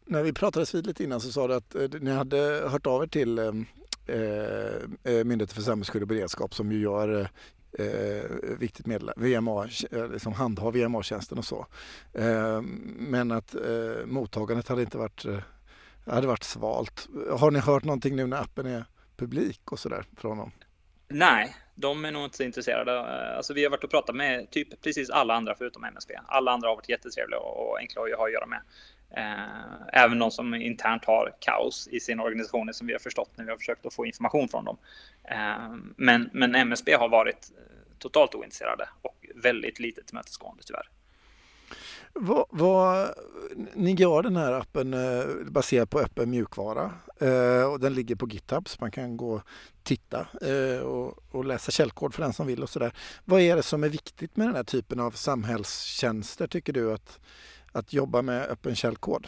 När 0.06 0.24
vi 0.24 0.34
pratades 0.34 0.76
vid 0.76 0.88
lite 0.88 1.04
innan 1.04 1.22
så 1.22 1.32
sa 1.32 1.48
du 1.48 1.54
att 1.54 1.76
ni 2.02 2.12
hade 2.12 2.38
hört 2.70 2.88
av 2.88 3.04
er 3.04 3.08
till 3.08 3.40
eh, 3.40 5.24
Myndigheten 5.26 5.56
för 5.56 5.62
samhällsskydd 5.62 6.02
och 6.02 6.08
beredskap 6.08 6.56
som 6.56 6.72
ju 6.72 6.80
gör 6.80 7.30
eh, 7.80 8.30
viktigt 8.60 8.86
medel, 8.86 9.12
VMA, 9.16 9.68
eh, 9.92 10.12
liksom 10.12 10.34
handha 10.34 10.72
VMA-tjänsten 10.72 11.38
och 11.38 11.46
så. 11.46 11.66
Eh, 12.14 12.62
men 12.98 13.32
att 13.32 13.56
eh, 13.56 14.06
mottagandet 14.06 14.68
hade 14.68 14.82
inte 14.82 14.98
varit, 14.98 15.26
eh, 15.26 15.40
hade 16.06 16.28
varit 16.28 16.44
svalt. 16.44 17.08
Har 17.30 17.52
ni 17.52 17.60
hört 17.60 17.84
någonting 17.84 18.16
nu 18.16 18.28
när 18.28 18.42
appen 18.42 18.66
är 18.66 18.86
publik 19.18 19.72
och 19.72 19.80
sådär 19.80 20.06
från 20.18 20.38
dem? 20.38 20.52
Nej, 21.08 21.56
de 21.76 22.06
är 22.06 22.12
nog 22.12 22.24
inte 22.24 22.38
så 22.38 22.44
intresserade. 22.44 22.92
Eh, 22.98 23.38
alltså, 23.38 23.54
vi 23.54 23.64
har 23.64 23.72
varit 23.72 23.84
och 23.84 23.92
pratat 23.92 24.16
med 24.16 24.50
typ 24.52 24.82
precis 24.82 25.10
alla 25.10 25.34
andra 25.34 25.56
förutom 25.56 25.84
MSB. 25.84 26.14
Alla 26.26 26.52
andra 26.52 26.68
har 26.68 26.76
varit 26.76 26.90
jättetrevliga 26.90 27.40
och 27.40 27.80
enkla 27.80 28.02
att 28.02 28.18
ha 28.18 28.26
att 28.26 28.34
göra 28.34 28.46
med. 28.46 28.62
Eh, 29.18 30.04
även 30.04 30.20
de 30.20 30.32
som 30.32 30.54
internt 30.54 31.06
har 31.06 31.36
kaos 31.40 31.88
i 31.92 32.00
sina 32.00 32.24
organisationer 32.24 32.74
som 32.74 32.88
vi 32.88 32.94
har 32.94 33.00
förstått 33.00 33.32
när 33.36 33.46
vi 33.46 33.52
har 33.52 33.58
försökt 33.58 33.86
att 33.86 33.94
få 33.94 34.06
information 34.06 34.50
från 34.50 34.66
dem. 34.66 34.78
Eh, 35.24 35.76
men, 35.98 36.30
men 36.34 36.56
MSB 36.56 36.94
har 36.94 37.10
varit 37.10 37.52
totalt 38.00 38.36
ointresserade 38.36 38.90
och 39.02 39.26
väldigt 39.36 39.80
lite 39.80 40.04
tillmötesgående 40.04 40.64
tyvärr. 40.66 40.90
Vad, 42.14 42.46
vad, 42.50 43.14
ni 43.74 43.94
gör 43.94 44.24
den 44.24 44.36
här 44.36 44.52
appen 44.52 44.94
eh, 44.94 45.26
baserad 45.46 45.90
på 45.90 46.00
öppen 46.00 46.30
mjukvara 46.30 46.92
eh, 47.20 47.64
och 47.64 47.80
den 47.80 47.94
ligger 47.94 48.16
på 48.16 48.28
GitHub 48.28 48.70
så 48.70 48.78
man 48.80 48.92
kan 48.92 49.18
gå 49.18 49.34
och 49.34 49.42
titta 49.84 50.28
eh, 50.42 50.80
och, 50.80 51.20
och, 51.32 51.46
läsa 51.46 51.72
källkod 51.72 52.14
för 52.14 52.22
den 52.22 52.34
som 52.34 52.48
vill 52.48 52.64
och 52.64 52.70
sådär. 52.70 52.94
Vad 53.26 53.42
är 53.42 53.56
det 53.56 53.64
som 53.64 53.84
är 53.84 53.90
viktigt 53.90 54.38
med 54.38 54.48
den 54.48 54.56
här 54.56 54.64
typen 54.64 55.00
av 55.00 55.12
samhällstjänster 55.12 56.48
tycker 56.48 56.74
du 56.74 56.94
att, 56.94 57.20
att 57.72 57.94
jobba 57.94 58.22
med 58.22 58.48
öppen 58.50 58.76
källkod? 58.76 59.28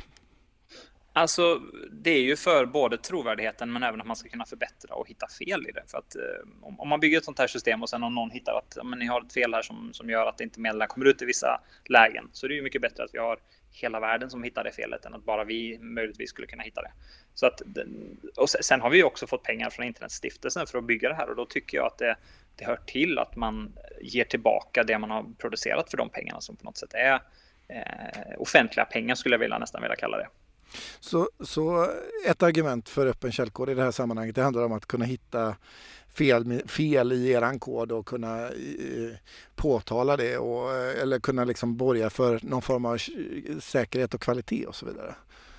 Alltså, 1.18 1.62
det 1.92 2.10
är 2.10 2.22
ju 2.22 2.36
för 2.36 2.66
både 2.66 2.98
trovärdigheten 2.98 3.74
men 3.74 3.84
även 3.84 4.02
att 4.02 4.08
man 4.08 4.16
ska 4.16 4.30
kunna 4.30 4.46
förbättra 4.46 4.96
och 4.96 5.10
hitta 5.10 5.28
fel 5.28 5.68
i 5.68 5.72
det. 5.72 5.84
För 5.88 5.98
att 5.98 6.16
eh, 6.16 6.78
om, 6.80 6.90
man 6.90 7.00
bygger 7.00 7.18
ett 7.18 7.26
sånt 7.26 7.40
här 7.40 7.48
system 7.48 7.84
och 7.84 7.90
sen 7.90 8.04
om 8.04 8.16
någon 8.16 8.32
hittar 8.32 8.54
att 8.54 8.86
men, 8.86 9.00
ni 9.00 9.06
har 9.06 9.22
ett 9.22 9.34
fel 9.34 9.54
här 9.54 9.62
som, 9.62 9.94
som 9.94 10.10
gör 10.10 10.26
att 10.26 10.42
inte 10.42 10.60
medlen 10.60 10.88
kommer 10.88 11.06
ut 11.06 11.22
i 11.22 11.26
vissa 11.26 11.62
lägen 11.86 12.30
så 12.32 12.48
det 12.48 12.54
är 12.54 12.56
ju 12.56 12.62
mycket 12.62 12.82
bättre 12.82 13.04
att 13.04 13.14
vi 13.14 13.18
har 13.18 13.40
hela 13.72 14.00
världen 14.00 14.30
som 14.30 14.44
hittar 14.44 14.64
det 14.64 14.72
felet 14.72 15.06
än 15.06 15.14
att 15.14 15.26
bara 15.26 15.44
vi 15.44 15.78
möjligtvis 15.80 16.30
skulle 16.30 16.48
kunna 16.48 16.64
hitta 16.64 16.82
det. 16.82 16.92
Så 17.34 17.46
att, 17.46 17.62
och 18.38 18.50
sen 18.50 18.82
har 18.82 18.90
vi 18.90 19.04
också 19.04 19.28
fått 19.28 19.44
pengar 19.44 19.70
från 19.70 19.86
Internetstiftelsen 19.86 20.68
för 20.68 20.78
att 20.78 20.86
bygga 20.86 21.10
det 21.10 21.16
här 21.16 21.30
och 21.30 21.36
då 21.36 21.46
tycker 21.46 21.78
jag 21.78 21.88
att 21.88 21.98
det, 21.98 22.16
det 22.56 22.66
hör 22.66 22.80
till 22.86 23.20
att 23.20 23.36
man 23.36 23.78
ger 24.02 24.26
tillbaka 24.26 24.84
det 24.84 25.00
man 25.00 25.10
har 25.10 25.26
producerat 25.38 25.90
för 25.90 25.98
de 25.98 26.10
pengarna 26.10 26.42
som 26.42 26.56
på 26.56 26.66
något 26.66 26.78
sätt 26.78 26.94
är 26.94 27.20
eh, 27.68 28.38
offentliga 28.38 28.86
pengar 28.86 29.16
skulle 29.16 29.36
jag 29.36 29.40
vilja 29.40 29.58
nästan 29.58 29.82
vilja 29.82 29.96
kalla 29.96 30.18
det. 30.18 30.28
Så, 31.00 31.30
så 31.40 31.88
ett 32.26 32.44
argument 32.44 32.90
för 32.90 33.08
öppen 33.08 33.32
källkod 33.32 33.70
i 33.70 33.74
det 33.74 33.84
här 33.84 33.92
sammanhanget 33.92 34.36
det 34.36 34.44
handlar 34.44 34.64
om 34.64 34.72
att 34.72 34.86
kunna 34.86 35.06
hitta 35.06 35.56
fel, 36.18 36.62
fel 36.68 37.12
i 37.12 37.32
er 37.32 37.60
kod 37.60 37.92
och 37.92 38.06
kunna 38.06 38.50
påtala 39.56 40.18
det 40.18 40.38
och, 40.38 40.74
eh, 40.76 41.02
eller 41.02 41.20
kunna 41.20 41.44
liksom 41.44 41.78
borga 41.78 42.10
för 42.10 42.40
någon 42.44 42.62
form 42.62 42.86
av 42.86 42.98
säkerhet 43.60 44.14
och 44.14 44.22
kvalitet 44.22 44.66
och 44.66 44.76
så 44.76 44.86
vidare. 44.86 45.16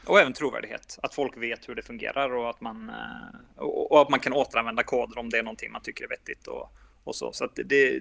Och 0.07 0.21
även 0.21 0.33
trovärdighet, 0.33 0.99
att 1.03 1.15
folk 1.15 1.37
vet 1.37 1.69
hur 1.69 1.75
det 1.75 1.83
fungerar 1.83 2.35
och 2.35 2.51
att 2.51 2.61
man, 2.61 2.89
eh, 2.89 3.63
och 3.63 4.03
att 4.03 4.11
man 4.11 4.21
kan 4.21 4.33
återanvända 4.33 4.83
koder 4.83 5.19
om 5.19 5.31
det 5.31 5.39
är 5.39 5.43
någonting 5.43 5.73
man 5.73 5.83
tycker 5.83 6.05
är 6.05 6.09
vettigt. 6.09 6.47
Och, 6.47 6.71
och 7.07 7.17
så. 7.17 7.33
så 7.33 7.49
det... 7.65 8.01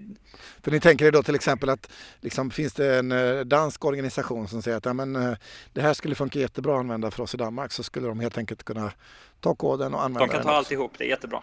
För 0.63 0.71
ni 0.71 0.79
tänker 0.79 1.05
er 1.05 1.11
då 1.11 1.23
till 1.23 1.35
exempel 1.35 1.69
att 1.69 1.91
liksom, 2.21 2.51
finns 2.51 2.73
det 2.73 2.99
en 2.99 3.11
eh, 3.11 3.39
dansk 3.39 3.85
organisation 3.85 4.47
som 4.47 4.61
säger 4.61 4.77
att 4.77 4.85
ja, 4.85 4.93
men, 4.93 5.15
eh, 5.15 5.33
det 5.73 5.81
här 5.81 5.93
skulle 5.93 6.15
funka 6.15 6.39
jättebra 6.39 6.73
att 6.73 6.79
använda 6.79 7.11
för 7.11 7.23
oss 7.23 7.33
i 7.33 7.37
Danmark 7.37 7.71
så 7.71 7.83
skulle 7.83 8.07
de 8.07 8.19
helt 8.19 8.37
enkelt 8.37 8.63
kunna 8.63 8.91
ta 9.39 9.55
koden 9.55 9.93
och 9.93 10.03
använda 10.03 10.19
den. 10.19 10.29
De 10.29 10.33
kan 10.33 10.43
ta 10.43 10.51
alltihop, 10.51 10.91
det 10.97 11.03
är 11.03 11.09
jättebra. 11.09 11.41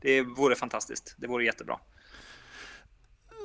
Det 0.00 0.22
vore 0.22 0.56
fantastiskt, 0.56 1.14
det 1.18 1.26
vore 1.26 1.44
jättebra. 1.44 1.78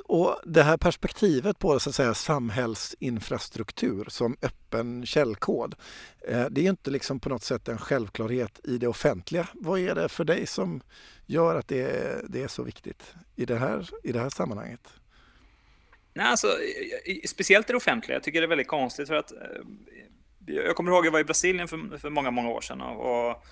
Och 0.07 0.41
det 0.45 0.63
här 0.63 0.77
perspektivet 0.77 1.59
på 1.59 1.79
så 1.79 1.89
att 1.89 1.95
säga, 1.95 2.13
samhällsinfrastruktur 2.13 4.05
som 4.09 4.37
öppen 4.41 5.05
källkod, 5.05 5.75
eh, 6.27 6.45
det 6.51 6.61
är 6.61 6.69
inte 6.69 6.91
liksom 6.91 7.19
på 7.19 7.29
något 7.29 7.43
sätt 7.43 7.67
en 7.67 7.77
självklarhet 7.77 8.59
i 8.63 8.77
det 8.77 8.87
offentliga. 8.87 9.47
Vad 9.53 9.79
är 9.79 9.95
det 9.95 10.09
för 10.09 10.23
dig 10.23 10.45
som 10.45 10.81
gör 11.25 11.55
att 11.55 11.67
det 11.67 11.81
är, 11.81 12.25
det 12.29 12.43
är 12.43 12.47
så 12.47 12.63
viktigt 12.63 13.13
i 13.35 13.45
det, 13.45 13.55
här, 13.55 13.89
i 14.03 14.11
det 14.11 14.19
här 14.19 14.29
sammanhanget? 14.29 14.89
Nej, 16.13 16.25
alltså, 16.25 16.47
speciellt 17.27 17.69
i 17.69 17.73
det 17.73 17.77
offentliga. 17.77 18.15
Jag 18.15 18.23
tycker 18.23 18.41
det 18.41 18.45
är 18.45 18.49
väldigt 18.49 18.67
konstigt 18.67 19.07
för 19.07 19.15
att 19.15 19.31
eh, 19.31 19.37
jag 20.45 20.75
kommer 20.75 20.91
ihåg 20.91 20.99
att 20.99 21.05
jag 21.05 21.11
var 21.11 21.19
i 21.19 21.23
Brasilien 21.23 21.67
för, 21.67 21.97
för 21.97 22.09
många, 22.09 22.31
många 22.31 22.49
år 22.49 22.61
sedan 22.61 22.81
och 22.81 23.29
och 23.29 23.45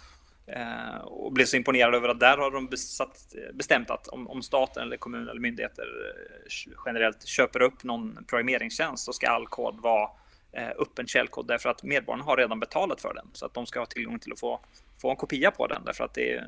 Eh, 0.48 0.96
och 0.96 1.32
blev 1.32 1.46
så 1.46 1.58
imponerad 1.58 1.96
över 1.96 2.10
att 2.10 2.20
där 2.20 2.38
har 2.38 2.52
de 2.52 2.68
besatt, 2.68 3.36
bestämt 3.54 3.90
att 3.90 4.08
om, 4.08 4.28
om, 4.28 4.42
staten 4.42 4.84
eller 4.84 4.98
kommun 4.98 5.30
eller 5.30 5.42
myndigheter 5.42 5.84
eh, 5.84 6.74
generellt 6.86 7.26
köper 7.26 7.62
upp 7.62 7.84
någon 7.84 8.26
programmeringstjänst 8.28 9.06
så 9.06 9.14
ska 9.14 9.30
all 9.30 9.48
kod 9.48 9.82
vara 9.82 10.10
eh, 10.52 10.70
öppen 10.80 11.08
källkod 11.08 11.48
därför 11.48 11.70
att 11.70 11.84
medborgarna 11.84 12.24
har 12.24 12.38
redan 12.38 12.60
betalat 12.60 13.02
för 13.02 13.14
den 13.14 13.30
så 13.34 13.46
att 13.46 13.54
de 13.54 13.66
ska 13.66 13.80
ha 13.80 13.86
tillgång 13.86 14.20
till 14.20 14.32
att 14.34 14.40
få, 14.40 14.60
få 15.02 15.10
en 15.10 15.16
kopia 15.16 15.52
på 15.52 15.68
den 15.68 15.86
därför 15.86 16.04
att 16.04 16.14
det, 16.14 16.44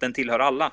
den 0.00 0.12
tillhör 0.12 0.38
alla. 0.38 0.72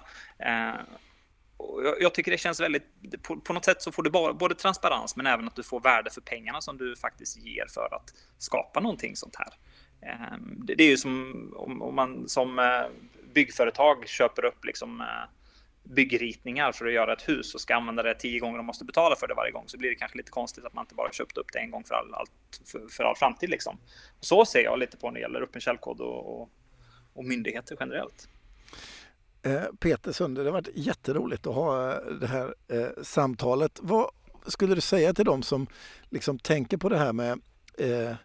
Jag, 1.84 2.02
jag, 2.02 2.14
tycker 2.14 2.32
det 2.32 2.38
känns 2.38 2.60
väldigt, 2.60 2.84
på, 3.24 3.40
på, 3.40 3.54
något 3.54 3.66
sätt 3.66 3.82
så 3.82 3.92
får 3.92 4.04
du 4.04 4.10
bara, 4.10 4.34
både 4.34 4.56
transparens 4.56 5.16
men 5.16 5.28
även 5.28 5.48
att 5.48 5.56
du 5.56 5.64
får 5.64 5.80
värde 5.80 6.10
för 6.12 6.22
pengarna 6.22 6.62
som 6.62 6.78
du 6.78 6.96
faktiskt 6.96 7.38
ger 7.38 7.66
för 7.74 7.96
att 7.96 8.14
skapa 8.38 8.80
någonting 8.80 9.16
sånt 9.16 9.36
här. 9.36 9.54
Ehm, 10.06 10.62
det 10.66 10.84
är 10.84 10.90
ju 10.90 10.98
som 10.98 11.54
om 11.58 11.96
man 11.96 12.30
som 12.30 12.60
eh, 12.60 12.66
byggföretag 13.34 14.08
köper 14.08 14.46
upp 14.46 14.66
liksom 14.66 15.02
eh, 15.02 15.06
byggritningar 15.84 16.72
för 16.72 16.86
att 16.86 16.94
göra 16.94 17.14
ett 17.14 17.30
hus 17.30 17.56
och 17.56 17.62
ska 17.62 17.76
använda 17.76 18.04
det 18.04 18.16
tio 18.16 18.40
gånger 18.40 18.60
och 18.60 18.66
måste 18.66 18.86
betala 18.86 19.16
för 19.16 19.28
det 19.28 19.34
varje 19.34 19.52
gång 19.52 19.64
så 19.68 19.78
blir 19.78 19.90
det 19.90 19.96
kanske 19.96 20.18
lite 20.18 20.32
konstigt 20.32 20.66
att 20.66 20.74
man 20.74 20.84
inte 20.84 20.96
bara 20.96 21.12
köpt 21.12 21.38
upp 21.38 21.54
det 21.54 21.60
en 21.60 21.72
gång 21.72 21.84
för 21.84 21.96
all, 21.96 22.14
allt, 22.14 22.32
för, 22.66 22.88
för 22.90 23.04
all 23.04 23.16
framtid. 23.16 23.50
Liksom. 23.50 23.78
Så 24.20 24.46
ser 24.46 24.64
jag 24.64 24.80
lite 24.80 24.98
på 24.98 25.08
när 25.08 25.14
det 25.14 25.22
gäller 25.22 25.42
öppen 25.42 25.62
källkod 25.62 26.02
och, 26.02 26.42
och, 26.42 26.50
och 27.14 27.26
myndigheter 27.26 27.78
generellt. 27.80 28.28
Eh, 29.42 29.64
Peter 29.80 30.12
Sunde, 30.12 30.44
det 30.44 30.50
har 30.50 30.54
varit 30.54 30.70
jätteroligt 30.76 31.48
att 31.48 31.56
ha 31.56 32.00
det 32.00 32.28
här 32.28 32.54
eh, 32.68 33.04
samtalet. 33.04 33.80
Vad 33.82 34.10
skulle 34.48 34.76
du 34.76 34.82
säga 34.82 35.14
till 35.14 35.26
dem 35.26 35.44
som 35.44 35.68
liksom 36.10 36.40
tänker 36.40 36.78
på 36.78 36.90
det 36.90 36.98
här 36.98 37.14
med 37.14 37.42
eh, 37.78 38.16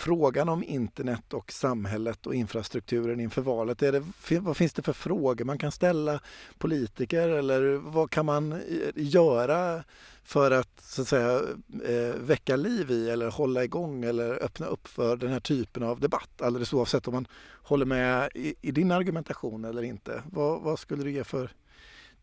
frågan 0.00 0.48
om 0.48 0.64
internet 0.64 1.34
och 1.34 1.52
samhället 1.52 2.26
och 2.26 2.34
infrastrukturen 2.34 3.20
inför 3.20 3.42
valet? 3.42 3.82
Är 3.82 3.92
det, 3.92 4.04
vad 4.40 4.56
finns 4.56 4.72
det 4.72 4.82
för 4.82 4.92
frågor 4.92 5.44
man 5.44 5.58
kan 5.58 5.72
ställa 5.72 6.20
politiker 6.58 7.28
eller 7.28 7.74
vad 7.74 8.10
kan 8.10 8.26
man 8.26 8.52
eh, 8.52 8.58
göra 8.94 9.84
för 10.24 10.50
att, 10.50 10.80
så 10.80 11.02
att 11.02 11.08
säga, 11.08 11.40
eh, 11.84 12.14
väcka 12.20 12.56
liv 12.56 12.90
i 12.90 13.10
eller 13.10 13.30
hålla 13.30 13.64
igång 13.64 14.04
eller 14.04 14.44
öppna 14.44 14.66
upp 14.66 14.88
för 14.88 15.16
den 15.16 15.30
här 15.30 15.40
typen 15.40 15.82
av 15.82 16.00
debatt 16.00 16.42
alldeles 16.42 16.72
oavsett 16.72 17.08
om 17.08 17.14
man 17.14 17.26
håller 17.62 17.86
med 17.86 18.30
i, 18.34 18.54
i 18.60 18.70
din 18.70 18.92
argumentation 18.92 19.64
eller 19.64 19.82
inte. 19.82 20.22
Vad, 20.30 20.60
vad 20.60 20.78
skulle 20.78 21.04
du 21.04 21.12
ge 21.12 21.24
för 21.24 21.50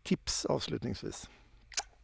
tips 0.03 0.45
avslutningsvis? 0.45 1.29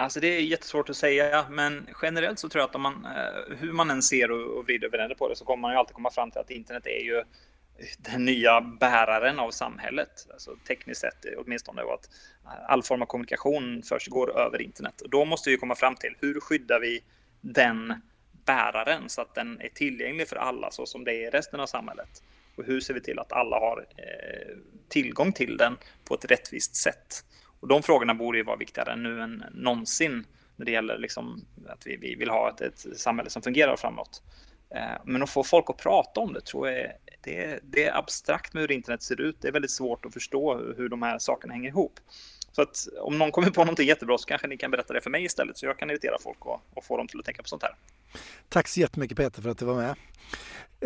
Alltså 0.04 0.20
det 0.20 0.28
är 0.28 0.42
jättesvårt 0.42 0.90
att 0.90 0.98
säga, 0.98 1.46
men 1.50 1.90
generellt 2.02 2.40
så 2.40 2.50
tror 2.50 2.62
jag 2.62 2.70
att 2.70 2.76
om 2.76 2.82
man, 2.82 3.06
eh, 3.06 3.58
hur 3.58 3.72
man 3.72 3.92
än 3.92 4.02
ser 4.02 4.32
och 4.32 4.64
vrider 4.64 4.88
och 4.88 4.94
vänder 4.94 5.16
på 5.16 5.30
det 5.30 5.36
så 5.36 5.46
kommer 5.46 5.62
man 5.62 5.72
ju 5.72 5.78
alltid 5.78 5.96
komma 5.96 6.12
fram 6.12 6.32
till 6.32 6.42
att 6.42 6.50
internet 6.50 6.86
är 6.86 7.04
ju 7.04 7.24
den 7.98 8.26
nya 8.26 8.62
bäraren 8.62 9.40
av 9.40 9.52
samhället, 9.52 10.28
alltså 10.34 10.56
tekniskt 10.68 11.02
sett 11.02 11.26
eh, 11.26 11.32
åtminstone, 11.38 11.82
och 11.82 11.94
att 11.94 12.10
eh, 12.46 12.72
all 12.72 12.84
form 12.84 13.02
av 13.02 13.06
kommunikation 13.06 13.84
först 13.84 14.08
går 14.08 14.40
över 14.40 14.62
internet. 14.62 15.02
Och 15.02 15.10
då 15.10 15.26
måste 15.26 15.50
vi 15.50 15.58
komma 15.58 15.76
fram 15.76 15.96
till 15.96 16.16
hur 16.20 16.40
skyddar 16.40 16.80
vi 16.80 17.04
den 17.42 17.94
bäraren 18.46 19.10
så 19.10 19.22
att 19.22 19.36
den 19.36 19.62
är 19.62 19.70
tillgänglig 19.70 20.28
för 20.28 20.36
alla 20.36 20.72
så 20.72 20.86
som 20.86 21.04
det 21.04 21.12
är 21.12 21.28
i 21.28 21.30
resten 21.30 21.60
av 21.60 21.68
samhället. 21.68 22.24
Och 22.56 22.64
hur 22.64 22.80
ser 22.80 22.94
vi 22.94 23.02
till 23.02 23.20
att 23.20 23.32
alla 23.32 23.60
har 23.60 23.86
eh, 23.98 24.58
tillgång 24.90 25.34
till 25.34 25.58
den 25.58 25.78
på 26.06 26.16
ett 26.16 26.32
rättvist 26.32 26.76
sätt? 26.76 27.24
Och 27.64 27.70
de 27.70 27.84
frågorna 27.84 28.14
borde 28.14 28.38
ju 28.38 28.44
vara 28.44 28.56
viktigare 28.56 28.96
nu 28.96 29.22
än 29.22 29.44
någonsin 29.52 30.26
när 30.56 30.66
det 30.66 30.72
gäller 30.72 30.98
liksom 30.98 31.46
att 31.68 31.88
vi, 31.88 31.98
vi 31.98 32.16
vill 32.16 32.30
ha 32.30 32.50
ett, 32.50 32.62
ett 32.62 33.00
samhälle 33.00 33.30
som 33.30 33.42
fungerar 33.42 33.76
framåt. 33.76 34.22
Eh, 34.76 35.02
men 35.06 35.24
att 35.24 35.30
få 35.30 35.44
folk 35.44 35.70
att 35.70 35.78
prata 35.78 36.20
om 36.20 36.34
det 36.34 36.42
tror 36.42 36.70
jag 36.70 36.80
är, 36.80 36.94
det 37.22 37.46
är, 37.46 37.60
det 37.64 37.84
är 37.84 37.98
abstrakt 37.98 38.54
med 38.54 38.62
hur 38.62 38.72
internet 38.72 39.04
ser 39.04 39.22
ut. 39.22 39.38
Det 39.42 39.48
är 39.48 39.52
väldigt 39.52 39.72
svårt 39.72 40.06
att 40.06 40.14
förstå 40.14 40.74
hur 40.78 40.90
de 40.90 41.02
här 41.02 41.20
sakerna 41.20 41.54
hänger 41.54 41.70
ihop. 41.70 42.00
Så 42.52 42.62
att 42.62 42.88
om 43.02 43.18
någon 43.18 43.32
kommer 43.32 43.50
på 43.50 43.62
någonting 43.62 43.88
jättebra 43.88 44.18
så 44.18 44.26
kanske 44.26 44.48
ni 44.48 44.58
kan 44.58 44.72
berätta 44.72 44.94
det 44.94 45.02
för 45.02 45.10
mig 45.10 45.26
istället 45.26 45.58
så 45.58 45.66
jag 45.66 45.80
kan 45.80 45.90
irritera 45.90 46.16
folk 46.24 46.46
och, 46.46 46.62
och 46.74 46.84
få 46.84 46.98
dem 46.98 47.08
till 47.08 47.20
att 47.20 47.26
tänka 47.26 47.42
på 47.42 47.50
sånt 47.50 47.64
här. 47.64 47.76
Tack 48.50 48.68
så 48.68 48.80
jättemycket 48.80 49.18
Peter 49.18 49.42
för 49.42 49.50
att 49.50 49.58
du 49.58 49.66
var 49.66 49.76
med. 49.76 49.96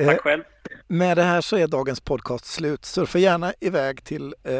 Tack 0.05 0.21
själv. 0.21 0.43
Med 0.87 1.17
det 1.17 1.23
här 1.23 1.41
så 1.41 1.57
är 1.57 1.67
dagens 1.67 2.01
podcast 2.01 2.45
slut. 2.45 2.85
Surfa 2.85 3.19
gärna 3.19 3.53
iväg 3.59 4.03
till 4.03 4.35
eh, 4.43 4.53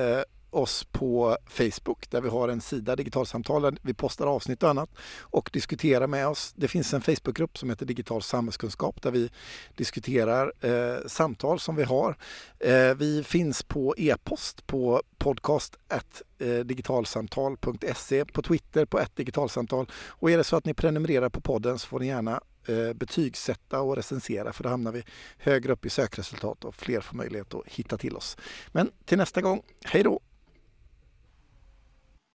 oss 0.58 0.84
på 0.84 1.38
Facebook 1.47 2.10
där 2.10 2.22
vi 2.22 2.30
har 2.30 2.49
en 2.49 2.62
sida 2.62 2.95
Digitalsamtal 2.95 3.62
där 3.62 3.78
vi 3.82 3.93
postar 3.93 4.28
avsnitt 4.28 4.64
och 4.64 4.70
annat 4.70 4.89
och 5.22 5.49
diskuterar 5.53 6.08
med 6.08 6.28
oss. 6.28 6.53
Det 6.55 6.68
finns 6.68 6.93
en 6.93 7.01
Facebookgrupp 7.01 7.58
som 7.58 7.70
heter 7.70 7.86
Digital 7.86 8.22
samhällskunskap 8.22 9.01
där 9.01 9.12
vi 9.12 9.30
diskuterar 9.76 10.53
eh, 10.62 11.08
samtal 11.08 11.60
som 11.60 11.76
vi 11.76 11.84
har. 11.84 12.18
Eh, 12.60 12.95
vi 12.95 13.24
finns 13.24 13.64
på 13.64 13.95
e-post 13.97 14.68
på 14.68 15.01
podcast 15.18 15.78
eh, 16.39 16.49
digitalsamtal.se 16.66 18.26
på 18.26 18.41
Twitter 18.41 18.86
på 18.86 18.99
ett 18.99 19.16
digitalsamtal 19.16 19.91
och 20.08 20.32
är 20.32 20.38
det 20.38 20.43
så 20.43 20.55
att 20.55 20.66
ni 20.66 20.74
prenumererar 20.74 21.30
på 21.30 21.41
podden 21.41 21.80
så 21.80 21.88
får 21.88 21.99
ni 21.99 22.08
gärna 22.08 22.41
eh, 22.68 22.93
betygsätta 22.93 23.82
och 23.82 23.95
recensera 23.95 24.53
för 24.53 24.64
då 24.64 24.70
hamnar 24.70 24.91
vi 24.91 25.03
högre 25.38 25.74
upp 25.74 25.86
i 25.86 25.89
sökresultat 25.89 26.66
och 26.66 26.76
fler 26.76 27.01
får 27.01 27.18
möjlighet 27.18 27.53
att 27.53 27.68
hitta 27.68 27.97
till 27.97 28.16
oss. 28.16 28.38
Men 28.72 28.91
till 29.05 29.18
nästa 29.18 29.41
gång, 29.41 29.62
hej 29.86 30.03
då! 30.03 30.20